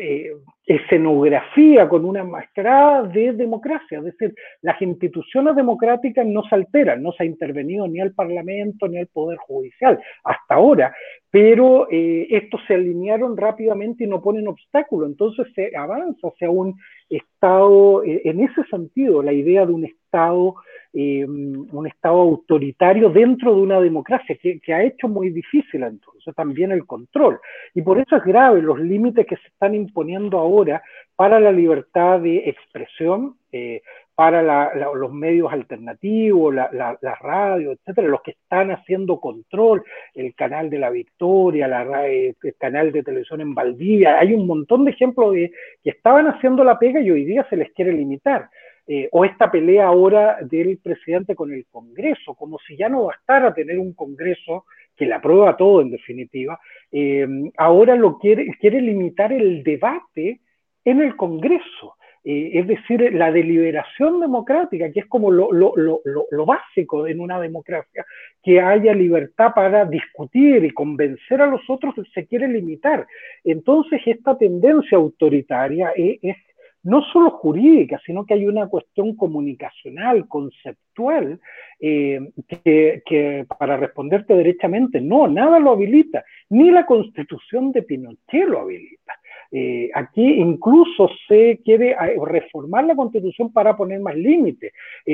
escenografía, 0.69 1.89
con 1.89 2.05
una 2.05 2.23
mascarada 2.25 3.03
de 3.05 3.33
democracia. 3.33 3.99
Es 3.99 4.05
decir, 4.05 4.35
las 4.61 4.81
instituciones 4.83 5.57
democráticas 5.57 6.27
no 6.27 6.43
se 6.43 6.55
alteran, 6.55 7.03
no 7.03 7.11
se 7.12 7.23
ha 7.23 7.27
intervenido 7.27 7.89
ni 7.89 8.01
al 8.01 8.12
Parlamento 8.12 8.87
ni 8.87 8.99
al 8.99 9.07
Poder 9.07 9.39
Judicial 9.39 9.99
hasta 10.23 10.55
ahora, 10.55 10.95
pero 11.31 11.89
eh, 11.91 12.27
estos 12.31 12.61
se 12.69 12.75
alinearon 12.75 13.35
rápidamente 13.35 14.05
y 14.05 14.07
no 14.07 14.21
ponen 14.21 14.47
obstáculo. 14.47 15.07
Entonces 15.07 15.47
se 15.55 15.75
avanza 15.75 16.29
hacia 16.29 16.51
un 16.51 16.75
Estado, 17.09 18.05
eh, 18.05 18.21
en 18.25 18.41
ese 18.41 18.62
sentido, 18.71 19.23
la 19.23 19.33
idea 19.33 19.64
de 19.64 19.73
un 19.73 19.87
Estado 19.87 20.55
eh, 20.95 21.24
un 21.24 21.86
Estado 21.86 22.20
autoritario 22.20 23.11
dentro 23.11 23.55
de 23.55 23.61
una 23.61 23.80
democracia, 23.80 24.36
que, 24.41 24.72
ha 24.72 24.82
hecho 24.82 25.07
muy 25.07 25.30
difícil 25.30 25.82
entonces 25.82 26.34
también 26.34 26.72
el 26.72 26.86
control. 26.86 27.39
Y 27.74 27.82
por 27.82 27.99
eso 27.99 28.16
es 28.16 28.24
grave 28.24 28.62
los 28.62 28.78
límites 28.80 29.26
que 29.26 29.36
se 29.36 29.49
están 29.49 29.74
imponiendo 29.74 30.39
ahora 30.39 30.82
para 31.14 31.41
la 31.41 31.53
libertad 31.53 32.20
de 32.20 32.49
expresión, 32.49 33.36
eh, 33.53 33.82
para 34.14 34.72
los 34.95 35.12
medios 35.12 35.53
alternativos, 35.53 36.53
la, 36.53 36.99
radio, 37.20 37.70
etcétera, 37.70 38.09
los 38.09 38.20
que 38.22 38.32
están 38.32 38.72
haciendo 38.72 39.20
control, 39.20 39.84
el 40.12 40.34
canal 40.34 40.70
de 40.70 40.78
la 40.78 40.91
Victoria, 40.91 41.68
la, 41.68 42.09
el 42.09 42.34
canal 42.59 42.91
de 42.91 43.05
televisión 43.05 43.41
en 43.43 43.55
Valdivia, 43.55 44.18
hay 44.18 44.34
un 44.34 44.45
montón 44.45 44.84
de 44.84 44.91
ejemplos 44.91 45.34
de 45.34 45.53
que 45.84 45.91
estaban 45.91 46.26
haciendo 46.26 46.64
la 46.64 46.80
pega 46.80 47.01
y 47.01 47.12
hoy 47.12 47.24
día 47.26 47.47
se 47.49 47.57
les 47.57 47.70
quiere 47.74 47.93
limitar. 47.93 48.51
Eh, 48.91 49.07
o 49.12 49.22
esta 49.26 49.51
pelea 49.51 49.86
ahora 49.86 50.39
del 50.41 50.78
presidente 50.78 51.34
con 51.34 51.53
el 51.53 51.66
Congreso, 51.66 52.34
como 52.34 52.59
si 52.66 52.74
ya 52.74 52.89
no 52.89 53.05
bastara 53.05 53.53
tener 53.53 53.78
un 53.78 53.93
Congreso 53.93 54.64
que 54.97 55.05
le 55.05 55.12
aprueba 55.12 55.59
todo 55.59 55.82
en 55.82 55.91
definitiva, 55.91 56.59
eh, 56.91 57.28
ahora 57.59 57.95
lo 57.95 58.18
quiere, 58.18 58.47
quiere 58.59 58.80
limitar 58.80 59.30
el 59.30 59.62
debate 59.62 60.41
en 60.86 61.03
el 61.03 61.16
Congreso. 61.16 61.97
Eh, 62.24 62.59
es 62.59 62.66
decir, 62.66 63.12
la 63.14 63.30
deliberación 63.30 64.20
democrática, 64.20 64.91
que 64.91 65.01
es 65.01 65.07
como 65.07 65.30
lo, 65.30 65.53
lo, 65.53 65.74
lo, 65.76 66.01
lo, 66.30 66.47
básico 66.47 67.07
en 67.07 67.20
una 67.20 67.39
democracia, 67.41 68.07
que 68.43 68.61
haya 68.61 68.95
libertad 68.95 69.53
para 69.55 69.84
discutir 69.84 70.64
y 70.64 70.70
convencer 70.70 71.43
a 71.43 71.47
los 71.47 71.61
otros, 71.68 71.95
se 72.14 72.26
quiere 72.26 72.49
limitar. 72.49 73.07
Entonces, 73.45 74.01
esta 74.07 74.36
tendencia 74.36 74.97
autoritaria 74.97 75.93
es, 75.95 76.18
es 76.22 76.36
no 76.83 77.03
solo 77.12 77.31
jurídica, 77.31 78.01
sino 78.05 78.24
que 78.24 78.35
hay 78.35 78.47
una 78.47 78.68
cuestión 78.68 79.16
comunicacional, 79.16 80.29
conceptual, 80.29 81.41
eh, 81.81 82.20
que, 82.47 83.47
para 83.59 83.76
responderte 83.76 84.35
derechamente, 84.35 85.01
no, 85.01 85.29
nada 85.29 85.59
lo 85.59 85.72
habilita, 85.72 86.24
ni 86.51 86.70
la 86.70 86.87
constitución 86.87 87.72
de 87.72 87.83
Pinochet 87.83 88.49
lo 88.49 88.61
habilita. 88.61 89.14
Eh, 89.51 89.91
aquí 89.95 90.22
incluso 90.22 91.09
se 91.26 91.61
quiere 91.64 91.93
eh, 91.93 92.16
reformar 92.22 92.85
la 92.85 92.95
constitución 92.95 93.53
para 93.53 93.76
poner 93.76 94.01
más 94.01 94.14
límites. 94.14 94.72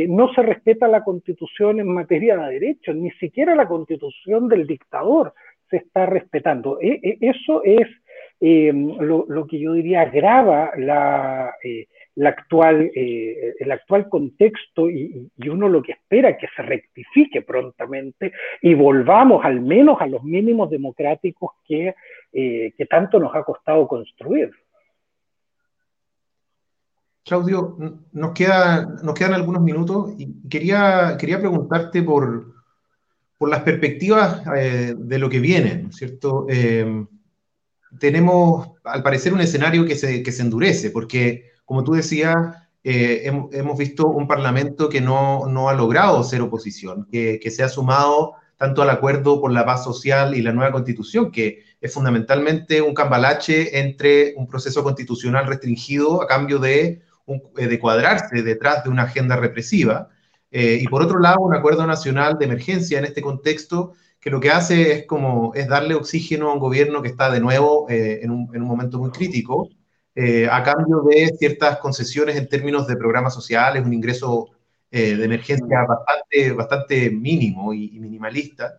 no 0.08 0.32
se 0.34 0.42
respeta 0.42 0.88
la 0.88 1.04
constitución 1.04 1.80
en 1.80 1.88
materia 1.88 2.36
de 2.36 2.54
derechos, 2.54 2.96
ni 2.96 3.10
siquiera 3.12 3.54
la 3.54 3.68
constitución 3.68 4.48
del 4.48 4.66
dictador 4.66 5.34
se 5.70 5.78
está 5.78 6.06
respetando. 6.06 6.78
eso 6.80 7.62
es 7.64 7.88
eh, 8.46 8.70
lo, 8.74 9.46
que 9.46 9.58
yo 9.58 9.72
diría 9.72 10.02
agrava 10.02 10.72
la, 10.76 11.54
eh, 11.64 11.88
actual, 12.26 12.90
eh, 12.94 13.54
el 13.58 13.72
actual 13.72 14.10
contexto 14.10 14.90
y, 14.90 15.30
uno 15.48 15.66
lo 15.66 15.80
que 15.82 15.92
espera 15.92 16.28
es 16.28 16.36
que 16.36 16.48
se 16.54 16.60
rectifique 16.60 17.40
prontamente 17.40 18.32
y 18.60 18.74
volvamos 18.74 19.42
al 19.46 19.62
menos 19.62 19.98
a 19.98 20.06
los 20.06 20.22
mínimos 20.24 20.68
democráticos 20.68 21.52
que, 21.66 21.94
que 22.30 22.86
tanto 22.90 23.18
nos 23.18 23.34
ha 23.34 23.42
costado 23.44 23.88
construir. 23.88 24.50
Claudio, 27.24 27.78
nos, 28.12 28.32
queda, 28.32 28.84
nos 29.02 29.14
quedan 29.14 29.32
algunos 29.32 29.62
minutos 29.62 30.16
y 30.18 30.46
quería, 30.50 31.16
quería 31.18 31.38
preguntarte 31.38 32.02
por, 32.02 32.52
por 33.38 33.48
las 33.48 33.62
perspectivas 33.62 34.44
de 34.44 35.18
lo 35.18 35.30
que 35.30 35.40
viene, 35.40 35.90
¿cierto? 35.92 36.46
Tenemos, 37.98 38.70
al 38.84 39.02
parecer, 39.02 39.32
un 39.32 39.40
escenario 39.40 39.84
que 39.84 39.96
se, 39.96 40.22
que 40.22 40.32
se 40.32 40.42
endurece, 40.42 40.90
porque, 40.90 41.52
como 41.64 41.84
tú 41.84 41.92
decías, 41.92 42.36
eh, 42.82 43.22
hemos, 43.52 43.78
visto 43.78 44.06
un 44.06 44.28
Parlamento 44.28 44.88
que 44.88 45.00
no, 45.00 45.46
no, 45.46 45.68
ha 45.68 45.74
logrado 45.74 46.22
ser 46.22 46.42
oposición, 46.42 47.06
que, 47.10 47.40
que, 47.42 47.50
se 47.50 47.62
ha 47.62 47.68
sumado 47.68 48.34
tanto 48.56 48.82
al 48.82 48.90
acuerdo 48.90 49.40
por 49.40 49.52
la 49.52 49.64
paz 49.64 49.82
social 49.84 50.36
y 50.36 50.42
la 50.42 50.52
nueva 50.52 50.72
constitución, 50.72 51.30
que 51.30 51.62
es 51.80 51.92
fundamentalmente 51.92 52.82
un 52.82 52.94
cambalache 52.94 53.78
entre 53.80 54.34
un 54.36 54.46
proceso 54.46 54.82
constitucional 54.82 55.46
restringido 55.46 56.22
a 56.22 56.26
cambio 56.26 56.58
de, 56.58 57.02
eh, 57.26 57.66
de 57.66 57.78
cuadrarse 57.78 58.42
detrás 58.42 58.84
de 58.84 58.90
una 58.90 59.04
agenda 59.04 59.36
represiva, 59.36 60.10
eh, 60.56 60.78
y 60.80 60.86
por 60.86 61.02
otro 61.02 61.18
lado, 61.18 61.40
un 61.40 61.52
acuerdo 61.52 61.84
nacional 61.84 62.38
de 62.38 62.44
emergencia 62.44 63.00
en 63.00 63.04
este 63.04 63.20
contexto 63.20 63.94
que 64.24 64.30
lo 64.30 64.40
que 64.40 64.50
hace 64.50 64.92
es 64.92 65.06
como 65.06 65.52
es 65.54 65.68
darle 65.68 65.94
oxígeno 65.94 66.48
a 66.48 66.54
un 66.54 66.58
gobierno 66.58 67.02
que 67.02 67.08
está 67.08 67.30
de 67.30 67.40
nuevo 67.40 67.86
eh, 67.90 68.20
en, 68.22 68.30
un, 68.30 68.50
en, 68.54 68.62
un, 68.62 68.68
momento 68.68 68.98
muy 68.98 69.10
crítico, 69.10 69.68
eh, 70.14 70.48
a 70.50 70.62
cambio 70.62 71.02
de 71.02 71.30
ciertas 71.38 71.76
concesiones 71.76 72.34
en 72.36 72.48
términos 72.48 72.86
de 72.86 72.96
programas 72.96 73.34
sociales, 73.34 73.84
un 73.84 73.92
ingreso 73.92 74.48
eh, 74.90 75.14
de 75.14 75.24
emergencia 75.26 75.84
bastante, 75.86 76.52
bastante 76.52 77.10
mínimo 77.10 77.74
y, 77.74 78.00
minimalista. 78.00 78.78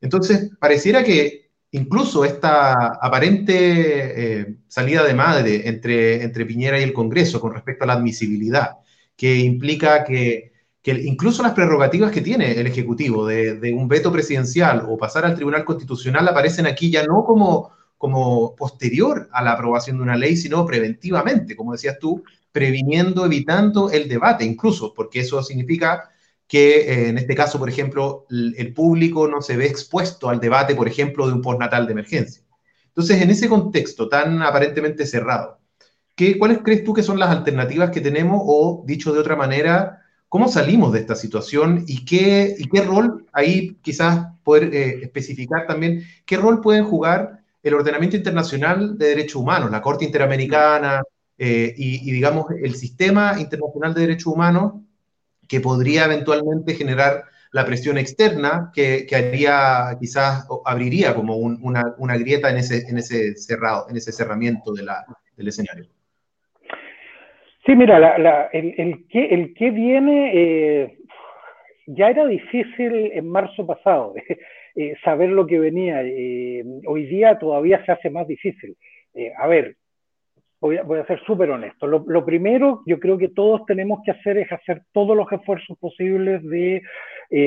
Entonces, 0.00 0.50
pareciera 0.58 1.04
que 1.04 1.50
incluso 1.70 2.24
esta 2.24 2.72
aparente 3.00 4.58
salida 4.66 5.04
de 5.04 5.14
madre 5.14 5.68
entre, 5.68 6.24
entre 6.24 6.46
Piñera 6.46 6.80
y 6.80 6.82
el 6.82 6.92
Congreso 6.92 7.40
con 7.40 7.54
respecto 7.54 7.84
a 7.84 7.86
la 7.86 7.92
admisibilidad, 7.92 8.78
que 9.16 9.36
implica 9.36 10.02
que 10.02 10.53
que 10.84 10.92
incluso 10.92 11.42
las 11.42 11.54
prerrogativas 11.54 12.12
que 12.12 12.20
tiene 12.20 12.52
el 12.60 12.66
Ejecutivo 12.66 13.26
de, 13.26 13.74
un 13.74 13.88
veto 13.88 14.12
presidencial 14.12 14.84
o 14.86 14.98
pasar 14.98 15.24
al 15.24 15.34
Tribunal 15.34 15.64
Constitucional 15.64 16.28
aparecen 16.28 16.66
aquí 16.66 16.90
ya 16.90 17.06
no 17.06 17.24
como, 17.24 17.72
como 17.96 18.54
posterior 18.54 19.26
a 19.32 19.42
la 19.42 19.52
aprobación 19.52 19.96
de 19.96 20.02
una 20.02 20.14
ley, 20.14 20.36
sino 20.36 20.66
preventivamente, 20.66 21.56
como 21.56 21.72
decías 21.72 21.98
tú, 21.98 22.22
previniendo, 22.52 23.24
evitando 23.24 23.90
el 23.90 24.06
debate, 24.10 24.44
incluso, 24.44 24.92
porque 24.92 25.20
eso 25.20 25.42
significa 25.42 26.10
que 26.46 26.80
eh, 26.80 27.08
en 27.08 27.16
este 27.16 27.34
caso, 27.34 27.58
por 27.58 27.70
ejemplo, 27.70 28.26
el, 28.28 28.74
público 28.74 29.26
no 29.26 29.40
se 29.40 29.56
ve 29.56 29.64
expuesto 29.64 30.28
al 30.28 30.38
debate, 30.38 30.74
por 30.74 30.86
ejemplo, 30.86 31.26
de 31.26 31.32
un 31.32 31.40
postnatal 31.40 31.86
de 31.86 31.92
emergencia. 31.92 32.44
Entonces, 32.88 33.22
en 33.22 33.30
ese 33.30 33.48
contexto 33.48 34.10
tan 34.10 34.42
aparentemente 34.42 35.06
cerrado, 35.06 35.60
¿qué, 36.14 36.38
¿cuáles 36.38 36.58
crees 36.58 36.84
tú 36.84 36.92
que 36.92 37.02
son 37.02 37.18
las 37.18 37.30
alternativas 37.30 37.88
que 37.90 38.02
tenemos 38.02 38.42
o, 38.44 38.84
dicho 38.86 39.14
de 39.14 39.20
otra 39.20 39.34
manera, 39.34 40.02
¿Cómo 40.34 40.48
salimos 40.48 40.92
de 40.92 40.98
esta 40.98 41.14
situación 41.14 41.84
y 41.86 42.04
qué, 42.04 42.56
y 42.58 42.68
qué 42.68 42.82
rol, 42.82 43.24
ahí 43.32 43.76
quizás 43.82 44.32
poder 44.42 44.74
eh, 44.74 45.04
especificar 45.04 45.64
también, 45.68 46.02
qué 46.26 46.36
rol 46.36 46.60
pueden 46.60 46.84
jugar 46.86 47.44
el 47.62 47.74
ordenamiento 47.74 48.16
internacional 48.16 48.98
de 48.98 49.10
derechos 49.10 49.36
humanos, 49.36 49.70
la 49.70 49.80
Corte 49.80 50.04
Interamericana 50.04 51.04
eh, 51.38 51.72
y, 51.76 52.10
digamos, 52.10 52.46
el 52.50 52.74
sistema 52.74 53.38
internacional 53.38 53.94
de 53.94 54.00
derechos 54.00 54.26
humanos 54.26 54.72
que 55.46 55.60
podría 55.60 56.06
eventualmente 56.06 56.74
generar 56.74 57.26
la 57.52 57.64
presión 57.64 57.96
externa 57.96 58.72
que, 58.74 59.06
que 59.06 59.14
haría, 59.14 59.96
quizás 60.00 60.48
abriría 60.64 61.14
como 61.14 61.36
una, 61.36 61.94
una, 61.96 62.16
grieta 62.16 62.50
en 62.50 62.56
ese, 62.56 62.88
en 62.88 62.98
ese 62.98 63.36
cerrado, 63.36 63.86
en 63.88 63.98
ese 63.98 64.10
cerramiento 64.10 64.72
de 64.72 64.84
del 65.36 65.46
escenario. 65.46 65.93
Sí, 67.66 67.74
mira, 67.74 68.50
el, 68.52 68.74
el, 68.76 69.08
que, 69.08 69.24
el 69.26 69.54
que 69.54 69.70
viene 69.70 70.32
eh, 70.34 70.98
ya 71.86 72.10
era 72.10 72.26
difícil 72.26 73.10
en 73.14 73.26
marzo 73.26 73.66
pasado 73.66 74.14
eh, 74.76 74.94
saber 75.02 75.30
lo 75.30 75.46
que 75.46 75.58
venía. 75.58 76.02
Eh, 76.02 76.62
hoy 76.86 77.06
día 77.06 77.38
todavía 77.38 77.82
se 77.86 77.92
hace 77.92 78.10
más 78.10 78.28
difícil. 78.28 78.76
a 79.38 79.46
ver, 79.46 79.76
voy 80.60 80.76
a, 80.76 80.82
voy 80.82 80.98
a 80.98 81.06
ser 81.06 81.20
súper 81.24 81.50
honesto. 81.50 81.86
Lo, 81.86 82.04
lo, 82.06 82.22
primero, 82.26 82.82
yo 82.84 83.00
creo 83.00 83.16
que 83.16 83.28
todos 83.28 83.64
tenemos 83.64 84.00
que 84.04 84.10
hacer 84.10 84.36
es 84.36 84.52
hacer 84.52 84.82
todos 84.92 85.16
los 85.16 85.32
esfuerzos 85.32 85.78
posibles 85.78 86.42
de 86.44 86.82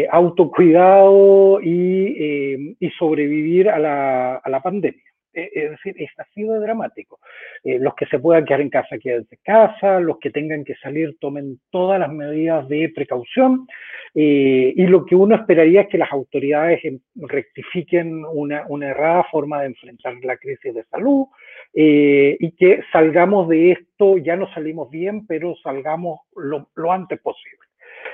autocuidado 0.10 1.62
y, 1.62 2.76
y 2.80 2.90
sobrevivir 2.98 3.70
a 3.70 3.78
la, 3.78 4.36
a 4.38 4.50
la 4.50 4.62
pandemia. 4.62 5.04
Eh, 5.38 5.52
es 5.54 5.70
decir, 5.70 5.96
es 6.02 6.10
así 6.18 6.44
de 6.44 6.60
dramático. 6.60 7.20
Eh, 7.64 7.78
los 7.80 7.94
que 7.94 8.08
se 8.08 8.18
puedan 8.18 8.44
quedar 8.44 8.62
en 8.62 8.72
casa, 8.72 8.98
quédense 8.98 9.36
en 9.36 9.42
casa, 9.44 10.00
los 10.00 10.18
que 10.18 10.32
tengan 10.32 10.64
que 10.64 10.74
salir, 10.76 11.16
tomen 11.20 11.60
todas 11.70 12.00
las 12.00 12.12
medidas 12.12 12.68
de 12.68 12.92
precaución. 12.94 13.68
Eh, 14.16 14.74
y 14.76 14.88
lo 14.88 15.06
que 15.06 15.16
uno 15.16 15.36
esperaría 15.36 15.82
es 15.82 15.90
que 15.90 16.00
las 16.00 16.12
autoridades 16.12 16.82
rectifiquen 17.16 18.26
una, 18.26 18.66
una 18.68 18.88
errada 18.88 19.26
forma 19.26 19.62
de 19.62 19.68
enfrentar 19.68 20.16
la 20.24 20.38
crisis 20.38 20.74
de 20.74 20.84
salud 20.86 21.28
y 21.74 22.52
que 22.54 22.82
salgamos 22.92 23.48
de 23.50 23.74
esto, 23.74 24.18
ya 24.18 24.36
no 24.36 24.52
salimos 24.52 24.90
bien, 24.90 25.28
pero 25.28 25.54
salgamos 25.62 26.22
lo 26.34 26.92
antes 26.92 27.20
posible. 27.20 27.67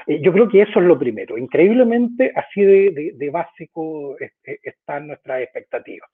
Eh, 0.08 0.20
yo 0.22 0.32
creo 0.34 0.48
que 0.48 0.62
eso 0.62 0.80
es 0.80 0.86
lo 0.86 0.98
primero. 0.98 1.38
Increíblemente, 1.38 2.32
así 2.36 2.62
de, 2.62 3.30
básico 3.32 4.16
están 4.64 5.08
nuestras 5.08 5.42
expectativas. 5.42 6.10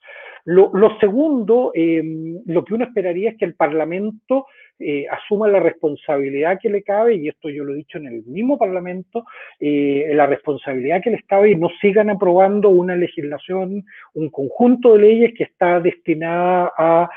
Lo, 0.45 0.71
segundo, 0.99 1.71
em, 1.73 2.39
lo 2.45 2.63
que 2.63 2.73
uno 2.73 2.85
esperaría 2.85 3.31
es 3.31 3.37
que 3.37 3.45
el 3.45 3.55
Parlamento 3.55 4.45
eh, 4.81 5.05
asuma 5.11 5.49
la 5.49 5.59
responsabilidad 5.59 6.57
que 6.61 6.69
le 6.69 6.83
cabe, 6.83 7.15
y 7.15 7.27
esto 7.27 7.49
yo 7.49 7.65
lo 7.65 7.73
he 7.73 7.77
dicho 7.77 7.97
en 7.97 8.07
el 8.07 8.23
mismo 8.23 8.57
Parlamento, 8.57 9.25
eh, 9.59 10.09
la 10.13 10.25
responsabilidad 10.25 11.01
que 11.03 11.09
les 11.09 11.25
cabe 11.25 11.51
y 11.51 11.55
no 11.55 11.69
sigan 11.81 12.09
aprobando 12.09 12.69
una 12.69 12.95
legislación, 12.95 13.83
un 14.13 14.29
conjunto 14.29 14.93
de 14.93 15.01
leyes 15.01 15.33
que 15.37 15.43
está 15.43 15.81
destinada 15.81 16.71
a 16.77 17.09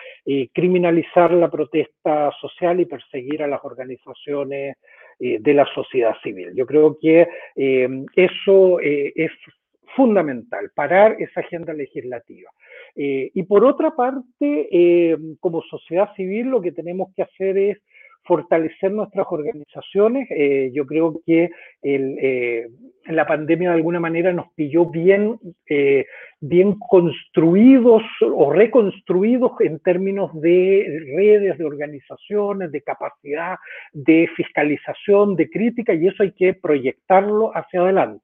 criminalizar 0.52 1.32
la 1.32 1.50
protesta 1.50 2.32
social 2.40 2.80
y 2.80 2.86
perseguir 2.86 3.42
a 3.42 3.46
las 3.46 3.64
organizaciones 3.64 4.76
eh, 5.24 5.38
de 5.40 5.54
la 5.54 5.64
sociedad 5.72 6.16
civil. 6.20 6.50
Yo 6.52 6.66
creo 6.66 6.98
que 7.00 7.28
eh, 7.54 7.88
eso 8.16 8.80
eh, 8.80 9.12
es 9.14 9.30
fundamental, 9.94 10.72
parar 10.74 11.14
esa 11.20 11.38
agenda 11.40 11.72
legislativa. 11.72 12.50
y 12.96 13.42
por 13.44 13.64
otra 13.64 13.94
parte, 13.94 15.16
como 15.38 15.62
sociedad 15.62 16.12
civil, 16.16 16.48
lo 16.48 16.60
que 16.60 16.72
tenemos 16.72 17.14
que 17.14 17.22
hacer 17.22 17.56
es 17.56 17.78
fortalecer 18.24 18.92
nuestras 18.92 19.26
organizaciones. 19.30 20.28
Eh, 20.30 20.70
yo 20.72 20.86
creo 20.86 21.20
que 21.26 21.50
eh, 21.82 22.66
la 23.06 23.26
pandemia 23.26 23.70
de 23.70 23.76
alguna 23.76 24.00
manera 24.00 24.32
nos 24.32 24.46
pilló 24.54 24.86
bien, 24.86 25.38
eh, 25.68 26.06
bien 26.40 26.76
construidos 26.78 28.02
o 28.20 28.52
reconstruidos 28.52 29.52
en 29.60 29.80
términos 29.80 30.30
de 30.40 31.02
redes, 31.16 31.58
de 31.58 31.64
organizaciones, 31.64 32.70
de 32.70 32.82
capacidad, 32.82 33.56
de 33.92 34.28
fiscalización, 34.36 35.36
de 35.36 35.50
crítica, 35.50 35.94
y 35.94 36.06
eso 36.06 36.22
hay 36.22 36.32
que 36.32 36.54
proyectarlo 36.54 37.50
hacia 37.56 37.80
adelante. 37.80 38.22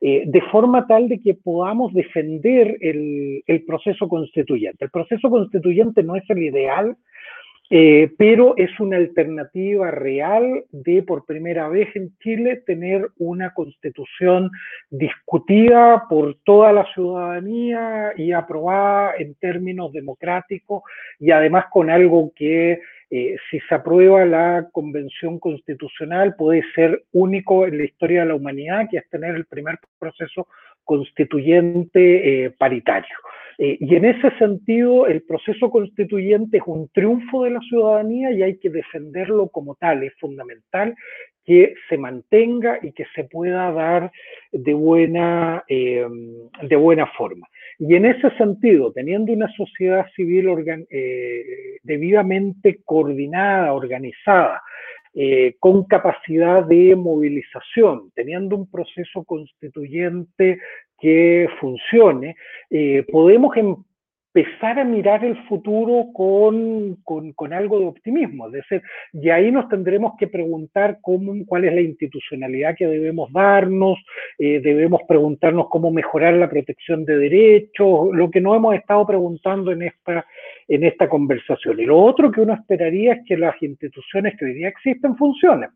de 0.00 0.42
forma 0.50 0.86
tal 0.86 1.08
de 1.08 1.20
que 1.20 1.34
podamos 1.34 1.94
defender 1.94 2.76
el, 2.80 3.42
el 3.46 3.64
proceso 3.64 4.08
constituyente. 4.08 4.84
El 4.84 4.90
proceso 4.90 5.30
constituyente 5.30 6.02
no 6.02 6.16
es 6.16 6.28
el 6.28 6.42
ideal, 6.42 6.96
eh, 7.74 8.12
pero 8.18 8.54
es 8.58 8.78
una 8.80 8.98
alternativa 8.98 9.90
real 9.90 10.62
de 10.72 11.02
por 11.02 11.24
primera 11.24 11.70
vez 11.70 11.88
en 11.96 12.14
Chile 12.18 12.62
tener 12.66 13.08
una 13.16 13.54
constitución 13.54 14.50
discutida 14.90 16.04
por 16.06 16.36
toda 16.44 16.70
la 16.74 16.84
ciudadanía 16.92 18.12
y 18.14 18.32
aprobada 18.32 19.14
en 19.18 19.34
términos 19.36 19.90
democráticos 19.90 20.82
y 21.18 21.30
además 21.30 21.64
con 21.72 21.88
algo 21.88 22.30
que 22.36 22.78
eh, 23.10 23.36
si 23.50 23.58
se 23.60 23.74
aprueba 23.74 24.26
la 24.26 24.68
convención 24.70 25.38
constitucional 25.38 26.34
puede 26.36 26.62
ser 26.74 27.04
único 27.12 27.66
en 27.66 27.78
la 27.78 27.84
historia 27.84 28.20
de 28.20 28.26
la 28.26 28.34
humanidad, 28.34 28.86
que 28.90 28.98
es 28.98 29.08
tener 29.08 29.34
el 29.34 29.46
primer 29.46 29.78
proceso 29.98 30.46
constituyente 30.84 32.44
eh, 32.44 32.50
paritario. 32.50 33.16
Eh, 33.58 33.76
y 33.80 33.94
en 33.96 34.04
ese 34.06 34.30
sentido, 34.38 35.06
el 35.06 35.22
proceso 35.22 35.70
constituyente 35.70 36.58
es 36.58 36.62
un 36.66 36.88
triunfo 36.88 37.44
de 37.44 37.50
la 37.50 37.60
ciudadanía 37.60 38.30
y 38.32 38.42
hay 38.42 38.58
que 38.58 38.70
defenderlo 38.70 39.48
como 39.48 39.74
tal. 39.74 40.02
Es 40.02 40.14
fundamental 40.18 40.94
que 41.44 41.74
se 41.88 41.98
mantenga 41.98 42.78
y 42.82 42.92
que 42.92 43.04
se 43.14 43.24
pueda 43.24 43.70
dar 43.72 44.12
de 44.52 44.74
buena, 44.74 45.64
eh, 45.68 46.06
de 46.62 46.76
buena 46.76 47.06
forma. 47.06 47.48
Y 47.78 47.96
en 47.96 48.06
ese 48.06 48.30
sentido, 48.36 48.92
teniendo 48.92 49.32
una 49.32 49.52
sociedad 49.56 50.06
civil 50.14 50.48
debidamente 51.82 52.80
coordinada, 52.84 53.72
organizada, 53.72 54.62
con 55.58 55.84
capacidad 55.84 56.64
de 56.64 56.96
movilización, 56.96 58.10
teniendo 58.14 58.56
un 58.56 58.70
proceso 58.70 59.24
constituyente 59.24 60.58
que 61.02 61.48
funcione, 61.60 62.36
eh, 62.70 63.04
podemos 63.10 63.56
empezar 64.34 64.78
a 64.78 64.84
mirar 64.84 65.24
el 65.24 65.36
futuro 65.46 66.06
con, 66.14 66.96
con, 67.04 67.52
algo 67.52 67.78
de 67.80 67.86
optimismo. 67.86 68.46
Es 68.46 68.52
decir, 68.52 68.82
y 69.12 69.28
ahí 69.28 69.50
nos 69.50 69.68
tendremos 69.68 70.14
que 70.18 70.26
preguntar 70.26 70.98
cómo, 71.02 71.34
cuál 71.46 71.64
es 71.64 71.74
la 71.74 71.82
institucionalidad 71.82 72.74
que 72.76 72.86
debemos 72.86 73.30
darnos, 73.32 73.98
eh, 74.38 74.60
debemos 74.60 75.02
preguntarnos 75.06 75.68
cómo 75.68 75.90
mejorar 75.90 76.34
la 76.34 76.48
protección 76.48 77.04
de 77.04 77.18
derechos, 77.18 78.08
lo 78.12 78.30
que 78.30 78.40
no 78.40 78.54
hemos 78.54 78.74
estado 78.74 79.06
preguntando 79.06 79.70
en 79.70 79.82
esta, 79.82 80.24
en 80.66 80.84
esta 80.84 81.08
conversación. 81.08 81.78
Y 81.80 81.84
lo 81.84 82.00
otro 82.00 82.30
que 82.30 82.40
uno 82.40 82.54
esperaría 82.54 83.14
es 83.14 83.20
que 83.26 83.36
las 83.36 83.60
instituciones 83.62 84.34
que 84.38 84.46
hoy 84.46 84.54
día 84.54 84.68
existen 84.68 85.16
funcionen 85.16 85.70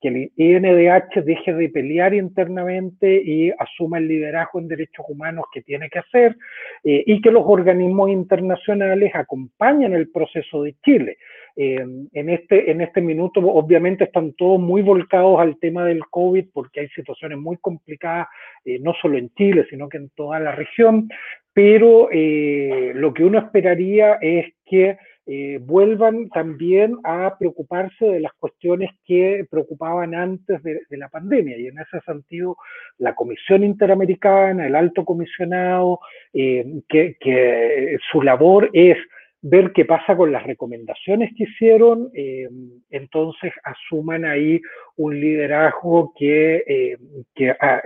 que 0.00 0.08
el 0.08 0.32
INDH 0.36 1.24
deje 1.24 1.54
de 1.54 1.68
pelear 1.68 2.14
internamente 2.14 3.22
y 3.24 3.50
asuma 3.58 3.98
el 3.98 4.08
liderazgo 4.08 4.60
en 4.60 4.68
derechos 4.68 5.06
humanos 5.08 5.46
que 5.52 5.62
tiene 5.62 5.88
que 5.88 6.00
hacer 6.00 6.36
eh, 6.84 7.02
y 7.06 7.20
que 7.20 7.30
los 7.30 7.44
organismos 7.46 8.10
internacionales 8.10 9.10
acompañen 9.14 9.94
el 9.94 10.10
proceso 10.10 10.62
de 10.62 10.74
Chile. 10.84 11.16
Eh, 11.56 11.82
en, 12.12 12.28
este, 12.28 12.70
en 12.70 12.82
este 12.82 13.00
minuto 13.00 13.40
obviamente 13.40 14.04
están 14.04 14.34
todos 14.34 14.60
muy 14.60 14.82
volcados 14.82 15.40
al 15.40 15.58
tema 15.58 15.86
del 15.86 16.04
COVID 16.10 16.48
porque 16.52 16.80
hay 16.80 16.88
situaciones 16.88 17.38
muy 17.38 17.56
complicadas, 17.56 18.28
eh, 18.66 18.78
no 18.78 18.92
solo 19.00 19.16
en 19.16 19.30
Chile, 19.34 19.66
sino 19.70 19.88
que 19.88 19.96
en 19.96 20.10
toda 20.10 20.38
la 20.38 20.52
región, 20.52 21.08
pero 21.54 22.10
lo 22.12 23.14
que 23.14 23.24
uno 23.24 23.38
esperaría 23.38 24.18
es 24.20 24.52
que 24.66 24.98
eh, 25.28 25.58
vuelvan 25.60 26.28
también 26.28 26.98
a 27.02 27.36
preocuparse 27.36 28.04
de 28.04 28.20
las 28.20 28.32
cuestiones 28.34 28.90
que 29.04 29.44
preocupaban 29.50 30.14
antes 30.14 30.62
de, 30.62 30.78
la 30.90 31.08
pandemia. 31.08 31.58
Y 31.58 31.66
en 31.66 31.80
ese 31.80 32.00
sentido, 32.06 32.56
la 32.98 33.16
Comisión 33.16 33.64
Interamericana, 33.64 34.68
el 34.68 34.76
alto 34.76 35.04
comisionado, 35.04 35.98
eh, 36.32 36.64
que, 36.88 37.98
su 38.12 38.22
labor 38.22 38.70
es 38.72 38.96
ver 39.42 39.72
qué 39.72 39.84
pasa 39.84 40.16
con 40.16 40.30
las 40.30 40.44
recomendaciones 40.44 41.32
que 41.36 41.42
hicieron, 41.44 42.08
eh, 42.14 42.48
entonces 42.90 43.52
asuman 43.64 44.24
ahí 44.24 44.60
un 44.94 45.20
liderazgo 45.20 46.12
que, 46.16 46.96
que 47.34 47.50
ah, 47.50 47.82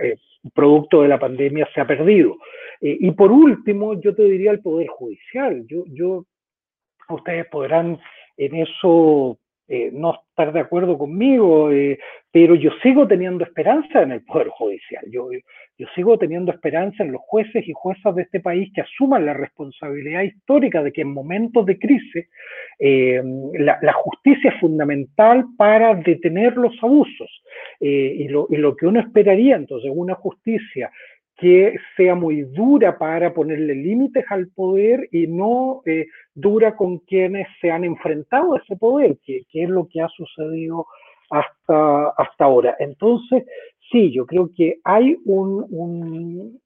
producto 0.53 1.01
de 1.01 1.07
la 1.07 1.19
pandemia 1.19 1.67
se 1.73 1.81
ha 1.81 1.87
perdido. 1.87 2.37
y 2.81 3.09
por 3.11 3.31
último, 3.31 3.99
yo 3.99 4.13
te 4.13 4.23
diría 4.25 4.51
el 4.51 4.59
Poder 4.59 4.87
Judicial. 4.87 5.65
Yo, 5.67 5.83
yo 5.87 6.25
ustedes 7.09 7.45
podrán 7.47 7.99
en 8.37 8.55
eso 8.55 9.37
eh, 9.73 9.89
no 9.93 10.15
estar 10.15 10.51
de 10.51 10.59
acuerdo 10.59 10.97
conmigo, 10.97 11.71
eh, 11.71 11.97
pero 12.29 12.55
yo 12.55 12.71
sigo 12.83 13.07
teniendo 13.07 13.45
esperanza 13.45 14.01
en 14.01 14.11
el 14.11 14.21
Poder 14.21 14.49
Judicial. 14.49 15.05
Yo, 15.09 15.29
sigo 15.95 16.17
teniendo 16.17 16.51
esperanza 16.51 17.03
en 17.03 17.13
los 17.13 17.21
jueces 17.21 17.65
y 17.65 17.71
juezas 17.73 18.13
de 18.15 18.23
este 18.23 18.41
país 18.41 18.69
que 18.75 18.81
asuman 18.81 19.25
la 19.25 19.33
responsabilidad 19.33 20.23
histórica 20.23 20.83
de 20.83 20.91
que 20.91 21.01
en 21.01 21.13
momentos 21.13 21.65
de 21.65 21.79
crisis 21.79 22.27
eh, 22.79 23.23
la, 23.53 23.79
la, 23.81 23.93
justicia 23.93 24.51
es 24.51 24.59
fundamental 24.59 25.45
para 25.57 25.95
detener 25.95 26.57
los 26.57 26.73
abusos. 26.83 27.31
y, 27.79 28.27
lo, 28.27 28.47
y 28.49 28.57
lo 28.57 28.75
que 28.75 28.87
uno 28.87 28.99
esperaría 28.99 29.55
entonces, 29.55 29.89
una 29.93 30.15
justicia 30.15 30.91
que 31.41 31.75
sea 31.97 32.13
muy 32.13 32.43
dura 32.43 32.99
para 32.99 33.33
ponerle 33.33 33.73
límites 33.73 34.23
al 34.29 34.49
poder 34.49 35.09
y 35.11 35.25
no 35.25 35.81
eh, 35.87 36.05
dura 36.35 36.75
con 36.75 36.99
quienes 36.99 37.47
se 37.59 37.71
han 37.71 37.83
enfrentado 37.83 38.53
a 38.53 38.59
ese 38.59 38.75
poder, 38.75 39.17
que, 39.25 39.41
es 39.51 39.69
lo 39.69 39.87
que 39.91 40.01
ha 40.01 40.07
sucedido 40.09 40.85
hasta, 41.31 42.09
hasta 42.09 42.45
ahora. 42.45 42.75
Entonces, 42.77 43.43
sí, 43.91 44.11
yo 44.11 44.27
creo 44.27 44.51
que 44.55 44.77
hay 44.83 45.17
un, 45.25 46.59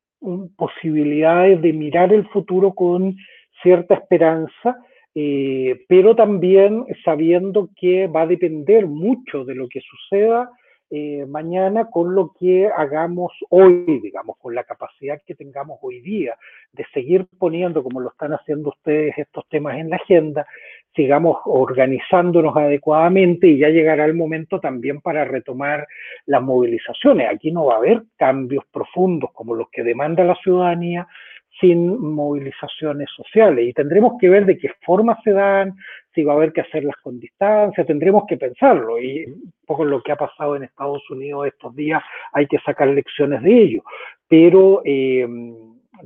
posibilidades 0.58 1.62
de 1.62 1.72
mirar 1.72 2.12
el 2.12 2.28
futuro 2.28 2.74
con 2.74 3.16
cierta 3.64 3.96
esperanza, 3.96 4.78
eh, 5.16 5.86
pero 5.88 6.18
también 6.18 6.86
sabiendo 7.06 7.70
que 7.78 8.08
va 8.08 8.24
a 8.24 8.28
depender 8.28 8.88
mucho 8.88 9.46
de 9.46 9.56
lo 9.56 9.70
que 9.70 9.80
suceda 9.80 10.50
eh, 10.92 11.26
mañana 11.28 11.90
con 11.90 12.14
lo 12.14 12.32
que 12.40 12.68
hagamos 12.68 13.32
hoy, 13.50 14.00
digamos, 14.02 14.38
con 14.38 14.54
la 14.54 14.64
capacidad 14.64 15.22
que 15.26 15.34
tengamos 15.34 15.80
hoy 15.82 16.00
día 16.02 16.36
de 16.74 16.86
seguir 16.94 17.26
poniendo, 17.40 17.84
como 17.84 18.02
lo 18.02 18.10
están 18.10 18.34
haciendo 18.34 18.70
ustedes, 18.70 19.18
estos 19.18 19.48
temas 19.50 19.78
en 19.78 19.90
la 19.90 19.96
agenda, 19.96 20.46
sigamos 20.96 21.38
organizándonos 21.46 22.56
adecuadamente 22.56 23.48
y 23.48 23.58
ya 23.58 23.70
llegará 23.70 24.06
el 24.06 24.14
momento 24.14 24.60
también 24.60 25.02
para 25.02 25.26
retomar 25.26 25.88
las 26.26 26.42
movilizaciones. 26.42 27.30
Aquí 27.30 27.52
no 27.52 27.66
va 27.66 27.76
a 27.76 27.78
haber 27.78 28.04
cambios 28.16 28.64
profundos 28.72 29.32
como 29.34 29.56
los 29.56 29.70
que 29.70 29.84
demanda 29.84 30.24
la 30.24 30.36
ciudadanía, 30.36 31.08
sin 31.60 32.00
movilizaciones 32.00 33.10
sociales. 33.16 33.68
Y 33.68 33.74
tendremos 33.74 34.14
que 34.20 34.30
ver 34.30 34.46
de 34.46 34.58
qué 34.58 34.70
forma 34.86 35.20
se 35.24 35.32
dan, 35.32 35.76
si 36.16 36.24
va 36.24 36.34
a 36.34 36.36
haber 36.38 36.54
que 36.54 36.62
hacerlas 36.62 36.96
con 37.04 37.20
distancia, 37.20 37.86
tendremos 37.86 38.24
que 38.28 38.38
pensarlo. 38.38 39.00
Y 39.00 39.26
un 39.26 39.54
poco 39.68 39.86
lo 39.86 40.02
que 40.02 40.14
ha 40.14 40.16
pasado 40.16 40.56
en 40.56 40.64
Estados 40.64 41.08
Unidos 41.12 41.48
estos 41.48 41.76
días, 41.76 42.02
hay 42.32 42.48
que 42.48 42.58
sacar 42.60 42.88
lecciones 42.88 43.44
de 43.44 43.62
ello. 43.62 43.84
Pero 44.28 44.82
eh, 44.86 45.28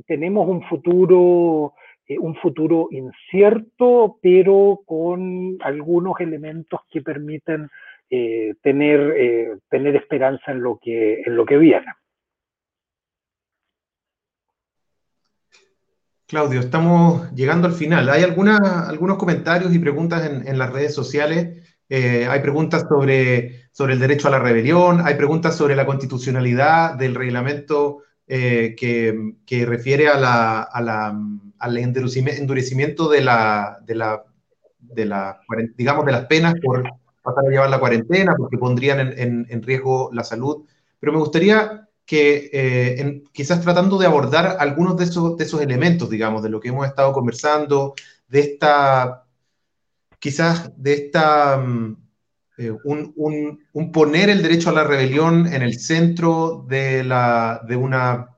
tenemos 0.06 0.48
un 0.48 0.62
futuro, 0.64 1.74
eh, 2.06 2.18
un 2.18 2.34
futuro 2.34 2.88
incierto, 2.90 4.18
pero 4.20 4.80
con 4.84 5.56
algunos 5.60 6.20
elementos 6.20 6.80
que 6.90 7.00
permiten 7.00 7.68
tener, 8.60 9.60
tener 9.68 9.94
esperanza 9.94 10.50
en 10.50 10.62
lo 10.64 10.80
que, 10.82 11.22
en 11.24 11.36
lo 11.36 11.46
que 11.46 11.56
viene. 11.56 11.86
Claudio, 16.30 16.60
estamos 16.60 17.28
llegando 17.32 17.66
al 17.66 17.72
final. 17.72 18.08
Hay 18.08 18.22
algunos 18.22 19.18
comentarios 19.18 19.74
y 19.74 19.80
preguntas 19.80 20.24
en, 20.24 20.58
las 20.58 20.72
redes 20.72 20.94
sociales. 20.94 21.58
hay 21.88 22.40
preguntas 22.40 22.86
sobre, 22.88 23.64
sobre 23.72 23.94
el 23.94 23.98
derecho 23.98 24.28
a 24.28 24.30
la 24.30 24.38
rebelión, 24.38 25.00
hay 25.04 25.16
preguntas 25.16 25.56
sobre 25.56 25.74
la 25.74 25.86
constitucionalidad 25.86 26.94
del 26.94 27.16
reglamento 27.16 28.04
eh, 28.28 28.76
que, 28.78 29.66
refiere 29.66 30.06
a 30.06 30.20
la, 30.20 30.62
al 31.58 31.76
endurecimiento 31.76 33.08
de 33.08 33.22
la, 33.22 33.78
de 33.84 33.96
la, 33.96 34.22
digamos, 35.76 36.06
de 36.06 36.12
las 36.12 36.26
penas 36.26 36.54
por 36.62 36.84
pasar 37.22 37.44
a 37.44 37.50
llevar 37.50 37.70
la 37.70 37.80
cuarentena, 37.80 38.36
porque 38.36 38.56
pondrían 38.56 39.14
en, 39.18 39.62
riesgo 39.64 40.10
la 40.12 40.22
salud. 40.22 40.64
Pero 41.00 41.12
me 41.12 41.18
gustaría 41.18 41.88
que, 42.10 42.50
eh, 42.52 43.22
quizás 43.32 43.60
tratando 43.60 43.96
de 43.96 44.04
abordar 44.04 44.56
algunos 44.58 44.96
de 44.96 45.04
esos, 45.04 45.36
de 45.36 45.44
esos 45.44 45.60
elementos, 45.60 46.10
digamos, 46.10 46.42
de 46.42 46.48
lo 46.48 46.58
que 46.58 46.70
hemos 46.70 46.84
estado 46.84 47.12
conversando, 47.12 47.94
de 48.26 48.40
esta, 48.40 49.26
quizás 50.18 50.72
de 50.76 50.92
esta, 50.94 51.58
mm, 51.58 51.96
eh, 52.58 52.72
un, 52.82 53.92
poner 53.92 54.28
el 54.28 54.42
derecho 54.42 54.70
a 54.70 54.72
la 54.72 54.82
rebelión 54.82 55.46
en 55.52 55.62
el 55.62 55.78
centro 55.78 56.66
de, 56.68 57.04
la, 57.04 57.60
de, 57.68 57.76
una, 57.76 58.30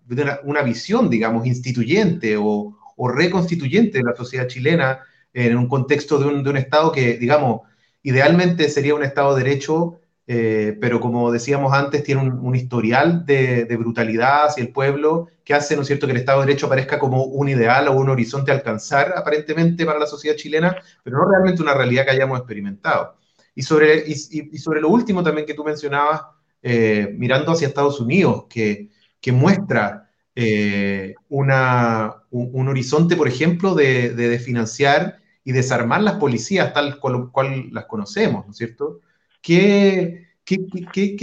una, 0.45 0.61
visión, 0.61 1.09
digamos, 1.09 1.47
instituyente 1.47 2.37
o, 2.39 2.77
reconstituyente 3.09 3.99
de 3.99 4.05
la 4.05 4.15
sociedad 4.15 4.49
chilena 4.49 5.01
en 5.33 5.57
un 5.57 5.67
contexto 5.67 6.19
de 6.19 6.27
un, 6.27 6.45
de 6.45 6.51
un 6.51 6.59
Estado 6.59 6.93
que, 6.93 7.17
digamos, 7.17 7.63
idealmente 8.03 8.69
sería 8.69 8.95
un 8.95 9.03
Estado 9.03 9.35
de 9.35 9.45
derecho, 9.45 10.02
eh, 10.35 10.79
pero 10.81 10.99
como 10.99 11.31
decíamos 11.31 11.75
antes, 11.75 12.03
tiene 12.03 12.23
un, 12.23 12.57
historial 12.57 13.27
de, 13.27 13.67
de, 13.67 13.77
brutalidad 13.77 14.47
hacia 14.47 14.63
el 14.63 14.73
pueblo 14.73 15.29
que 15.45 15.53
hace, 15.53 15.77
¿no 15.77 15.83
es 15.83 15.89
cierto?, 15.89 16.07
que 16.07 16.13
el 16.13 16.21
Estado 16.21 16.41
de 16.41 16.47
Derecho 16.47 16.71
parezca 16.71 16.99
como 16.99 17.25
un 17.25 17.51
ideal 17.51 17.87
o 17.89 17.93
un 17.93 18.09
horizonte 18.09 18.51
a 18.51 18.55
alcanzar 18.55 19.13
aparentemente 19.15 19.85
para 19.85 19.99
la 19.99 20.07
sociedad 20.07 20.35
chilena, 20.35 20.75
pero 21.03 21.19
no 21.19 21.31
realmente 21.31 21.61
una 21.61 21.75
realidad 21.75 22.07
que 22.07 22.13
hayamos 22.13 22.39
experimentado. 22.39 23.15
Y 23.55 23.61
sobre, 23.61 24.05
y, 24.09 24.57
sobre 24.57 24.81
lo 24.81 24.89
último 24.89 25.23
también 25.23 25.47
que 25.47 25.53
tú 25.53 25.65
mencionabas, 25.65 26.23
eh, 26.63 27.15
mirando 27.19 27.53
hacia 27.53 27.69
Estados 27.69 28.01
Unidos, 28.01 28.47
que, 28.49 28.89
que 29.21 29.33
muestra 29.33 30.09
eh, 30.35 31.15
una, 31.29 32.23
un, 32.31 32.69
horizonte, 32.69 33.17
por 33.17 33.29
ejemplo, 33.29 33.75
de, 33.75 34.15
de, 34.15 34.39
financiar 34.39 35.19
y 35.45 35.53
desarmar 35.53 36.01
las 36.01 36.15
policías 36.15 36.73
tal 36.73 36.99
cual, 36.99 37.29
cual 37.31 37.69
las 37.71 37.85
conocemos, 37.85 38.47
¿no 38.47 38.53
es 38.53 38.57
cierto? 38.57 39.01
¿Qué, 39.43 40.29
qué, 40.45 40.59
qué, 40.93 41.17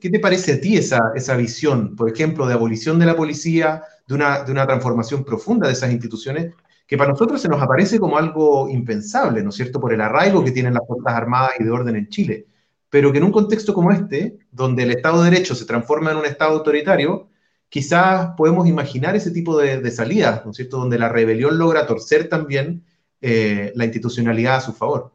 qué, 0.00 0.10
te 0.10 0.20
parece 0.20 0.54
a 0.54 0.60
ti 0.60 0.76
esa, 0.76 1.12
esa 1.14 1.36
visión, 1.36 1.96
por 1.96 2.10
ejemplo, 2.10 2.46
de 2.46 2.54
abolición 2.54 2.98
de 2.98 3.06
la 3.06 3.16
policía, 3.16 3.82
de 4.06 4.14
una, 4.14 4.44
de 4.44 4.52
una 4.52 4.66
transformación 4.66 5.24
profunda 5.24 5.66
de 5.66 5.72
esas 5.72 5.90
instituciones 5.92 6.54
que 6.86 6.96
para 6.96 7.10
nosotros 7.10 7.40
se 7.42 7.48
nos 7.48 7.62
aparece 7.62 8.00
como 8.00 8.16
algo 8.18 8.68
impensable, 8.70 9.42
¿no 9.42 9.50
es 9.50 9.56
cierto?, 9.56 9.80
por 9.80 9.92
el 9.92 10.00
arraigo 10.00 10.42
que 10.42 10.52
tienen 10.52 10.74
las 10.74 10.86
Fuerzas 10.86 11.12
Armadas 11.14 11.50
y 11.60 11.64
de 11.64 11.70
orden 11.70 11.96
en 11.96 12.08
Chile, 12.08 12.46
pero 12.90 13.12
que 13.12 13.18
en 13.18 13.24
un 13.24 13.32
contexto 13.32 13.74
como 13.74 13.92
este, 13.92 14.38
donde 14.50 14.84
el 14.84 14.92
Estado 14.92 15.22
de 15.22 15.30
Derecho 15.30 15.54
se 15.54 15.66
transforma 15.66 16.12
en 16.12 16.16
un 16.18 16.24
Estado 16.24 16.52
autoritario, 16.52 17.28
quizás 17.68 18.30
podemos 18.36 18.66
imaginar 18.66 19.16
ese 19.16 19.30
tipo 19.30 19.58
de, 19.58 19.90
salidas, 19.90 20.44
¿no 20.46 20.52
es 20.52 20.56
cierto?, 20.56 20.78
donde 20.78 20.98
la 20.98 21.10
rebelión 21.10 21.58
logra 21.58 21.86
torcer 21.86 22.28
también 22.28 22.84
eh, 23.20 23.72
la 23.74 23.84
institucionalidad 23.84 24.56
a 24.56 24.60
su 24.62 24.72
favor. 24.72 25.12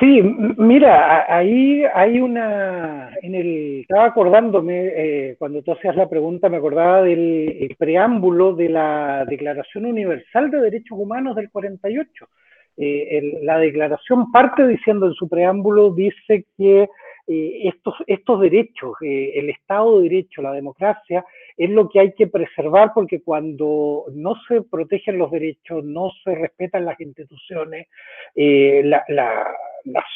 Sí, 0.00 0.22
mira, 0.22 1.24
ahí 1.28 1.82
hay 1.92 2.20
una, 2.20 3.10
en 3.20 3.34
el, 3.34 3.80
estaba 3.80 4.04
acordándome, 4.04 4.92
eh, 4.94 5.36
cuando 5.40 5.60
tú 5.62 5.72
hacías 5.72 5.96
la 5.96 6.08
pregunta, 6.08 6.48
me 6.48 6.58
acordaba 6.58 7.02
del 7.02 7.74
preámbulo 7.76 8.54
de 8.54 8.68
la 8.68 9.24
Declaración 9.28 9.86
Universal 9.86 10.52
de 10.52 10.60
Derechos 10.60 10.96
Humanos 10.96 11.34
del 11.34 11.50
48. 11.50 12.28
Eh, 12.76 13.40
la 13.42 13.58
declaración 13.58 14.30
parte 14.30 14.68
diciendo 14.68 15.06
en 15.08 15.14
su 15.14 15.28
preámbulo, 15.28 15.90
dice 15.90 16.46
que 16.56 16.88
eh, 17.26 17.60
estos, 17.64 17.96
estos 18.06 18.40
derechos, 18.40 18.92
el 19.00 19.50
Estado 19.50 19.96
de 19.96 20.08
Derecho, 20.08 20.42
la 20.42 20.52
democracia, 20.52 21.24
es 21.56 21.70
lo 21.70 21.88
que 21.88 21.98
hay 21.98 22.12
que 22.12 22.28
preservar 22.28 22.92
porque 22.94 23.20
cuando 23.20 24.04
no 24.12 24.36
se 24.46 24.62
protegen 24.62 25.18
los 25.18 25.32
derechos, 25.32 25.84
no 25.84 26.12
se 26.22 26.36
respetan 26.36 26.84
las 26.84 27.00
instituciones, 27.00 27.88
la, 28.36 29.02
la 29.08 29.44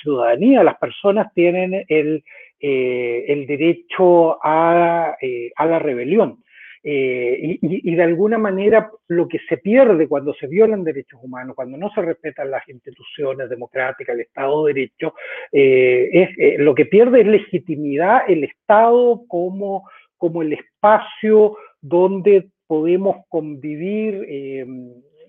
ciudadanía, 0.03 0.63
las 0.63 0.79
personas 0.79 1.33
tienen 1.35 1.85
el, 1.89 2.25
eh, 2.61 3.25
el 3.27 3.47
derecho 3.47 4.39
a, 4.41 5.17
eh, 5.21 5.51
a, 5.57 5.67
la 5.67 5.79
rebelión. 5.79 6.39
Eh, 6.85 7.59
y, 7.61 7.95
de 7.95 8.03
alguna 8.03 8.39
manera 8.39 8.91
lo 9.07 9.29
que 9.29 9.39
se 9.49 9.57
pierde 9.57 10.09
cuando 10.09 10.35
se 10.35 10.49
violan 10.49 10.83
derechos 10.83 11.21
humanos, 11.23 11.55
cuando 11.55 11.77
no 11.77 11.91
se 11.91 12.03
respetan 12.03 12.51
las 12.51 12.69
instituciones 12.69 13.49
democráticas, 13.49 14.15
el 14.15 14.23
Estado 14.23 14.67
de 14.67 14.75
Derecho, 14.75 15.15
es, 15.53 16.59
lo 16.59 16.75
que 16.75 16.87
pierde 16.87 17.21
es 17.21 17.27
legitimidad 17.29 18.23
el 18.29 18.45
Estado 18.45 19.23
como, 19.29 19.89
como 20.17 20.43
el 20.43 20.55
espacio 20.55 21.57
donde 21.81 22.49
podemos 22.67 23.27
convivir 23.29 24.25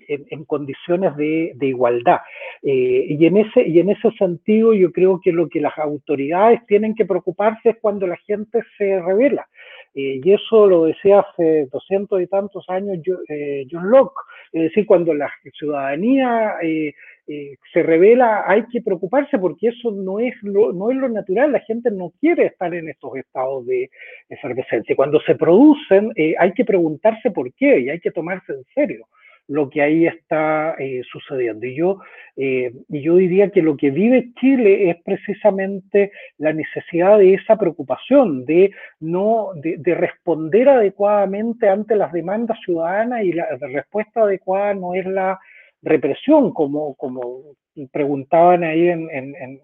en, 0.08 0.46
condiciones 0.46 1.16
de, 1.16 1.56
igualdad. 1.62 2.20
Eh, 2.62 3.06
y, 3.10 3.26
en 3.26 3.38
ese, 3.38 3.68
y 3.68 3.80
en 3.80 3.90
ese 3.90 4.12
sentido 4.12 4.74
yo 4.74 4.92
creo 4.92 5.20
que 5.22 5.32
lo 5.32 5.48
que 5.50 5.62
las 5.62 5.78
autoridades 5.78 6.66
tienen 6.68 6.96
que 6.96 7.06
preocuparse 7.06 7.70
es 7.70 7.78
cuando 7.82 8.08
la 8.08 8.18
gente 8.18 8.62
se 8.78 9.02
revela. 9.02 9.48
Eh, 9.96 10.22
y 10.24 10.34
eso 10.34 10.68
lo 10.68 10.86
decía 10.86 11.20
hace 11.20 11.68
doscientos 11.72 12.22
y 12.22 12.28
tantos 12.28 12.66
años 12.68 12.98
eh, 13.30 13.66
John 13.70 13.92
Locke, 13.92 14.16
es 14.52 14.64
decir, 14.64 14.86
cuando 14.88 15.14
la 15.14 15.32
ciudadanía 15.58 16.56
se 17.74 17.84
revela 17.84 18.44
hay 18.48 18.66
que 18.72 18.82
preocuparse 18.82 19.38
porque 19.38 19.70
eso 19.70 19.92
no 19.92 20.20
es, 20.20 20.34
lo, 20.42 20.74
no 20.74 20.90
es 20.90 20.98
lo 20.98 21.10
natural, 21.10 21.52
la 21.52 21.60
gente 21.60 21.92
no 21.92 22.12
quiere 22.20 22.48
estar 22.48 22.74
en 22.74 22.90
estos 22.90 23.16
estados 23.18 23.66
de 23.68 23.90
efervescencia. 24.30 24.96
Cuando 24.96 25.22
se 25.22 25.36
producen 25.36 26.12
hay 26.40 26.54
que 26.54 26.66
preguntarse 26.66 27.30
por 27.32 27.54
qué 27.54 27.80
y 27.82 27.90
hay 27.90 28.00
que 28.00 28.12
tomarse 28.12 28.52
en 28.52 28.64
serio 28.74 29.08
lo 29.48 29.70
que 29.70 29.82
ahí 29.82 30.08
está 30.08 30.76
eh, 30.80 31.02
sucediendo. 31.12 31.66
Y 31.66 31.76
yo, 31.76 32.00
eh, 32.36 32.74
yo 32.90 33.16
diría 33.18 33.50
que 33.50 33.62
lo 33.62 33.76
que 33.76 33.92
vive 33.92 34.32
Chile 34.40 34.90
es 34.90 34.98
precisamente 35.04 36.12
la 36.38 36.54
necesidad 36.54 37.18
de 37.18 37.34
esa 37.34 37.58
preocupación, 37.58 38.46
de, 38.46 38.72
no, 39.00 39.50
de, 39.56 39.96
responder 39.96 40.70
adecuadamente 40.70 41.68
ante 41.68 41.96
las 41.96 42.12
demandas 42.14 42.58
ciudadanas 42.64 43.24
y 43.24 43.34
la, 43.34 43.46
respuesta 43.60 44.22
adecuada 44.22 44.74
no 44.74 44.94
es 44.96 45.06
la 45.06 45.40
represión, 45.82 46.54
como, 46.54 46.96
como 46.96 47.56
preguntaban 47.92 48.64
ahí 48.64 48.88
en, 48.90 49.10
en, 49.12 49.60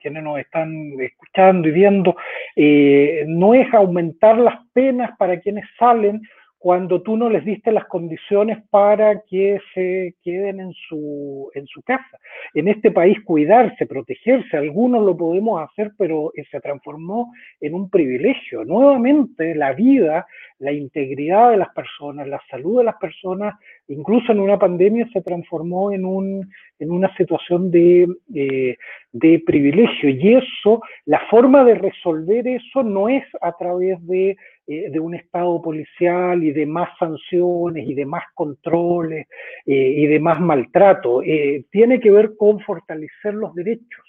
quienes 0.00 0.22
nos 0.22 0.38
están 0.38 0.92
escuchando 1.00 1.68
y 1.68 1.72
viendo, 1.72 2.16
eh, 2.56 3.24
no 3.26 3.54
es 3.54 3.72
aumentar 3.74 4.38
las 4.38 4.64
penas 4.72 5.10
para 5.18 5.40
quienes 5.40 5.64
salen, 5.78 6.22
cuando 6.58 7.02
tú 7.02 7.16
no 7.16 7.30
les 7.30 7.44
diste 7.44 7.70
las 7.70 7.84
condiciones 7.86 8.58
para 8.70 9.22
que 9.22 9.60
se 9.74 10.16
queden 10.24 10.60
en 10.60 10.72
su, 10.72 11.50
en 11.54 11.66
su 11.66 11.82
casa. 11.82 12.18
En 12.52 12.66
este 12.66 12.90
país 12.90 13.18
cuidarse, 13.24 13.86
protegerse, 13.86 14.56
algunos 14.56 15.04
lo 15.04 15.16
podemos 15.16 15.62
hacer, 15.62 15.92
pero 15.96 16.32
se 16.50 16.60
transformó 16.60 17.32
en 17.60 17.74
un 17.74 17.88
privilegio. 17.88 18.64
Nuevamente 18.64 19.54
la 19.54 19.72
vida, 19.72 20.26
la 20.58 20.72
integridad 20.72 21.50
de 21.50 21.58
las 21.58 21.72
personas, 21.74 22.26
la 22.26 22.42
salud 22.50 22.78
de 22.78 22.84
las 22.84 22.96
personas, 22.96 23.54
incluso 23.88 24.32
en 24.32 24.40
una 24.40 24.58
pandemia 24.58 25.08
se 25.12 25.22
transformó 25.22 25.92
en, 25.92 26.04
un, 26.04 26.48
en 26.78 26.90
una 26.90 27.14
situación 27.16 27.70
de, 27.70 28.06
eh, 28.34 28.76
de 29.12 29.42
privilegio. 29.44 30.10
Y 30.10 30.34
eso, 30.34 30.82
la 31.06 31.20
forma 31.30 31.64
de 31.64 31.74
resolver 31.74 32.46
eso 32.46 32.82
no 32.82 33.08
es 33.08 33.24
a 33.40 33.52
través 33.52 34.04
de 34.06 34.36
eh, 34.66 35.00
un 35.00 35.14
Estado 35.14 35.60
policial 35.62 36.44
y 36.44 36.52
de 36.52 36.66
más 36.66 36.90
sanciones 36.98 37.88
y 37.88 37.94
de 37.94 38.04
más 38.04 38.24
controles 38.34 39.26
eh, 39.64 39.94
y 39.96 40.06
de 40.06 40.20
más 40.20 40.40
maltrato. 40.40 41.22
Eh, 41.22 41.64
tiene 41.70 42.00
que 42.00 42.10
ver 42.10 42.36
con 42.36 42.60
fortalecer 42.60 43.34
los 43.34 43.54
derechos 43.54 44.07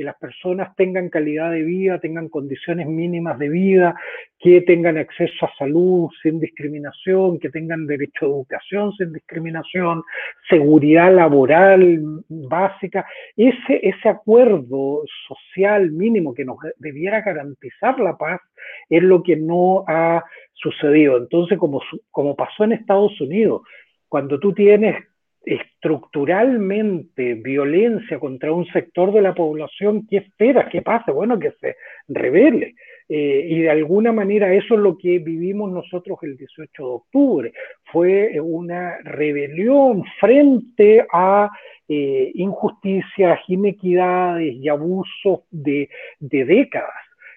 que 0.00 0.04
las 0.04 0.16
personas 0.16 0.74
tengan 0.76 1.10
calidad 1.10 1.50
de 1.50 1.62
vida, 1.62 2.00
tengan 2.00 2.30
condiciones 2.30 2.86
mínimas 2.86 3.38
de 3.38 3.50
vida, 3.50 3.94
que 4.38 4.62
tengan 4.62 4.96
acceso 4.96 5.44
a 5.44 5.54
salud 5.58 6.08
sin 6.22 6.40
discriminación, 6.40 7.38
que 7.38 7.50
tengan 7.50 7.86
derecho 7.86 8.24
a 8.24 8.28
educación 8.28 8.92
sin 8.92 9.12
discriminación, 9.12 10.02
seguridad 10.48 11.14
laboral 11.14 12.00
básica. 12.30 13.04
Ese, 13.36 13.80
ese 13.82 14.08
acuerdo 14.08 15.02
social 15.28 15.90
mínimo 15.90 16.32
que 16.32 16.46
nos 16.46 16.56
debiera 16.78 17.20
garantizar 17.20 18.00
la 18.00 18.16
paz 18.16 18.40
es 18.88 19.02
lo 19.02 19.22
que 19.22 19.36
no 19.36 19.84
ha 19.86 20.24
sucedido. 20.54 21.18
Entonces, 21.18 21.58
como, 21.58 21.82
como 22.10 22.34
pasó 22.34 22.64
en 22.64 22.72
Estados 22.72 23.20
Unidos, 23.20 23.60
cuando 24.08 24.40
tú 24.40 24.54
tienes 24.54 24.96
estructuralmente 25.44 27.34
violencia 27.34 28.18
contra 28.18 28.52
un 28.52 28.66
sector 28.66 29.12
de 29.12 29.22
la 29.22 29.34
población, 29.34 30.06
¿qué 30.08 30.18
espera? 30.18 30.68
¿Qué 30.68 30.82
pasa? 30.82 31.12
Bueno, 31.12 31.38
que 31.38 31.52
se 31.60 31.76
revele. 32.08 32.74
Eh, 33.12 33.44
y 33.48 33.62
de 33.62 33.70
alguna 33.70 34.12
manera 34.12 34.54
eso 34.54 34.74
es 34.74 34.80
lo 34.80 34.96
que 34.96 35.18
vivimos 35.18 35.72
nosotros 35.72 36.18
el 36.22 36.36
18 36.36 36.70
de 36.82 36.88
octubre. 36.88 37.52
Fue 37.90 38.40
una 38.40 38.98
rebelión 38.98 40.04
frente 40.20 41.04
a 41.12 41.50
eh, 41.88 42.30
injusticias, 42.34 43.40
inequidades 43.48 44.54
y 44.54 44.68
abusos 44.68 45.40
de, 45.50 45.88
décadas. 46.20 46.94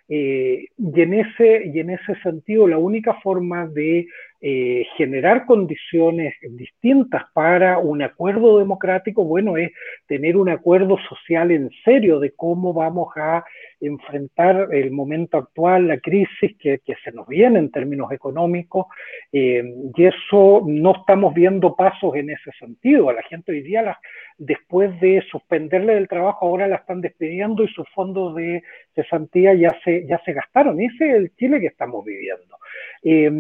Eh, 0.08 0.68
y, 0.78 1.02
en 1.02 1.14
ese, 1.16 1.72
y 1.74 1.80
en 1.80 1.90
ese 1.90 2.14
sentido, 2.22 2.68
la 2.68 2.78
única 2.78 3.16
forma 3.22 3.66
de 3.66 4.06
eh, 4.46 4.86
generar 4.98 5.46
condiciones 5.46 6.36
distintas 6.42 7.24
para 7.34 7.78
un 7.78 8.02
acuerdo 8.02 8.60
democrático, 8.60 9.24
bueno, 9.24 9.56
es 9.56 9.72
tener 10.06 10.36
un 10.36 10.50
acuerdo 10.50 10.98
social 11.08 11.50
en 11.52 11.70
serio 11.86 12.20
de 12.20 12.32
cómo 12.32 12.74
vamos 12.74 13.08
a 13.16 13.46
enfrentar 13.80 14.68
el 14.74 14.92
momento 14.92 15.38
actual, 15.38 15.88
la 15.88 15.98
crisis 15.98 16.58
que, 16.60 16.82
se 16.86 17.12
nos 17.14 17.26
viene 17.26 17.58
en 17.58 17.72
términos 17.72 18.12
económicos, 18.12 18.88
eh, 19.32 19.64
y 19.96 20.06
eso 20.06 20.62
no 20.68 20.92
estamos 20.92 21.34
viendo 21.34 21.74
pasos 21.78 22.14
en 22.16 22.30
ese 22.30 22.52
sentido. 22.60 23.10
A 23.10 23.14
la 23.14 23.24
gente 23.24 23.54
hoy 23.54 23.62
día, 23.62 23.98
después 24.38 25.00
de 25.00 25.24
suspenderle 25.32 25.98
el 25.98 26.10
trabajo, 26.10 26.48
ahora 26.48 26.68
la 26.68 26.76
están 26.76 27.00
despidiendo 27.00 27.64
y 27.64 27.70
sus 27.70 27.88
fondos 27.96 28.36
de 28.36 28.62
cesantía 28.94 29.54
ya 29.54 29.74
se, 29.86 30.06
ya 30.06 30.22
se 30.26 30.34
gastaron. 30.34 30.82
Ese 30.82 31.10
es 31.12 31.16
el 31.16 31.36
Chile 31.38 31.62
que 31.62 31.68
estamos 31.68 32.04
viviendo. 32.04 32.58
Eh, 33.04 33.32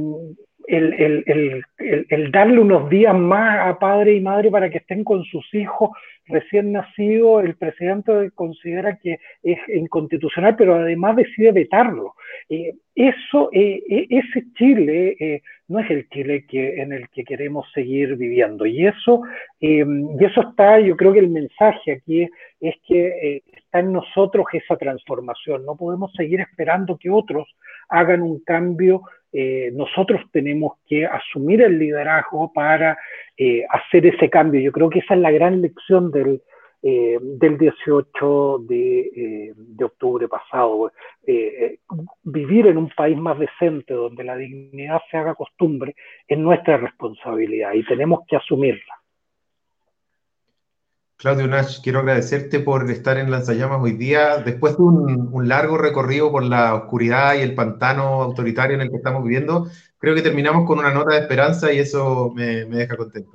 el, 0.67 2.31
darle 2.31 2.59
unos 2.59 2.89
días 2.89 3.15
más 3.15 3.67
a 3.67 3.79
padre 3.79 4.15
y 4.15 4.21
madre 4.21 4.49
para 4.49 4.69
que 4.69 4.77
estén 4.77 5.03
con 5.03 5.23
sus 5.25 5.53
hijos 5.53 5.91
recién 6.27 6.71
nacidos, 6.71 7.43
el 7.43 7.55
presidente 7.55 8.31
considera 8.33 8.97
que 8.97 9.19
es 9.43 9.59
inconstitucional, 9.67 10.55
pero 10.55 10.75
además 10.75 11.17
decide 11.17 11.51
vetarlo. 11.51 12.15
Eh, 12.49 12.75
eso, 12.95 13.49
eh, 13.51 13.83
eh, 13.89 14.07
ese 14.09 14.45
Chile 14.55 15.41
no 15.67 15.79
es 15.79 15.89
el 15.89 16.07
Chile 16.09 16.45
que, 16.47 16.81
en 16.81 16.93
el 16.93 17.09
que 17.09 17.23
queremos 17.23 17.65
seguir 17.73 18.15
viviendo. 18.15 18.65
Y 18.65 18.85
eso, 18.85 19.23
y 19.59 19.79
eso 20.23 20.41
está, 20.49 20.79
yo 20.79 20.95
creo 20.95 21.13
que 21.13 21.19
el 21.19 21.29
mensaje 21.29 21.93
aquí 21.93 22.29
es 22.61 22.75
que 22.87 23.41
está 23.73 23.79
en 23.79 23.91
nosotros 23.91 24.45
esa 24.53 24.77
transformación. 24.77 25.65
No 25.65 25.75
podemos 25.75 26.11
seguir 26.13 26.39
esperando 26.41 26.97
que 26.97 27.09
otros 27.09 27.47
hagan 27.89 28.21
un 28.21 28.39
cambio 28.43 29.01
eh, 29.35 29.71
nosotros 29.73 30.21
tenemos 30.31 30.73
que 30.87 31.07
asumir 31.07 31.63
el 31.63 31.79
liderazgo 31.79 32.53
para 32.53 32.99
eh, 33.35 33.65
hacer 33.67 34.05
ese 34.05 34.29
cambio. 34.29 34.61
Yo 34.61 34.71
creo 34.71 34.91
que 34.91 34.99
esa 34.99 35.15
es 35.15 35.21
la 35.21 35.31
gran 35.31 35.59
lección 35.59 36.11
del, 36.11 36.43
eh, 36.83 37.17
del 37.19 37.57
18 37.57 38.59
de, 38.69 39.53
de 39.55 39.85
octubre 39.85 40.27
pasado. 40.27 40.91
vivir 42.23 42.67
en 42.67 42.77
un 42.77 42.89
país 42.89 43.17
más 43.17 43.39
decente, 43.39 43.95
donde 43.95 44.23
la 44.23 44.35
dignidad 44.37 45.01
se 45.09 45.17
haga 45.17 45.33
costumbre, 45.33 45.95
es 46.27 46.37
nuestra 46.37 46.77
responsabilidad 46.77 47.73
y 47.73 47.83
tenemos 47.85 48.19
que 48.27 48.35
asumirla. 48.35 49.02
Claudio 51.23 51.47
Nash, 51.47 51.79
quiero 51.81 51.99
agradecerte 51.99 52.59
por 52.59 52.91
estar 52.91 53.17
en 53.17 53.31
Lanzallamas 53.31 53.81
hoy 53.81 53.93
día. 53.93 54.39
Después 54.43 54.75
de 54.75 54.83
un, 54.83 55.47
largo 55.47 55.77
recorrido 55.77 56.29
por 56.29 56.43
la 56.43 56.75
oscuridad 56.75 57.35
y 57.35 57.43
el 57.43 57.55
pantano 57.55 58.21
autoritario 58.21 58.75
en 58.75 58.81
el 58.81 58.89
que 58.89 58.97
estamos 58.97 59.23
viviendo, 59.23 59.67
creo 59.99 60.15
que 60.15 60.21
terminamos 60.21 60.67
con 60.67 60.79
una 60.79 60.93
nota 60.93 61.15
de 61.15 61.21
esperanza 61.21 61.71
y 61.71 61.79
eso 61.79 62.33
me, 62.35 62.65
deja 62.65 62.97
contento. 62.97 63.31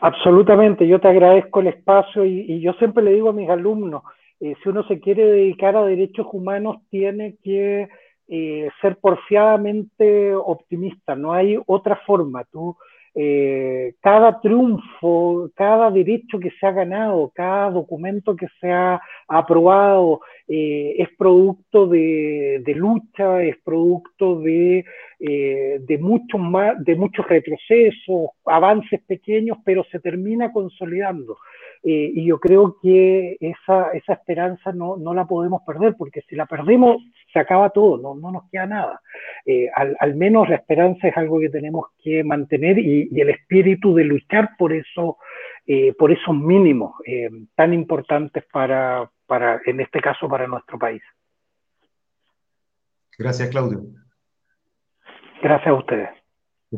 Absolutamente, 0.00 0.88
yo 0.88 1.00
te 1.00 1.06
agradezco 1.06 1.60
el 1.60 1.68
espacio 1.68 2.24
y, 2.24 2.60
yo 2.60 2.72
siempre 2.72 3.04
le 3.04 3.12
digo 3.12 3.28
a 3.28 3.32
mis 3.32 3.48
alumnos, 3.48 4.02
eh, 4.40 4.56
si 4.60 4.68
uno 4.68 4.82
se 4.88 4.98
quiere 4.98 5.24
dedicar 5.26 5.76
a 5.76 5.84
derechos 5.84 6.26
humanos, 6.32 6.78
tiene 6.90 7.36
que 7.44 7.88
eh, 8.26 8.68
ser 8.82 8.96
porfiadamente 8.96 10.34
optimista, 10.34 11.14
no 11.14 11.32
hay 11.32 11.56
otra 11.66 12.00
forma. 12.04 12.42
Tú 12.50 12.76
eh, 13.18 13.94
cada 14.02 14.42
triunfo, 14.42 15.50
cada 15.54 15.90
derecho 15.90 16.38
que 16.38 16.50
se 16.50 16.66
ha 16.66 16.72
ganado, 16.72 17.32
cada 17.34 17.70
documento 17.70 18.36
que 18.36 18.46
se 18.60 18.70
ha 18.70 19.00
aprobado 19.26 20.20
eh, 20.46 20.96
es 20.98 21.08
producto 21.16 21.86
de, 21.86 22.62
lucha, 22.76 23.42
es 23.42 23.56
producto 23.64 24.42
eh, 24.46 24.84
de 25.18 25.98
muchos 25.98 27.26
retrocesos, 27.26 28.32
avances 28.44 29.00
pequeños, 29.06 29.56
pero 29.64 29.82
se 29.90 29.98
termina 29.98 30.52
consolidando. 30.52 31.38
Eh, 31.88 32.10
y 32.16 32.26
yo 32.26 32.40
creo 32.40 32.78
que 32.82 33.36
esa, 33.38 33.92
esa 33.92 34.14
esperanza 34.14 34.72
no, 34.72 34.96
no, 34.96 35.14
la 35.14 35.24
podemos 35.24 35.62
perder, 35.64 35.94
porque 35.96 36.20
si 36.22 36.34
la 36.34 36.44
perdemos, 36.44 36.96
se 37.32 37.38
acaba 37.38 37.70
todo, 37.70 37.96
no, 37.96 38.16
no 38.16 38.32
nos 38.32 38.50
queda 38.50 38.66
nada. 38.66 39.00
Eh, 39.44 39.68
al, 39.72 39.96
al, 40.00 40.16
menos 40.16 40.48
la 40.48 40.56
esperanza 40.56 41.06
es 41.06 41.16
algo 41.16 41.38
que 41.38 41.48
tenemos 41.48 41.86
que 42.02 42.24
mantener 42.24 42.80
y, 42.80 43.08
y 43.12 43.20
el 43.20 43.30
espíritu 43.30 43.94
de 43.94 44.02
luchar 44.02 44.56
por 44.58 44.72
eso, 44.72 45.18
eh, 45.64 45.92
por 45.92 46.10
esos 46.10 46.34
mínimos 46.34 46.94
tan 47.54 47.72
importantes 47.72 48.42
para, 48.50 49.08
para, 49.24 49.60
en 49.64 49.80
este 49.80 50.00
caso, 50.00 50.28
para 50.28 50.48
nuestro 50.48 50.80
país. 50.80 51.02
Gracias, 53.16 53.48
Claudio. 53.50 53.82
Gracias 55.40 55.68
a 55.68 55.74
ustedes. 55.74 56.08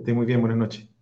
Que 0.05 0.13
muy 0.13 0.27
bien, 0.27 0.41
buenas 0.43 0.59
noches. 0.59 0.98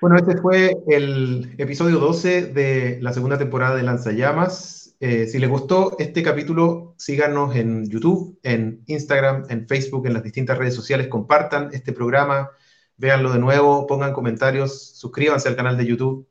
Bueno, 0.00 0.16
este 0.16 0.38
fue 0.38 0.78
el 0.88 1.54
episodio 1.58 1.98
12 1.98 2.46
de 2.46 2.98
la 3.02 3.12
segunda 3.12 3.36
temporada 3.36 3.76
de 3.76 3.82
Lanzallamas. 3.82 4.96
Eh, 4.98 5.26
si 5.26 5.38
les 5.38 5.50
gustó 5.50 5.94
este 5.98 6.22
capítulo, 6.22 6.94
síganos 6.96 7.54
en 7.54 7.84
YouTube, 7.86 8.38
en 8.42 8.82
Instagram, 8.86 9.44
en 9.50 9.68
Facebook, 9.68 10.06
en 10.06 10.14
las 10.14 10.22
distintas 10.22 10.56
redes 10.56 10.74
sociales, 10.74 11.08
compartan 11.08 11.68
este 11.74 11.92
programa, 11.92 12.48
véanlo 12.96 13.30
de 13.30 13.40
nuevo, 13.40 13.86
pongan 13.86 14.14
comentarios, 14.14 14.96
suscríbanse 14.96 15.50
al 15.50 15.56
canal 15.56 15.76
de 15.76 15.84
YouTube. 15.84 16.26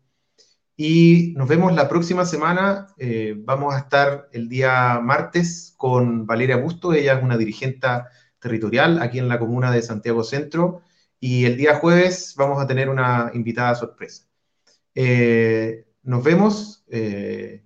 Y 0.76 1.36
nos 1.38 1.48
vemos 1.48 1.72
la 1.76 1.88
próxima 1.88 2.26
semana. 2.26 2.88
Eh, 2.98 3.36
vamos 3.38 3.76
a 3.76 3.80
estar 3.80 4.30
el 4.32 4.50
día 4.50 5.00
martes 5.00 5.76
con 5.78 6.26
Valeria 6.26 6.58
Busto. 6.58 6.94
Ella 6.94 7.14
es 7.14 7.24
una 7.24 7.38
dirigente 7.38 7.88
territorial 8.40 9.00
aquí 9.00 9.20
en 9.20 9.30
la 9.30 9.38
comuna 9.38 9.72
de 9.72 9.84
Santiago 9.84 10.24
Centro 10.24 10.82
y 11.20 11.46
el 11.46 11.58
día 11.58 11.76
jueves 11.76 12.36
vamos 12.38 12.62
a 12.62 12.68
tener 12.68 12.90
una 12.90 13.32
invitada 13.34 13.76
sorpresa. 13.76 14.26
Eh, 14.96 15.86
nos 16.04 16.24
vemos. 16.24 16.84
Eh, 16.90 17.64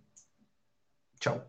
chao. 1.19 1.45